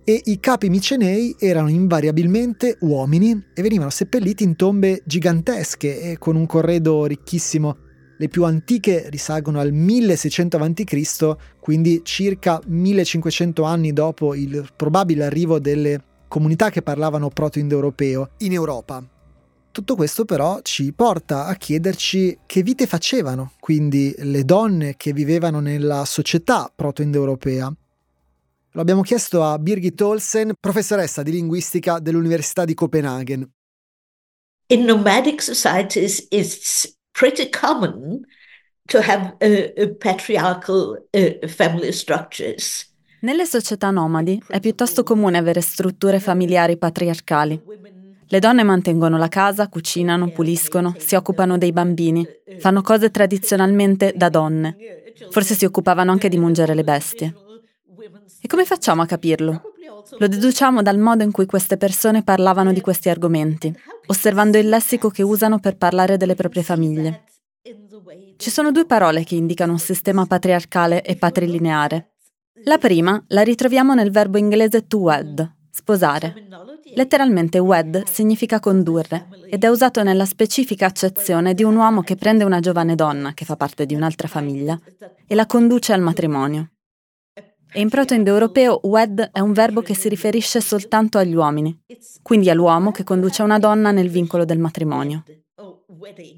e 0.06 0.22
i 0.26 0.40
capi 0.40 0.70
micenei 0.70 1.36
erano 1.40 1.70
invariabilmente 1.70 2.78
uomini 2.82 3.48
e 3.54 3.62
venivano 3.62 3.90
seppelliti 3.90 4.44
in 4.44 4.56
tombe 4.56 5.02
gigantesche 5.06 6.02
e 6.02 6.18
con 6.18 6.36
un 6.36 6.46
corredo 6.46 7.06
ricchissimo. 7.06 7.78
Le 8.18 8.28
più 8.28 8.44
antiche 8.44 9.10
risalgono 9.10 9.60
al 9.60 9.72
1600 9.72 10.58
a.C., 10.58 11.36
quindi 11.60 12.02
circa 12.04 12.62
1500 12.66 13.64
anni 13.64 13.92
dopo 13.92 14.36
il 14.36 14.70
probabile 14.76 15.26
arrivo 15.26 15.60
delle 15.60 16.02
comunità 16.28 16.70
che 16.70 16.82
parlavano 16.82 17.30
proto-indoeuropeo 17.30 18.32
in 18.40 18.54
Europa. 18.54 19.04
Tutto 19.72 19.96
questo 19.96 20.26
però 20.26 20.60
ci 20.62 20.94
porta 20.94 21.48
a 21.48 21.56
chiederci 21.56 22.40
che 22.46 22.62
vite 22.62 22.86
facevano, 22.86 23.54
quindi 23.60 24.14
le 24.20 24.46
donne 24.46 24.96
che 24.98 25.14
vivevano 25.14 25.60
nella 25.60 26.06
società 26.06 26.72
proto-indoeuropea. 26.74 27.74
Lo 28.76 28.82
abbiamo 28.82 29.02
chiesto 29.02 29.44
a 29.44 29.60
Birgit 29.60 30.02
Olsen, 30.02 30.54
professoressa 30.60 31.22
di 31.22 31.30
linguistica 31.30 32.00
dell'Università 32.00 32.66
di 32.66 32.74
Copenaghen. 32.74 33.48
In 34.68 34.86
nomadic 34.86 35.44
societies 35.44 36.26
it's 36.32 36.98
pretty 37.12 37.50
common 37.50 38.22
to 38.88 38.98
have 38.98 39.36
uh, 39.42 39.80
uh, 39.80 39.96
patriarchal 39.98 41.08
uh, 41.12 41.48
family 41.48 41.92
structures. 41.92 42.92
Nelle 43.20 43.46
società 43.46 43.92
nomadi 43.92 44.42
è 44.48 44.60
piuttosto 44.60 45.04
comune 45.04 45.38
avere 45.38 45.62
strutture 45.62 46.20
familiari 46.20 46.76
patriarcali. 46.76 47.62
Le 48.26 48.40
donne 48.40 48.64
mantengono 48.64 49.20
la 49.20 49.28
casa, 49.28 49.70
cucinano, 49.70 50.32
puliscono, 50.32 50.96
si 50.98 51.14
occupano 51.14 51.60
dei 51.60 51.72
bambini, 51.72 52.28
fanno 52.58 52.82
cose 52.82 53.12
tradizionalmente 53.12 54.14
da 54.16 54.30
donne. 54.30 54.76
Forse 55.30 55.54
si 55.54 55.64
occupavano 55.64 56.12
anche 56.12 56.28
di 56.28 56.40
mungere 56.40 56.74
le 56.74 56.84
bestie. 56.84 57.43
E 58.46 58.48
come 58.48 58.66
facciamo 58.66 59.02
a 59.02 59.06
capirlo? 59.06 59.62
Lo 60.18 60.28
deduciamo 60.28 60.82
dal 60.82 60.98
modo 60.98 61.24
in 61.24 61.32
cui 61.32 61.46
queste 61.46 61.78
persone 61.78 62.24
parlavano 62.24 62.74
di 62.74 62.82
questi 62.82 63.08
argomenti, 63.08 63.74
osservando 64.08 64.58
il 64.58 64.68
lessico 64.68 65.08
che 65.10 65.24
usano 65.24 65.60
per 65.60 65.78
parlare 65.78 66.18
delle 66.18 66.36
proprie 66.36 66.62
famiglie. 66.62 67.24
Ci 68.36 68.50
sono 68.50 68.74
due 68.74 68.86
parole 68.86 69.24
che 69.24 69.36
indicano 69.36 69.72
un 69.72 69.80
sistema 69.80 70.26
patriarcale 70.26 71.04
e 71.04 71.16
patrilineare. 71.16 72.16
La 72.66 72.78
prima 72.78 73.24
la 73.28 73.44
ritroviamo 73.44 73.94
nel 73.94 74.12
verbo 74.12 74.38
inglese 74.38 74.88
to 74.88 74.98
wed, 74.98 75.56
sposare. 75.72 76.34
Letteralmente 76.96 77.60
wed 77.60 78.04
significa 78.10 78.60
condurre 78.60 79.30
ed 79.50 79.64
è 79.64 79.68
usato 79.68 80.04
nella 80.04 80.26
specifica 80.26 80.86
accezione 80.86 81.54
di 81.54 81.64
un 81.64 81.78
uomo 81.78 82.02
che 82.02 82.18
prende 82.18 82.44
una 82.44 82.60
giovane 82.60 82.96
donna 82.96 83.34
che 83.34 83.46
fa 83.46 83.56
parte 83.56 83.86
di 83.86 83.96
un'altra 83.96 84.28
famiglia 84.28 84.78
e 85.26 85.34
la 85.34 85.46
conduce 85.46 85.94
al 85.94 86.02
matrimonio. 86.02 86.73
E 87.76 87.82
in 87.82 87.90
proto-indoeuropeo 87.90 88.82
wed 88.84 89.30
è 89.32 89.40
un 89.40 89.52
verbo 89.52 89.82
che 89.82 89.96
si 89.96 90.08
riferisce 90.08 90.62
soltanto 90.62 91.18
agli 91.18 91.34
uomini, 91.34 91.84
quindi 92.22 92.50
all'uomo 92.52 92.92
che 92.92 93.04
conduce 93.04 93.42
una 93.42 93.58
donna 93.58 93.92
nel 93.92 94.10
vincolo 94.10 94.46
del 94.46 94.60
matrimonio. 94.60 95.24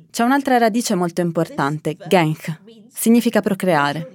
C'è 0.10 0.24
un'altra 0.24 0.58
radice 0.58 0.96
molto 0.96 1.20
importante, 1.22 1.98
gench, 2.08 2.62
significa 2.88 3.42
procreare, 3.42 4.12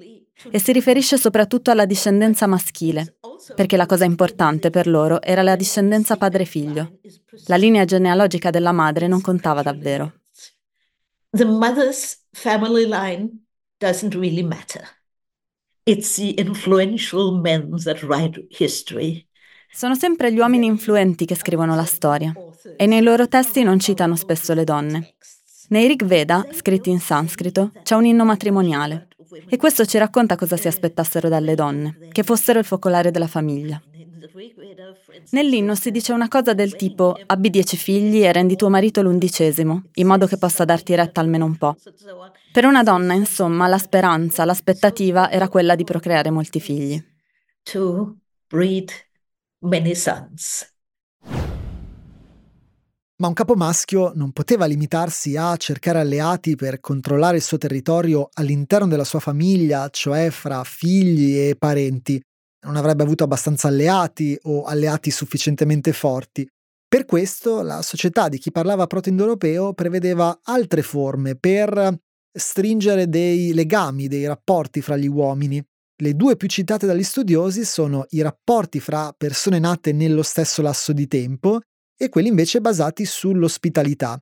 e 0.50 0.58
si 0.58 0.72
riferisce 0.72 1.18
soprattutto 1.18 1.70
alla 1.70 1.84
discendenza 1.84 2.46
maschile, 2.46 3.18
perché 3.54 3.76
la 3.76 3.86
cosa 3.86 4.04
importante 4.04 4.70
per 4.70 4.86
loro 4.86 5.20
era 5.20 5.42
la 5.42 5.56
discendenza 5.56 6.16
padre-figlio. 6.16 7.00
La 7.46 7.56
linea 7.56 7.84
genealogica 7.84 8.48
della 8.48 8.72
madre 8.72 9.06
non 9.06 9.20
contava 9.20 9.60
davvero. 9.62 10.20
The 11.30 11.44
mother's 11.44 12.24
family 12.32 12.86
line 12.86 13.44
doesn't 13.78 14.14
really 14.14 14.42
matter. 14.42 14.99
It's 15.84 16.16
the 16.16 16.34
influential 16.38 17.40
men 17.40 17.74
that 17.84 18.02
write 18.02 18.46
history. 18.50 19.26
Sono 19.72 19.94
sempre 19.94 20.32
gli 20.32 20.38
uomini 20.38 20.66
influenti 20.66 21.24
che 21.24 21.34
scrivono 21.34 21.74
la 21.74 21.84
storia 21.84 22.34
e 22.76 22.86
nei 22.86 23.02
loro 23.02 23.28
testi 23.28 23.62
non 23.62 23.78
citano 23.78 24.14
spesso 24.14 24.52
le 24.52 24.64
donne. 24.64 25.14
Nei 25.68 25.86
Rig 25.86 26.04
Veda, 26.04 26.46
scritti 26.52 26.90
in 26.90 27.00
sanscrito, 27.00 27.70
c'è 27.82 27.94
un 27.94 28.04
inno 28.04 28.24
matrimoniale 28.24 29.08
e 29.48 29.56
questo 29.56 29.86
ci 29.86 29.96
racconta 29.96 30.36
cosa 30.36 30.56
si 30.56 30.66
aspettassero 30.68 31.28
dalle 31.28 31.54
donne, 31.54 32.08
che 32.12 32.24
fossero 32.24 32.58
il 32.58 32.64
focolare 32.64 33.10
della 33.10 33.28
famiglia. 33.28 33.80
Nell'inno 35.30 35.74
si 35.74 35.90
dice 35.90 36.12
una 36.12 36.28
cosa 36.28 36.52
del 36.52 36.76
tipo 36.76 37.16
abbi 37.26 37.50
dieci 37.50 37.76
figli 37.76 38.24
e 38.24 38.32
rendi 38.32 38.56
tuo 38.56 38.68
marito 38.68 39.00
l'undicesimo, 39.00 39.84
in 39.94 40.06
modo 40.06 40.26
che 40.26 40.36
possa 40.36 40.64
darti 40.64 40.94
retta 40.94 41.20
almeno 41.20 41.44
un 41.44 41.56
po'. 41.56 41.76
Per 42.52 42.64
una 42.64 42.82
donna, 42.82 43.14
insomma, 43.14 43.68
la 43.68 43.78
speranza, 43.78 44.44
l'aspettativa 44.44 45.30
era 45.30 45.48
quella 45.48 45.76
di 45.76 45.84
procreare 45.84 46.30
molti 46.30 46.58
figli. 46.58 47.00
To 47.62 48.16
breed 48.48 48.90
many 49.60 49.94
sons. 49.94 50.66
Ma 53.20 53.28
un 53.28 53.34
capo 53.34 53.54
maschio 53.54 54.10
non 54.16 54.32
poteva 54.32 54.64
limitarsi 54.64 55.36
a 55.36 55.54
cercare 55.58 56.00
alleati 56.00 56.56
per 56.56 56.80
controllare 56.80 57.36
il 57.36 57.42
suo 57.42 57.56
territorio 57.56 58.30
all'interno 58.32 58.88
della 58.88 59.04
sua 59.04 59.20
famiglia, 59.20 59.88
cioè 59.90 60.30
fra 60.30 60.64
figli 60.64 61.38
e 61.38 61.54
parenti 61.56 62.20
non 62.66 62.74
avrebbe 62.74 63.04
avuto 63.04 63.22
abbastanza 63.22 63.68
alleati 63.68 64.36
o 64.42 64.64
alleati 64.64 65.12
sufficientemente 65.12 65.92
forti. 65.92 66.48
Per 66.88 67.04
questo 67.04 67.62
la 67.62 67.80
società 67.82 68.28
di 68.28 68.38
chi 68.38 68.50
parlava 68.50 68.88
proto-indoeuropeo 68.88 69.72
prevedeva 69.72 70.40
altre 70.42 70.82
forme 70.82 71.36
per 71.36 72.08
stringere 72.32 73.08
dei 73.08 73.52
legami, 73.52 74.08
dei 74.08 74.26
rapporti 74.26 74.80
fra 74.80 74.96
gli 74.96 75.08
uomini. 75.08 75.62
Le 76.02 76.14
due 76.14 76.36
più 76.36 76.48
citate 76.48 76.86
dagli 76.86 77.02
studiosi 77.02 77.64
sono 77.64 78.06
i 78.10 78.22
rapporti 78.22 78.80
fra 78.80 79.12
persone 79.16 79.58
nate 79.58 79.92
nello 79.92 80.22
stesso 80.22 80.62
lasso 80.62 80.92
di 80.92 81.06
tempo 81.06 81.60
e 81.96 82.08
quelli 82.08 82.28
invece 82.28 82.60
basati 82.60 83.04
sull'ospitalità. 83.04 84.18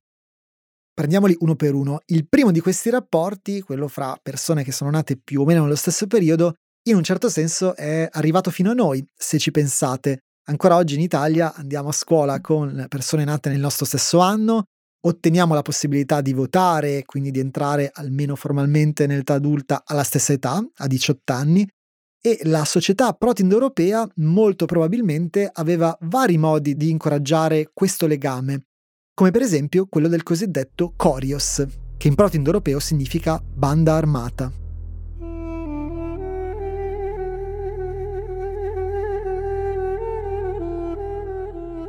Prendiamoli 0.93 1.37
uno 1.39 1.55
per 1.55 1.73
uno. 1.73 2.01
Il 2.07 2.27
primo 2.27 2.51
di 2.51 2.59
questi 2.59 2.89
rapporti, 2.89 3.61
quello 3.61 3.87
fra 3.87 4.19
persone 4.21 4.65
che 4.65 4.73
sono 4.73 4.89
nate 4.89 5.15
più 5.15 5.41
o 5.41 5.45
meno 5.45 5.61
nello 5.61 5.75
stesso 5.75 6.07
periodo, 6.07 6.55
in 6.89 6.95
un 6.95 7.03
certo 7.03 7.29
senso 7.29 7.73
è 7.75 8.09
arrivato 8.11 8.51
fino 8.51 8.71
a 8.71 8.73
noi, 8.73 9.05
se 9.15 9.39
ci 9.39 9.51
pensate. 9.51 10.19
Ancora 10.49 10.75
oggi 10.75 10.95
in 10.95 11.01
Italia 11.01 11.53
andiamo 11.53 11.89
a 11.89 11.93
scuola 11.93 12.41
con 12.41 12.85
persone 12.89 13.23
nate 13.23 13.49
nel 13.49 13.59
nostro 13.59 13.85
stesso 13.85 14.19
anno, 14.19 14.65
otteniamo 15.01 15.53
la 15.53 15.61
possibilità 15.61 16.21
di 16.21 16.33
votare, 16.33 17.03
quindi 17.05 17.31
di 17.31 17.39
entrare 17.39 17.89
almeno 17.93 18.35
formalmente 18.35 19.07
nell'età 19.07 19.35
adulta 19.35 19.83
alla 19.85 20.03
stessa 20.03 20.33
età, 20.33 20.61
a 20.77 20.87
18 20.87 21.33
anni, 21.33 21.67
e 22.21 22.39
la 22.43 22.65
società 22.65 23.13
proto-indoeuropea 23.13 24.07
molto 24.15 24.65
probabilmente 24.65 25.49
aveva 25.51 25.97
vari 26.01 26.37
modi 26.37 26.75
di 26.75 26.89
incoraggiare 26.89 27.71
questo 27.73 28.07
legame, 28.07 28.65
come 29.13 29.31
per 29.31 29.41
esempio 29.41 29.85
quello 29.87 30.09
del 30.09 30.23
cosiddetto 30.23 30.93
Corios, 30.95 31.65
che 31.97 32.07
in 32.07 32.15
proto-indoeuropeo 32.15 32.79
significa 32.79 33.41
banda 33.41 33.95
armata. 33.95 34.68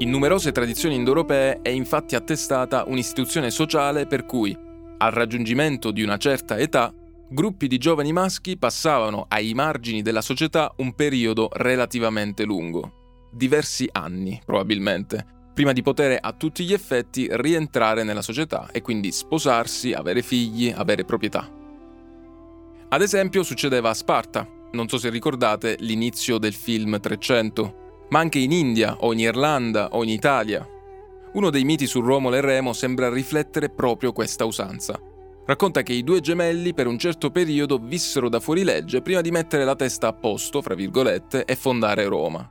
In 0.01 0.09
numerose 0.09 0.51
tradizioni 0.51 0.95
indoeuropee 0.95 1.61
è 1.61 1.69
infatti 1.69 2.15
attestata 2.15 2.85
un'istituzione 2.87 3.51
sociale 3.51 4.07
per 4.07 4.25
cui, 4.25 4.57
al 4.97 5.11
raggiungimento 5.11 5.91
di 5.91 6.03
una 6.03 6.17
certa 6.17 6.57
età, 6.57 6.91
gruppi 7.29 7.67
di 7.67 7.77
giovani 7.77 8.11
maschi 8.11 8.57
passavano 8.57 9.27
ai 9.29 9.53
margini 9.53 10.01
della 10.01 10.23
società 10.23 10.73
un 10.79 10.95
periodo 10.95 11.51
relativamente 11.53 12.45
lungo, 12.45 13.29
diversi 13.31 13.87
anni 13.93 14.41
probabilmente, 14.43 15.23
prima 15.53 15.73
di 15.73 15.83
poter 15.83 16.17
a 16.19 16.33
tutti 16.33 16.65
gli 16.65 16.73
effetti 16.73 17.29
rientrare 17.31 18.03
nella 18.03 18.23
società 18.23 18.71
e 18.73 18.81
quindi 18.81 19.13
sposarsi, 19.13 19.93
avere 19.93 20.23
figli, 20.23 20.73
avere 20.75 21.05
proprietà. 21.05 21.47
Ad 22.89 23.03
esempio 23.03 23.43
succedeva 23.43 23.91
a 23.91 23.95
Sparta, 23.95 24.49
non 24.73 24.89
so 24.89 24.97
se 24.97 25.11
ricordate 25.11 25.77
l'inizio 25.81 26.39
del 26.39 26.55
film 26.55 26.99
300, 26.99 27.80
ma 28.11 28.19
anche 28.19 28.39
in 28.39 28.53
India 28.53 28.97
o 29.01 29.13
in 29.13 29.21
Irlanda 29.21 29.89
o 29.93 30.03
in 30.03 30.11
Italia. 30.11 30.67
Uno 31.33 31.51
dei 31.51 31.65
miti 31.65 31.87
su 31.87 32.01
Romolo 32.01 32.37
e 32.37 32.41
Remo 32.41 32.73
sembra 32.73 33.09
riflettere 33.09 33.71
proprio 33.71 34.13
questa 34.13 34.45
usanza. 34.45 34.99
Racconta 35.47 35.83
che 35.83 35.93
i 35.93 36.05
due 36.05 36.21
gemelli 36.21 36.75
per 36.75 36.87
un 36.87 36.99
certo 36.99 37.31
periodo 37.31 37.79
vissero 37.79 38.29
da 38.29 38.41
fuorilegge 38.41 39.01
prima 39.01 39.21
di 39.21 39.31
mettere 39.31 39.65
la 39.65 39.75
testa 39.75 40.09
a 40.09 40.13
posto, 40.13 40.61
fra 40.61 40.75
virgolette, 40.75 41.45
e 41.45 41.57
fondare 41.57 42.05
Roma. 42.05 42.49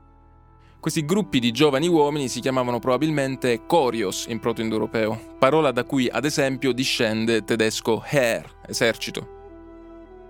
Questi 0.79 1.03
gruppi 1.03 1.39
di 1.39 1.51
giovani 1.51 1.87
uomini 1.87 2.29
si 2.29 2.39
chiamavano 2.39 2.79
probabilmente 2.79 3.65
Corios 3.65 4.27
in 4.29 4.39
proto-indoeuropeo, 4.39 5.35
parola 5.37 5.71
da 5.71 5.83
cui 5.83 6.07
ad 6.09 6.23
esempio 6.23 6.71
discende 6.71 7.43
tedesco 7.43 8.01
Heer, 8.05 8.49
esercito. 8.65 9.37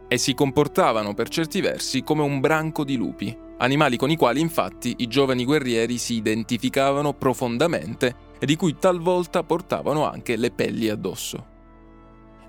E 0.08 0.18
si 0.18 0.34
comportavano 0.34 1.14
per 1.14 1.30
certi 1.30 1.62
versi 1.62 2.02
come 2.02 2.24
un 2.24 2.40
branco 2.40 2.84
di 2.84 2.98
lupi, 2.98 3.38
animali 3.60 3.96
con 3.96 4.12
i 4.12 4.18
quali 4.18 4.42
infatti 4.42 4.96
i 4.98 5.08
giovani 5.08 5.46
guerrieri 5.46 5.98
si 5.98 6.16
identificavano 6.16 7.14
profondamente 7.14 8.28
e 8.40 8.46
di 8.46 8.56
cui 8.56 8.76
talvolta 8.78 9.44
portavano 9.44 10.10
anche 10.10 10.36
le 10.36 10.52
pelli 10.52 10.90
addosso. 10.90 11.46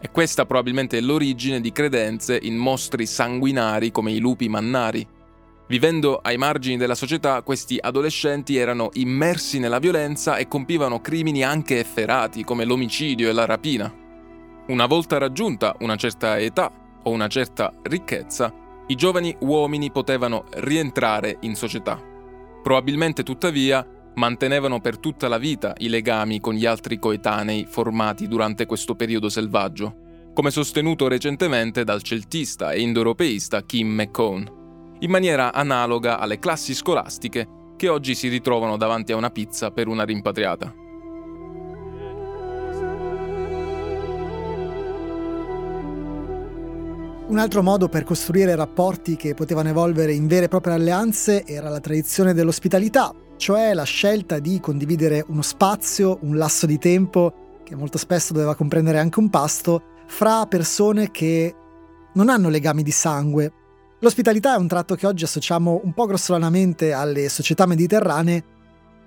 E 0.01 0.11
questa 0.11 0.47
probabilmente 0.47 0.99
è 0.99 1.01
l'origine 1.01 1.61
di 1.61 1.73
credenze 1.73 2.39
in 2.41 2.57
mostri 2.57 3.07
sanguinari 3.07 3.91
come 3.93 4.13
i 4.13 4.19
lupi 4.19 4.49
mannari, 4.49 5.07
Vivendo 5.71 6.19
ai 6.21 6.37
margini 6.37 6.77
della 6.77 6.97
società, 6.97 7.43
questi 7.43 7.79
adolescenti 7.81 8.57
erano 8.57 8.89
immersi 8.95 9.61
nella 9.61 9.79
violenza 9.79 10.37
e 10.37 10.49
compivano 10.49 11.01
crimini 11.01 11.45
anche 11.45 11.79
efferati, 11.79 12.43
come 12.43 12.65
l'omicidio 12.65 13.29
e 13.29 13.33
la 13.33 13.45
rapina. 13.45 13.95
Una 14.67 14.87
volta 14.87 15.19
raggiunta 15.19 15.77
una 15.79 15.95
certa 15.95 16.41
età 16.41 16.73
o 17.05 17.11
una 17.13 17.29
certa 17.29 17.73
ricchezza, 17.85 18.53
i 18.91 18.97
giovani 18.97 19.34
uomini 19.41 19.93
potevano 19.93 20.45
rientrare 20.55 21.38
in 21.43 21.55
società. 21.55 22.01
Probabilmente, 22.62 23.22
tuttavia, 23.22 23.86
mantenevano 24.16 24.80
per 24.80 24.99
tutta 24.99 25.28
la 25.28 25.38
vita 25.38 25.74
i 25.78 25.88
legami 25.88 26.41
con 26.41 26.55
gli 26.55 26.66
altri 26.66 26.99
coetanei 26.99 27.66
formati 27.68 28.26
durante 28.26 28.66
questo 28.66 28.97
periodo 28.97 29.28
selvaggio, 29.28 30.30
come 30.34 30.51
sostenuto 30.51 31.07
recentemente 31.07 31.84
dal 31.84 32.03
celtista 32.03 32.72
e 32.72 32.80
indoeuropeista 32.80 33.62
Kim 33.62 33.88
McCone 33.88 34.59
in 35.03 35.11
maniera 35.11 35.53
analoga 35.53 36.18
alle 36.18 36.38
classi 36.38 36.74
scolastiche 36.74 37.49
che 37.76 37.88
oggi 37.88 38.14
si 38.14 38.28
ritrovano 38.28 38.76
davanti 38.76 39.12
a 39.12 39.16
una 39.16 39.30
pizza 39.30 39.70
per 39.70 39.88
una 39.88 40.05
rimpatriata. 40.05 40.74
Un 47.31 47.39
altro 47.39 47.62
modo 47.62 47.89
per 47.89 48.03
costruire 48.03 48.57
rapporti 48.57 49.14
che 49.14 49.35
potevano 49.35 49.68
evolvere 49.68 50.12
in 50.12 50.26
vere 50.26 50.47
e 50.47 50.49
proprie 50.49 50.74
alleanze 50.74 51.47
era 51.47 51.68
la 51.68 51.78
tradizione 51.78 52.35
dell'ospitalità, 52.35 53.14
cioè 53.37 53.72
la 53.72 53.85
scelta 53.85 54.41
di 54.41 54.59
condividere 54.59 55.24
uno 55.28 55.43
spazio, 55.43 56.18
un 56.22 56.37
lasso 56.37 56.66
di 56.66 56.76
tempo, 56.76 57.61
che 57.62 57.76
molto 57.76 57.99
spesso 57.99 58.33
doveva 58.33 58.57
comprendere 58.57 58.99
anche 58.99 59.20
un 59.20 59.31
pasto, 59.31 59.81
fra 60.09 60.45
persone 60.47 61.12
che 61.12 61.55
non 62.14 62.31
hanno 62.31 62.49
legami 62.49 62.83
di 62.83 62.91
sangue, 62.91 63.53
L'ospitalità 64.03 64.55
è 64.55 64.59
un 64.59 64.66
tratto 64.66 64.95
che 64.95 65.07
oggi 65.07 65.24
associamo 65.24 65.83
un 65.85 65.93
po' 65.93 66.07
grossolanamente 66.07 66.95
alle 66.95 67.28
società 67.28 67.66
mediterranee, 67.66 68.45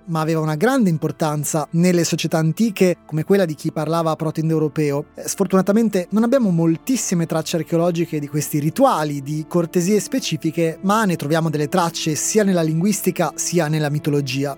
ma 0.06 0.20
aveva 0.20 0.40
una 0.40 0.54
grande 0.54 0.90
importanza 0.90 1.66
nelle 1.72 2.04
società 2.04 2.38
antiche 2.38 2.98
come 3.06 3.24
quella 3.24 3.44
di 3.44 3.54
chi 3.54 3.72
parlava 3.72 4.16
proto-indoeuropeo. 4.16 5.06
Eh, 5.14 5.28
sfortunatamente 5.28 6.08
non 6.10 6.22
abbiamo 6.22 6.50
moltissime 6.50 7.26
tracce 7.26 7.56
archeologiche 7.56 8.18
di 8.18 8.28
questi 8.28 8.58
rituali, 8.58 9.22
di 9.22 9.44
cortesie 9.48 10.00
specifiche, 10.00 10.78
ma 10.82 11.04
ne 11.04 11.16
troviamo 11.16 11.50
delle 11.50 11.68
tracce 11.68 12.14
sia 12.14 12.44
nella 12.44 12.62
linguistica 12.62 13.32
sia 13.34 13.68
nella 13.68 13.90
mitologia. 13.90 14.56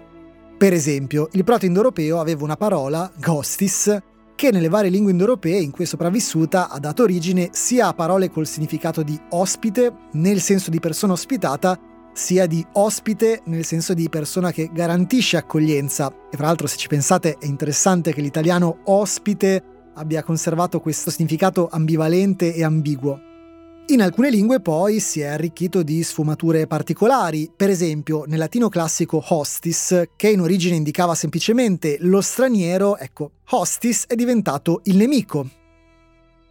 Per 0.59 0.73
esempio, 0.73 1.29
il 1.33 1.45
proto-indoeuropeo 1.45 2.19
aveva 2.19 2.45
una 2.45 2.57
parola, 2.57 3.11
ghostis, 3.19 4.01
che 4.37 4.51
nelle 4.51 4.69
varie 4.69 4.91
lingue 4.91 5.11
indoeuropee 5.11 5.59
in 5.59 5.71
cui 5.71 5.85
è 5.85 5.87
sopravvissuta 5.87 6.69
ha 6.69 6.79
dato 6.79 7.03
origine 7.03 7.49
sia 7.53 7.89
a 7.89 7.95
parole 7.95 8.31
col 8.31 8.47
significato 8.47 9.03
di 9.03 9.19
ospite, 9.31 9.93
nel 10.13 10.41
senso 10.41 10.71
di 10.71 10.79
persona 10.79 11.15
ospitata, 11.15 11.79
sia 12.17 12.47
di 12.47 12.67
ospite 12.73 13.43
nel 13.45 13.65
senso 13.65 13.95
di 13.95 14.09
persona 14.09 14.51
che 14.51 14.71
garantisce 14.73 15.37
accoglienza. 15.37 16.13
E 16.31 16.37
fra 16.37 16.47
l'altro 16.47 16.67
se 16.67 16.77
ci 16.77 16.89
pensate 16.89 17.37
è 17.39 17.47
interessante 17.47 18.13
che 18.13 18.21
l'italiano 18.21 18.79
ospite 18.85 19.63
abbia 19.95 20.23
conservato 20.23 20.81
questo 20.81 21.11
significato 21.11 21.69
ambivalente 21.71 22.55
e 22.55 22.65
ambiguo. 22.65 23.21
In 23.89 24.03
alcune 24.03 24.31
lingue 24.31 24.61
poi 24.61 24.99
si 24.99 25.21
è 25.21 25.27
arricchito 25.27 25.85
di 25.85 26.03
sfumature 26.03 26.67
particolari, 26.67 27.49
per 27.55 27.71
esempio 27.71 28.25
nel 28.27 28.39
latino 28.39 28.69
classico 28.69 29.23
hostis, 29.29 30.09
che 30.17 30.29
in 30.29 30.41
origine 30.41 30.75
indicava 30.75 31.15
semplicemente 31.15 31.97
lo 32.01 32.21
straniero, 32.21 32.97
ecco, 32.99 33.31
hostis 33.51 34.07
è 34.09 34.17
diventato 34.17 34.81
il 34.85 34.97
nemico. 34.97 35.49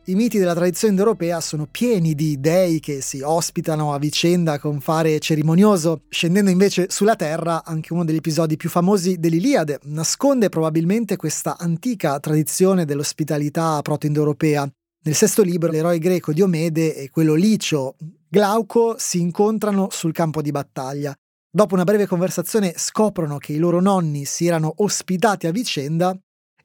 I 0.08 0.14
miti 0.14 0.38
della 0.38 0.54
tradizione 0.54 0.94
indoeuropea 0.94 1.42
sono 1.42 1.66
pieni 1.66 2.14
di 2.14 2.40
dei 2.40 2.80
che 2.80 3.02
si 3.02 3.22
ospitano 3.22 3.92
a 3.92 3.98
vicenda 3.98 4.60
con 4.60 4.80
fare 4.80 5.18
cerimonioso, 5.18 6.04
scendendo 6.10 6.52
invece 6.52 6.92
sulla 6.92 7.16
terra 7.16 7.66
anche 7.66 7.92
uno 7.92 8.06
degli 8.06 8.18
episodi 8.18 8.56
più 8.56 8.70
famosi 8.70 9.18
dell'Iliade, 9.18 9.80
nasconde 9.86 10.50
probabilmente 10.50 11.16
questa 11.16 11.58
antica 11.58 12.20
tradizione 12.20 12.86
dell'ospitalità 12.86 13.82
proto-indoeuropea, 13.82 14.70
nel 15.06 15.16
sesto 15.16 15.42
libro 15.42 15.72
l'eroe 15.72 15.98
greco 15.98 16.34
Diomede 16.34 16.96
e 16.96 17.10
quello 17.10 17.34
licio 17.34 17.96
Glauco 18.30 18.98
si 19.00 19.20
incontrano 19.20 19.88
sul 19.90 20.14
campo 20.14 20.44
di 20.44 20.52
battaglia. 20.52 21.16
Dopo 21.50 21.74
una 21.74 21.84
breve 21.84 22.06
conversazione 22.06 22.76
scoprono 22.78 23.40
che 23.40 23.54
i 23.54 23.58
loro 23.58 23.82
nonni 23.82 24.26
si 24.26 24.46
erano 24.46 24.72
ospitati 24.78 25.48
a 25.48 25.52
vicenda 25.52 26.16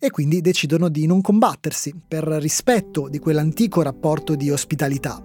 e 0.00 0.10
quindi 0.10 0.40
decidono 0.40 0.88
di 0.88 1.06
non 1.06 1.20
combattersi 1.20 1.94
per 2.08 2.24
rispetto 2.24 3.08
di 3.08 3.18
quell'antico 3.18 3.82
rapporto 3.82 4.34
di 4.34 4.50
ospitalità. 4.50 5.22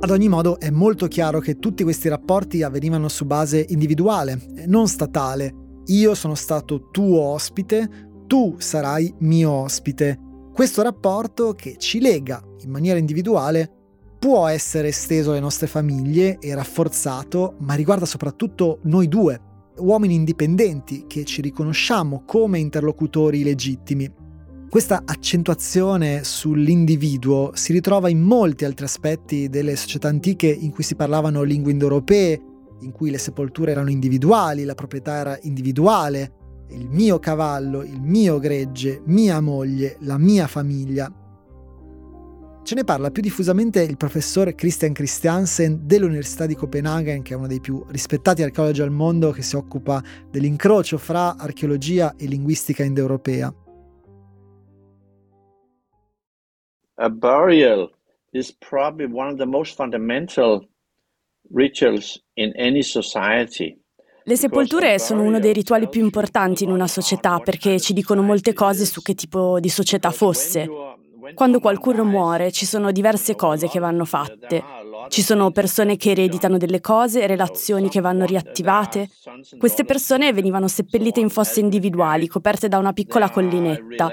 Ad 0.00 0.10
ogni 0.10 0.28
modo 0.28 0.60
è 0.60 0.68
molto 0.68 1.06
chiaro 1.06 1.38
che 1.38 1.58
tutti 1.58 1.82
questi 1.82 2.08
rapporti 2.08 2.62
avvenivano 2.62 3.08
su 3.08 3.24
base 3.24 3.64
individuale, 3.68 4.38
non 4.66 4.86
statale, 4.86 5.80
io 5.86 6.14
sono 6.14 6.34
stato 6.34 6.90
tuo 6.90 7.20
ospite, 7.20 8.10
tu 8.26 8.56
sarai 8.58 9.14
mio 9.20 9.50
ospite. 9.50 10.18
Questo 10.52 10.82
rapporto 10.82 11.54
che 11.54 11.76
ci 11.78 12.00
lega 12.00 12.42
in 12.62 12.70
maniera 12.70 12.98
individuale 12.98 13.81
può 14.22 14.46
essere 14.46 14.86
esteso 14.86 15.32
alle 15.32 15.40
nostre 15.40 15.66
famiglie 15.66 16.38
e 16.38 16.54
rafforzato, 16.54 17.56
ma 17.58 17.74
riguarda 17.74 18.06
soprattutto 18.06 18.78
noi 18.84 19.08
due, 19.08 19.40
uomini 19.78 20.14
indipendenti 20.14 21.06
che 21.08 21.24
ci 21.24 21.42
riconosciamo 21.42 22.22
come 22.24 22.60
interlocutori 22.60 23.42
legittimi. 23.42 24.08
Questa 24.70 25.02
accentuazione 25.04 26.22
sull'individuo 26.22 27.50
si 27.54 27.72
ritrova 27.72 28.08
in 28.08 28.20
molti 28.20 28.64
altri 28.64 28.84
aspetti 28.84 29.48
delle 29.48 29.74
società 29.74 30.06
antiche 30.06 30.46
in 30.46 30.70
cui 30.70 30.84
si 30.84 30.94
parlavano 30.94 31.42
lingue 31.42 31.72
indoeuropee, 31.72 32.40
in 32.82 32.92
cui 32.92 33.10
le 33.10 33.18
sepolture 33.18 33.72
erano 33.72 33.90
individuali, 33.90 34.62
la 34.62 34.76
proprietà 34.76 35.16
era 35.16 35.38
individuale, 35.42 36.66
il 36.70 36.88
mio 36.88 37.18
cavallo, 37.18 37.82
il 37.82 38.00
mio 38.00 38.38
gregge, 38.38 39.02
mia 39.06 39.40
moglie, 39.40 39.96
la 40.02 40.16
mia 40.16 40.46
famiglia. 40.46 41.12
Ce 42.64 42.76
ne 42.76 42.84
parla 42.84 43.10
più 43.10 43.22
diffusamente 43.22 43.82
il 43.82 43.96
professor 43.96 44.54
Christian 44.54 44.92
Christiansen 44.92 45.80
dell'Università 45.84 46.46
di 46.46 46.54
Copenaghen, 46.54 47.22
che 47.22 47.34
è 47.34 47.36
uno 47.36 47.48
dei 47.48 47.60
più 47.60 47.84
rispettati 47.88 48.44
archeologi 48.44 48.82
al 48.82 48.92
mondo 48.92 49.32
che 49.32 49.42
si 49.42 49.56
occupa 49.56 50.00
dell'incrocio 50.30 50.96
fra 50.96 51.36
archeologia 51.36 52.14
e 52.16 52.26
linguistica 52.26 52.84
indoeuropea. 52.84 53.52
A 56.94 57.10
burial 57.10 57.90
is 58.30 58.56
probably 58.56 59.10
one 59.12 59.32
of 59.32 59.38
the 59.38 59.44
most 59.44 59.74
fundamental 59.74 60.64
rituals 61.52 62.22
in 62.34 62.52
any 62.56 62.82
society. 62.82 63.76
Le 64.22 64.36
sepolture 64.36 65.00
sono 65.00 65.22
uno 65.22 65.40
dei 65.40 65.52
rituali 65.52 65.88
più 65.88 66.00
importanti 66.00 66.62
in 66.62 66.70
una 66.70 66.86
società 66.86 67.40
perché 67.40 67.80
ci 67.80 67.92
dicono 67.92 68.22
molte 68.22 68.52
cose 68.52 68.84
su 68.84 69.02
che 69.02 69.14
tipo 69.14 69.58
di 69.58 69.68
società 69.68 70.12
fosse. 70.12 71.00
Quando 71.34 71.60
qualcuno 71.60 72.04
muore 72.04 72.52
ci 72.52 72.66
sono 72.66 72.92
diverse 72.92 73.34
cose 73.34 73.68
che 73.68 73.78
vanno 73.78 74.04
fatte. 74.04 74.62
Ci 75.08 75.22
sono 75.22 75.50
persone 75.50 75.96
che 75.96 76.10
ereditano 76.10 76.58
delle 76.58 76.80
cose, 76.80 77.26
relazioni 77.26 77.88
che 77.88 78.00
vanno 78.00 78.24
riattivate. 78.24 79.08
Queste 79.58 79.84
persone 79.84 80.32
venivano 80.32 80.68
seppellite 80.68 81.20
in 81.20 81.28
fosse 81.28 81.60
individuali, 81.60 82.28
coperte 82.28 82.68
da 82.68 82.78
una 82.78 82.92
piccola 82.92 83.30
collinetta. 83.30 84.10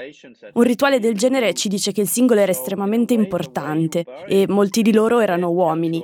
Un 0.54 0.62
rituale 0.62 0.98
del 0.98 1.14
genere 1.14 1.54
ci 1.54 1.68
dice 1.68 1.92
che 1.92 2.00
il 2.00 2.08
singolo 2.08 2.40
era 2.40 2.52
estremamente 2.52 3.14
importante 3.14 4.04
e 4.26 4.46
molti 4.48 4.82
di 4.82 4.92
loro 4.92 5.20
erano 5.20 5.50
uomini. 5.50 6.02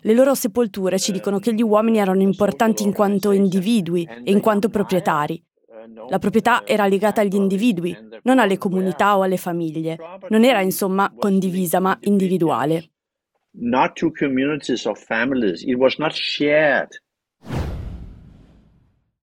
Le 0.00 0.14
loro 0.14 0.34
sepolture 0.34 0.98
ci 0.98 1.12
dicono 1.12 1.38
che 1.38 1.54
gli 1.54 1.62
uomini 1.62 1.98
erano 1.98 2.22
importanti 2.22 2.82
in 2.82 2.92
quanto 2.92 3.32
individui 3.32 4.08
e 4.24 4.30
in 4.30 4.40
quanto 4.40 4.68
proprietari. 4.68 5.42
La 6.08 6.18
proprietà 6.18 6.66
era 6.66 6.86
legata 6.86 7.20
agli 7.20 7.34
individui, 7.34 7.96
non 8.22 8.38
alle 8.38 8.58
comunità 8.58 9.16
o 9.16 9.22
alle 9.22 9.36
famiglie. 9.36 9.96
Non 10.28 10.44
era 10.44 10.60
insomma 10.60 11.12
condivisa, 11.16 11.80
ma 11.80 11.96
individuale. 12.02 12.90
Not 13.60 13.94
to 13.94 14.12
communities 14.12 14.84
or 14.84 14.96
families, 14.96 15.62
it 15.62 15.76
was 15.76 15.96
not 15.98 16.12
shared. 16.12 16.88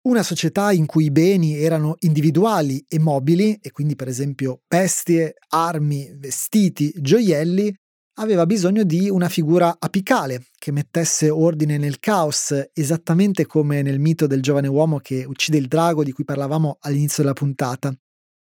Una 0.06 0.22
società 0.22 0.74
in 0.74 0.86
cui 0.86 1.06
i 1.06 1.12
beni 1.12 1.56
erano 1.56 1.95
individuali 1.99 2.84
e 2.89 2.99
mobili, 2.99 3.58
e 3.62 3.72
quindi 3.72 3.95
per 3.95 4.10
esempio 4.10 4.62
bestie, 4.68 5.36
armi, 5.47 6.14
vestiti, 6.18 6.91
gioielli, 6.93 7.74
aveva 8.16 8.45
bisogno 8.45 8.84
di 8.84 9.09
una 9.09 9.30
figura 9.30 9.76
apicale 9.80 10.45
che 10.57 10.72
mettesse 10.72 11.30
ordine 11.30 11.78
nel 11.78 11.99
caos, 11.99 12.53
esattamente 12.74 13.45
come 13.45 13.82
nel 13.82 13.99
mito 13.99 14.28
del 14.28 14.41
giovane 14.41 14.68
uomo 14.68 14.99
che 14.99 15.24
uccide 15.26 15.57
il 15.57 15.68
drago 15.68 16.03
di 16.03 16.11
cui 16.11 16.24
parlavamo 16.24 16.78
all'inizio 16.82 17.24
della 17.24 17.36
puntata. 17.36 17.93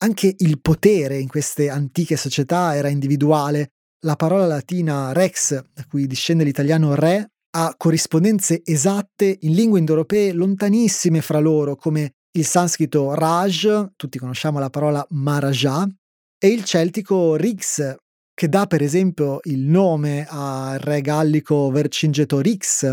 Anche 0.03 0.35
il 0.39 0.61
potere 0.61 1.19
in 1.19 1.29
queste 1.29 1.69
antiche 1.69 2.17
società 2.17 2.75
era 2.75 2.89
individuale. 2.89 3.73
La 4.07 4.17
parola 4.17 4.47
latina 4.47 5.13
rex, 5.13 5.63
da 5.75 5.85
cui 5.87 6.07
discende 6.07 6.43
l'italiano 6.43 6.95
re, 6.95 7.33
ha 7.53 7.75
corrispondenze 7.77 8.63
esatte 8.65 9.39
in 9.41 9.53
lingue 9.53 9.79
indoeuropee 9.81 10.33
lontanissime 10.33 11.21
fra 11.21 11.39
loro, 11.39 11.77
come 11.77 12.15
il 12.33 12.47
sanscrito 12.47 13.13
Raj, 13.15 13.91
tutti 13.97 14.19
conosciamo 14.19 14.59
la 14.59 14.71
parola 14.71 15.05
Maharaja, 15.11 15.87
e 16.39 16.49
il 16.49 16.65
celtico 16.65 17.35
Rix, 17.35 17.95
che 18.41 18.49
dà 18.49 18.67
per 18.67 18.81
esempio 18.81 19.41
il 19.43 19.59
nome 19.59 20.27
al 20.27 20.79
re 20.79 21.03
gallico 21.03 21.71
Vercingetorix 21.71 22.85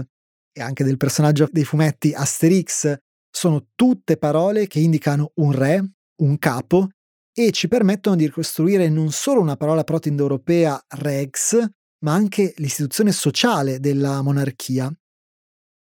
e 0.52 0.62
anche 0.62 0.84
del 0.84 0.98
personaggio 0.98 1.48
dei 1.50 1.64
fumetti 1.64 2.12
Asterix, 2.14 2.94
sono 3.32 3.68
tutte 3.74 4.18
parole 4.18 4.68
che 4.68 4.82
indicano 4.82 5.32
un 5.36 5.54
re, 5.54 5.92
un 6.22 6.38
capo, 6.38 6.90
e 7.34 7.52
ci 7.52 7.70
permettono 7.70 8.18
di 8.18 8.26
ricostruire 8.26 8.90
non 8.90 9.12
solo 9.12 9.40
una 9.40 9.56
parola 9.56 9.86
proto-indoeuropea 9.86 10.84
rex, 10.98 11.66
ma 12.00 12.14
anche 12.14 12.54
l'istituzione 12.58 13.14
sociale 13.14 13.80
della 13.80 14.22
monarchia. 14.22 14.94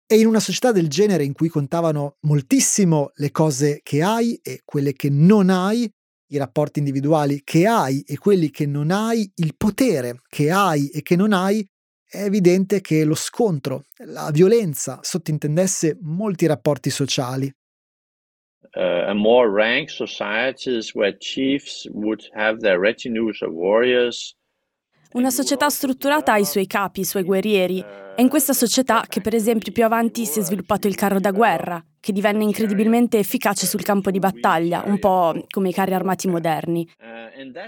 E 0.07 0.19
in 0.19 0.25
una 0.25 0.39
società 0.39 0.71
del 0.71 0.87
genere 0.87 1.23
in 1.23 1.33
cui 1.33 1.49
contavano 1.49 2.15
moltissimo 2.21 3.11
le 3.13 3.29
cose 3.29 3.81
che 3.83 4.01
hai 4.01 4.39
e 4.41 4.61
quelle 4.65 4.93
che 4.93 5.11
non 5.11 5.51
hai, 5.51 5.87
i 6.31 6.37
rapporti 6.37 6.79
individuali 6.79 7.41
che 7.43 7.67
hai 7.67 8.01
e 8.01 8.17
quelli 8.17 8.49
che 8.49 8.65
non 8.65 8.91
hai, 8.91 9.29
il 9.35 9.55
potere 9.55 10.21
che 10.27 10.51
hai 10.51 10.89
e 10.89 11.01
che 11.01 11.15
non 11.15 11.33
hai, 11.33 11.65
è 12.09 12.23
evidente 12.23 12.81
che 12.81 13.05
lo 13.05 13.15
scontro, 13.15 13.85
la 14.05 14.29
violenza 14.31 14.99
sottintendesse 15.01 15.97
molti 16.01 16.45
rapporti 16.45 16.89
sociali. 16.89 17.51
Uh, 18.73 19.09
a 19.09 19.13
more 19.13 19.49
ranked 19.49 19.89
societies 19.89 20.93
where 20.93 21.17
chiefs 21.17 21.87
would 21.91 22.21
have 22.33 22.59
their 22.59 22.79
retinues 22.79 23.41
of 23.41 23.51
warriors 23.51 24.35
una 25.13 25.29
società 25.29 25.69
strutturata 25.69 26.33
ha 26.33 26.37
i 26.37 26.45
suoi 26.45 26.67
capi, 26.67 27.01
i 27.01 27.05
suoi 27.05 27.23
guerrieri. 27.23 27.83
È 28.15 28.21
in 28.21 28.29
questa 28.29 28.53
società 28.53 29.05
che 29.07 29.21
per 29.21 29.35
esempio 29.35 29.71
più 29.71 29.83
avanti 29.83 30.25
si 30.25 30.39
è 30.39 30.43
sviluppato 30.43 30.87
il 30.87 30.95
carro 30.95 31.19
da 31.19 31.31
guerra, 31.31 31.83
che 31.99 32.11
divenne 32.11 32.43
incredibilmente 32.43 33.19
efficace 33.19 33.65
sul 33.65 33.83
campo 33.83 34.09
di 34.09 34.19
battaglia, 34.19 34.83
un 34.85 34.99
po' 34.99 35.45
come 35.49 35.69
i 35.69 35.73
carri 35.73 35.93
armati 35.93 36.27
moderni. 36.27 36.87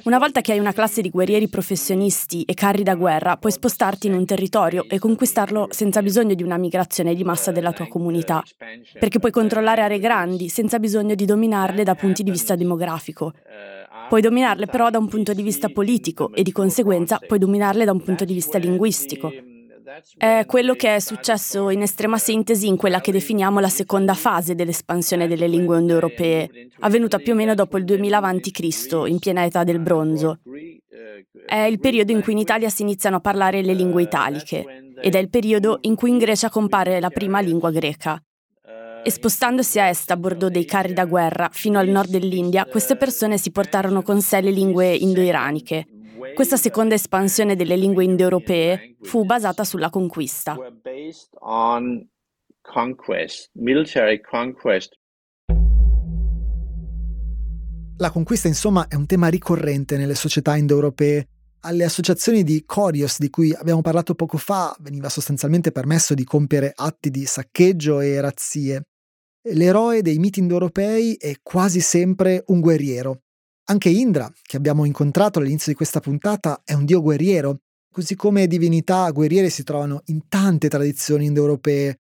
Una 0.04 0.20
volta 0.20 0.42
che 0.42 0.52
hai 0.52 0.60
una 0.60 0.74
classe 0.74 1.02
di 1.02 1.10
guerrieri 1.10 1.48
professionisti 1.48 2.44
e 2.44 2.54
carri 2.54 2.84
da 2.84 2.96
guerra, 2.96 3.38
puoi 3.38 3.52
spostarti 3.52 4.08
in 4.08 4.14
un 4.14 4.26
territorio 4.26 4.86
e 4.90 5.00
conquistarlo 5.00 5.68
senza 5.70 6.02
bisogno 6.02 6.34
di 6.34 6.44
una 6.44 6.58
migrazione 6.58 7.14
di 7.14 7.24
massa 7.24 7.52
della 7.52 7.72
tua 7.72 7.88
comunità, 7.88 8.44
perché 9.00 9.20
puoi 9.20 9.32
controllare 9.32 9.82
aree 9.82 10.00
grandi 10.00 10.50
senza 10.50 10.80
bisogno 10.80 11.16
di 11.16 11.26
dominarle 11.26 11.84
da 11.84 11.96
punti 11.96 12.24
di 12.24 12.32
vista 12.32 12.56
demografico. 12.56 13.34
Puoi 14.10 14.22
dominarle 14.22 14.66
però 14.66 14.90
da 14.90 14.98
un 14.98 15.08
punto 15.08 15.34
di 15.34 15.44
vista 15.44 15.70
politico 15.70 16.32
e 16.34 16.44
di 16.44 16.52
conseguenza 16.52 17.20
puoi 17.26 17.40
dominarle 17.40 17.86
da 17.86 17.92
un 17.92 18.02
punto 18.02 18.26
di 18.26 18.34
vista 18.34 18.58
linguistico. 18.58 19.32
È 20.18 20.46
quello 20.48 20.74
che 20.74 20.96
è 20.96 21.00
successo 21.00 21.70
in 21.70 21.82
estrema 21.82 22.18
sintesi 22.18 22.68
in 22.68 22.78
quella 22.78 23.02
che 23.02 23.12
definiamo 23.12 23.60
la 23.60 23.70
seconda 23.70 24.14
fase 24.14 24.56
dell'espansione 24.56 25.28
delle 25.28 25.48
lingue 25.48 25.78
indoeuropee, 25.80 26.70
avvenuta 26.80 27.20
più 27.20 27.34
o 27.34 27.36
meno 27.36 27.54
dopo 27.54 27.78
il 27.78 27.84
2000 27.84 28.18
a.C., 28.18 29.08
in 29.08 29.20
piena 29.20 29.46
età 29.46 29.64
del 29.64 29.80
bronzo. 29.80 30.40
È 31.46 31.58
il 31.58 31.80
periodo 31.80 32.12
in 32.12 32.22
cui 32.22 32.34
in 32.34 32.40
Italia 32.40 32.70
si 32.70 32.82
iniziano 32.82 33.18
a 33.18 33.22
parlare 33.22 33.62
le 33.62 33.74
lingue 33.74 34.04
italiche 34.04 34.66
ed 35.00 35.16
è 35.16 35.20
il 35.20 35.30
periodo 35.30 35.80
in 35.82 35.96
cui 35.96 36.10
in 36.10 36.18
Grecia 36.18 36.50
compare 36.50 37.00
la 37.00 37.10
prima 37.10 37.42
lingua 37.42 37.70
greca. 37.70 38.22
E 39.06 39.12
spostandosi 39.12 39.80
a 39.82 39.90
est 39.90 40.10
a 40.12 40.16
bordo 40.16 40.50
dei 40.50 40.64
carri 40.64 40.94
da 40.94 41.04
guerra 41.04 41.50
fino 41.52 41.78
al 41.78 41.90
nord 41.90 42.10
dell'India, 42.10 42.66
queste 42.66 42.96
persone 42.96 43.38
si 43.38 43.52
portarono 43.52 44.02
con 44.02 44.22
sé 44.22 44.40
le 44.40 44.50
lingue 44.50 44.96
indo-iraniche. 44.96 45.88
Questa 46.34 46.56
seconda 46.56 46.96
espansione 46.96 47.58
delle 47.58 47.76
lingue 47.76 48.06
indoeuropee 48.06 48.96
fu 49.02 49.26
basata 49.26 49.66
sulla 49.66 49.90
conquista. 49.90 50.56
La 57.98 58.10
conquista, 58.10 58.48
insomma, 58.48 58.88
è 58.88 58.96
un 58.96 59.06
tema 59.06 59.28
ricorrente 59.28 59.98
nelle 59.98 60.16
società 60.16 60.56
indoeuropee. 60.56 61.28
Alle 61.66 61.84
associazioni 61.84 62.44
di 62.44 62.64
Corios 62.66 63.20
di 63.20 63.30
cui 63.30 63.54
abbiamo 63.54 63.82
parlato 63.82 64.16
poco 64.16 64.38
fa 64.38 64.74
veniva 64.80 65.10
sostanzialmente 65.10 65.74
permesso 65.74 66.14
di 66.14 66.24
compiere 66.24 66.72
atti 66.74 67.10
di 67.10 67.26
saccheggio 67.26 68.00
e 68.00 68.22
razzie 68.22 68.84
l'eroe 69.52 70.02
dei 70.02 70.20
miti 70.20 70.40
indoeuropei 70.40 71.16
è 71.16 71.36
quasi 71.42 71.80
sempre 71.80 72.44
un 72.48 72.60
guerriero. 72.60 73.22
Anche 73.66 73.90
Indra, 73.90 74.32
che 74.42 74.58
abbiamo 74.58 74.86
incontrato 74.86 75.40
all'inizio 75.40 75.72
di 75.72 75.78
questa 75.78 76.00
puntata, 76.00 76.62
è 76.64 76.74
un 76.74 76.86
dio 76.86 77.02
guerriero, 77.02 77.60
così 77.92 78.16
come 78.16 78.48
divinità 78.48 79.10
guerriere 79.12 79.50
si 79.50 79.64
trovano 79.64 80.02
in 80.06 80.28
tante 80.28 80.68
tradizioni 80.68 81.26
indoeuropee. 81.26 82.00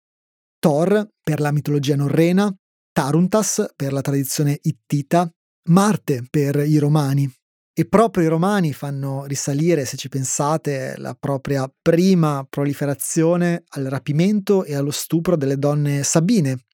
Thor 0.59 1.09
per 1.22 1.41
la 1.41 1.53
mitologia 1.53 1.97
norrena, 1.97 2.55
Taruntas 2.93 3.72
per 3.76 3.93
la 3.93 4.01
tradizione 4.01 4.59
ittita, 4.62 5.30
Marte 5.68 6.24
per 6.28 6.57
i 6.57 6.78
romani. 6.78 7.30
E 7.72 7.86
proprio 7.86 8.24
i 8.24 8.28
romani 8.28 8.72
fanno 8.72 9.24
risalire, 9.26 9.84
se 9.84 9.97
ci 9.97 10.09
pensate, 10.09 10.95
la 10.97 11.14
propria 11.14 11.72
prima 11.80 12.45
proliferazione 12.49 13.62
al 13.68 13.84
rapimento 13.84 14.64
e 14.64 14.74
allo 14.74 14.91
stupro 14.91 15.36
delle 15.36 15.57
donne 15.57 16.03
sabine, 16.03 16.64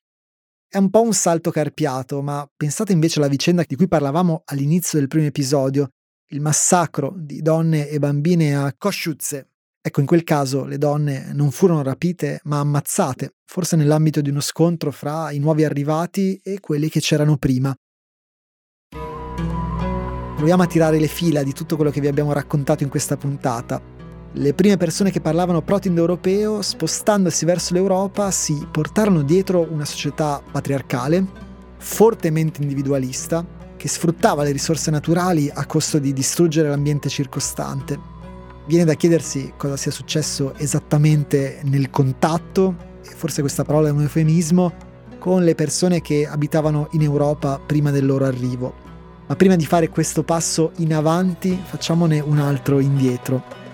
è 0.68 0.78
un 0.78 0.90
po' 0.90 1.02
un 1.02 1.12
salto 1.12 1.50
carpiato, 1.50 2.22
ma 2.22 2.48
pensate 2.56 2.92
invece 2.92 3.18
alla 3.18 3.28
vicenda 3.28 3.64
di 3.66 3.76
cui 3.76 3.88
parlavamo 3.88 4.42
all'inizio 4.46 4.98
del 4.98 5.08
primo 5.08 5.26
episodio, 5.26 5.90
il 6.30 6.40
massacro 6.40 7.14
di 7.16 7.40
donne 7.40 7.88
e 7.88 7.98
bambine 7.98 8.56
a 8.56 8.74
Koshutze. 8.76 9.50
Ecco, 9.80 10.00
in 10.00 10.06
quel 10.06 10.24
caso 10.24 10.64
le 10.64 10.78
donne 10.78 11.32
non 11.32 11.52
furono 11.52 11.82
rapite, 11.82 12.40
ma 12.44 12.58
ammazzate, 12.58 13.36
forse 13.44 13.76
nell'ambito 13.76 14.20
di 14.20 14.30
uno 14.30 14.40
scontro 14.40 14.90
fra 14.90 15.30
i 15.30 15.38
nuovi 15.38 15.64
arrivati 15.64 16.40
e 16.42 16.58
quelli 16.58 16.88
che 16.88 16.98
c'erano 17.00 17.36
prima. 17.36 17.74
Proviamo 20.36 20.62
a 20.62 20.66
tirare 20.66 20.98
le 20.98 21.06
fila 21.06 21.42
di 21.44 21.52
tutto 21.52 21.76
quello 21.76 21.92
che 21.92 22.00
vi 22.00 22.08
abbiamo 22.08 22.32
raccontato 22.32 22.82
in 22.82 22.90
questa 22.90 23.16
puntata. 23.16 23.95
Le 24.32 24.52
prime 24.52 24.76
persone 24.76 25.10
che 25.10 25.20
parlavano 25.20 25.62
proto-indoeuropeo, 25.62 26.60
spostandosi 26.60 27.44
verso 27.44 27.72
l'Europa, 27.72 28.30
si 28.30 28.66
portarono 28.70 29.22
dietro 29.22 29.66
una 29.70 29.84
società 29.84 30.42
patriarcale, 30.50 31.24
fortemente 31.78 32.60
individualista, 32.60 33.44
che 33.76 33.88
sfruttava 33.88 34.42
le 34.42 34.50
risorse 34.50 34.90
naturali 34.90 35.50
a 35.52 35.64
costo 35.64 35.98
di 35.98 36.12
distruggere 36.12 36.68
l'ambiente 36.68 37.08
circostante. 37.08 37.98
Viene 38.66 38.84
da 38.84 38.94
chiedersi 38.94 39.52
cosa 39.56 39.76
sia 39.76 39.90
successo 39.92 40.54
esattamente 40.56 41.60
nel 41.64 41.88
contatto, 41.88 42.74
e 43.02 43.14
forse 43.14 43.40
questa 43.40 43.64
parola 43.64 43.88
è 43.88 43.92
un 43.92 44.02
eufemismo, 44.02 44.72
con 45.18 45.44
le 45.44 45.54
persone 45.54 46.00
che 46.02 46.26
abitavano 46.26 46.88
in 46.92 47.02
Europa 47.02 47.58
prima 47.64 47.90
del 47.90 48.04
loro 48.04 48.26
arrivo. 48.26 48.74
Ma 49.28 49.34
prima 49.34 49.56
di 49.56 49.66
fare 49.66 49.88
questo 49.88 50.22
passo 50.24 50.72
in 50.76 50.94
avanti, 50.94 51.58
facciamone 51.64 52.20
un 52.20 52.38
altro 52.38 52.80
indietro. 52.80 53.64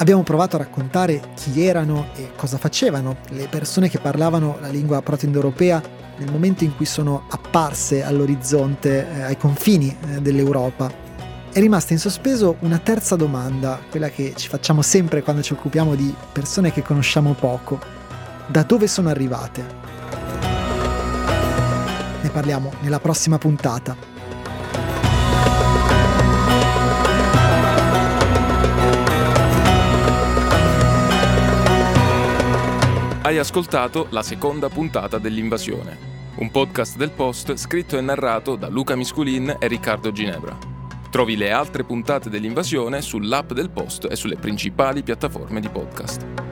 Abbiamo 0.00 0.22
provato 0.22 0.56
a 0.56 0.60
raccontare 0.60 1.20
chi 1.34 1.62
erano 1.62 2.06
e 2.14 2.30
cosa 2.34 2.56
facevano 2.56 3.18
le 3.32 3.48
persone 3.48 3.90
che 3.90 3.98
parlavano 3.98 4.56
la 4.58 4.68
lingua 4.68 5.02
proto-indoeuropea 5.02 5.82
nel 6.16 6.32
momento 6.32 6.64
in 6.64 6.74
cui 6.74 6.86
sono 6.86 7.24
apparse 7.28 8.02
all'orizzonte, 8.02 9.06
eh, 9.06 9.22
ai 9.22 9.36
confini 9.36 9.94
eh, 10.08 10.22
dell'Europa. 10.22 10.90
è 11.52 11.58
rimasta 11.60 11.92
in 11.92 11.98
sospeso 11.98 12.56
una 12.60 12.78
terza 12.78 13.14
domanda, 13.14 13.78
quella 13.90 14.08
che 14.08 14.32
ci 14.36 14.48
facciamo 14.48 14.80
sempre 14.80 15.22
quando 15.22 15.42
ci 15.42 15.52
occupiamo 15.52 15.94
di 15.94 16.14
persone 16.32 16.72
che 16.72 16.80
conosciamo 16.80 17.34
poco. 17.34 17.78
Da 18.46 18.62
dove 18.62 18.86
sono 18.86 19.10
arrivate? 19.10 19.64
Ne 22.22 22.30
parliamo 22.30 22.72
nella 22.80 23.00
prossima 23.00 23.36
puntata. 23.36 24.19
Hai 33.30 33.38
ascoltato 33.38 34.08
la 34.10 34.24
seconda 34.24 34.68
puntata 34.68 35.18
dell'Invasione, 35.18 35.96
un 36.38 36.50
podcast 36.50 36.96
del 36.96 37.12
Post 37.12 37.54
scritto 37.54 37.96
e 37.96 38.00
narrato 38.00 38.56
da 38.56 38.66
Luca 38.66 38.96
Misculin 38.96 39.54
e 39.60 39.68
Riccardo 39.68 40.10
Ginebra. 40.10 40.58
Trovi 41.12 41.36
le 41.36 41.52
altre 41.52 41.84
puntate 41.84 42.28
dell'invasione 42.28 43.00
sull'app 43.00 43.52
del 43.52 43.70
post 43.70 44.08
e 44.10 44.16
sulle 44.16 44.34
principali 44.34 45.04
piattaforme 45.04 45.60
di 45.60 45.68
podcast. 45.68 46.49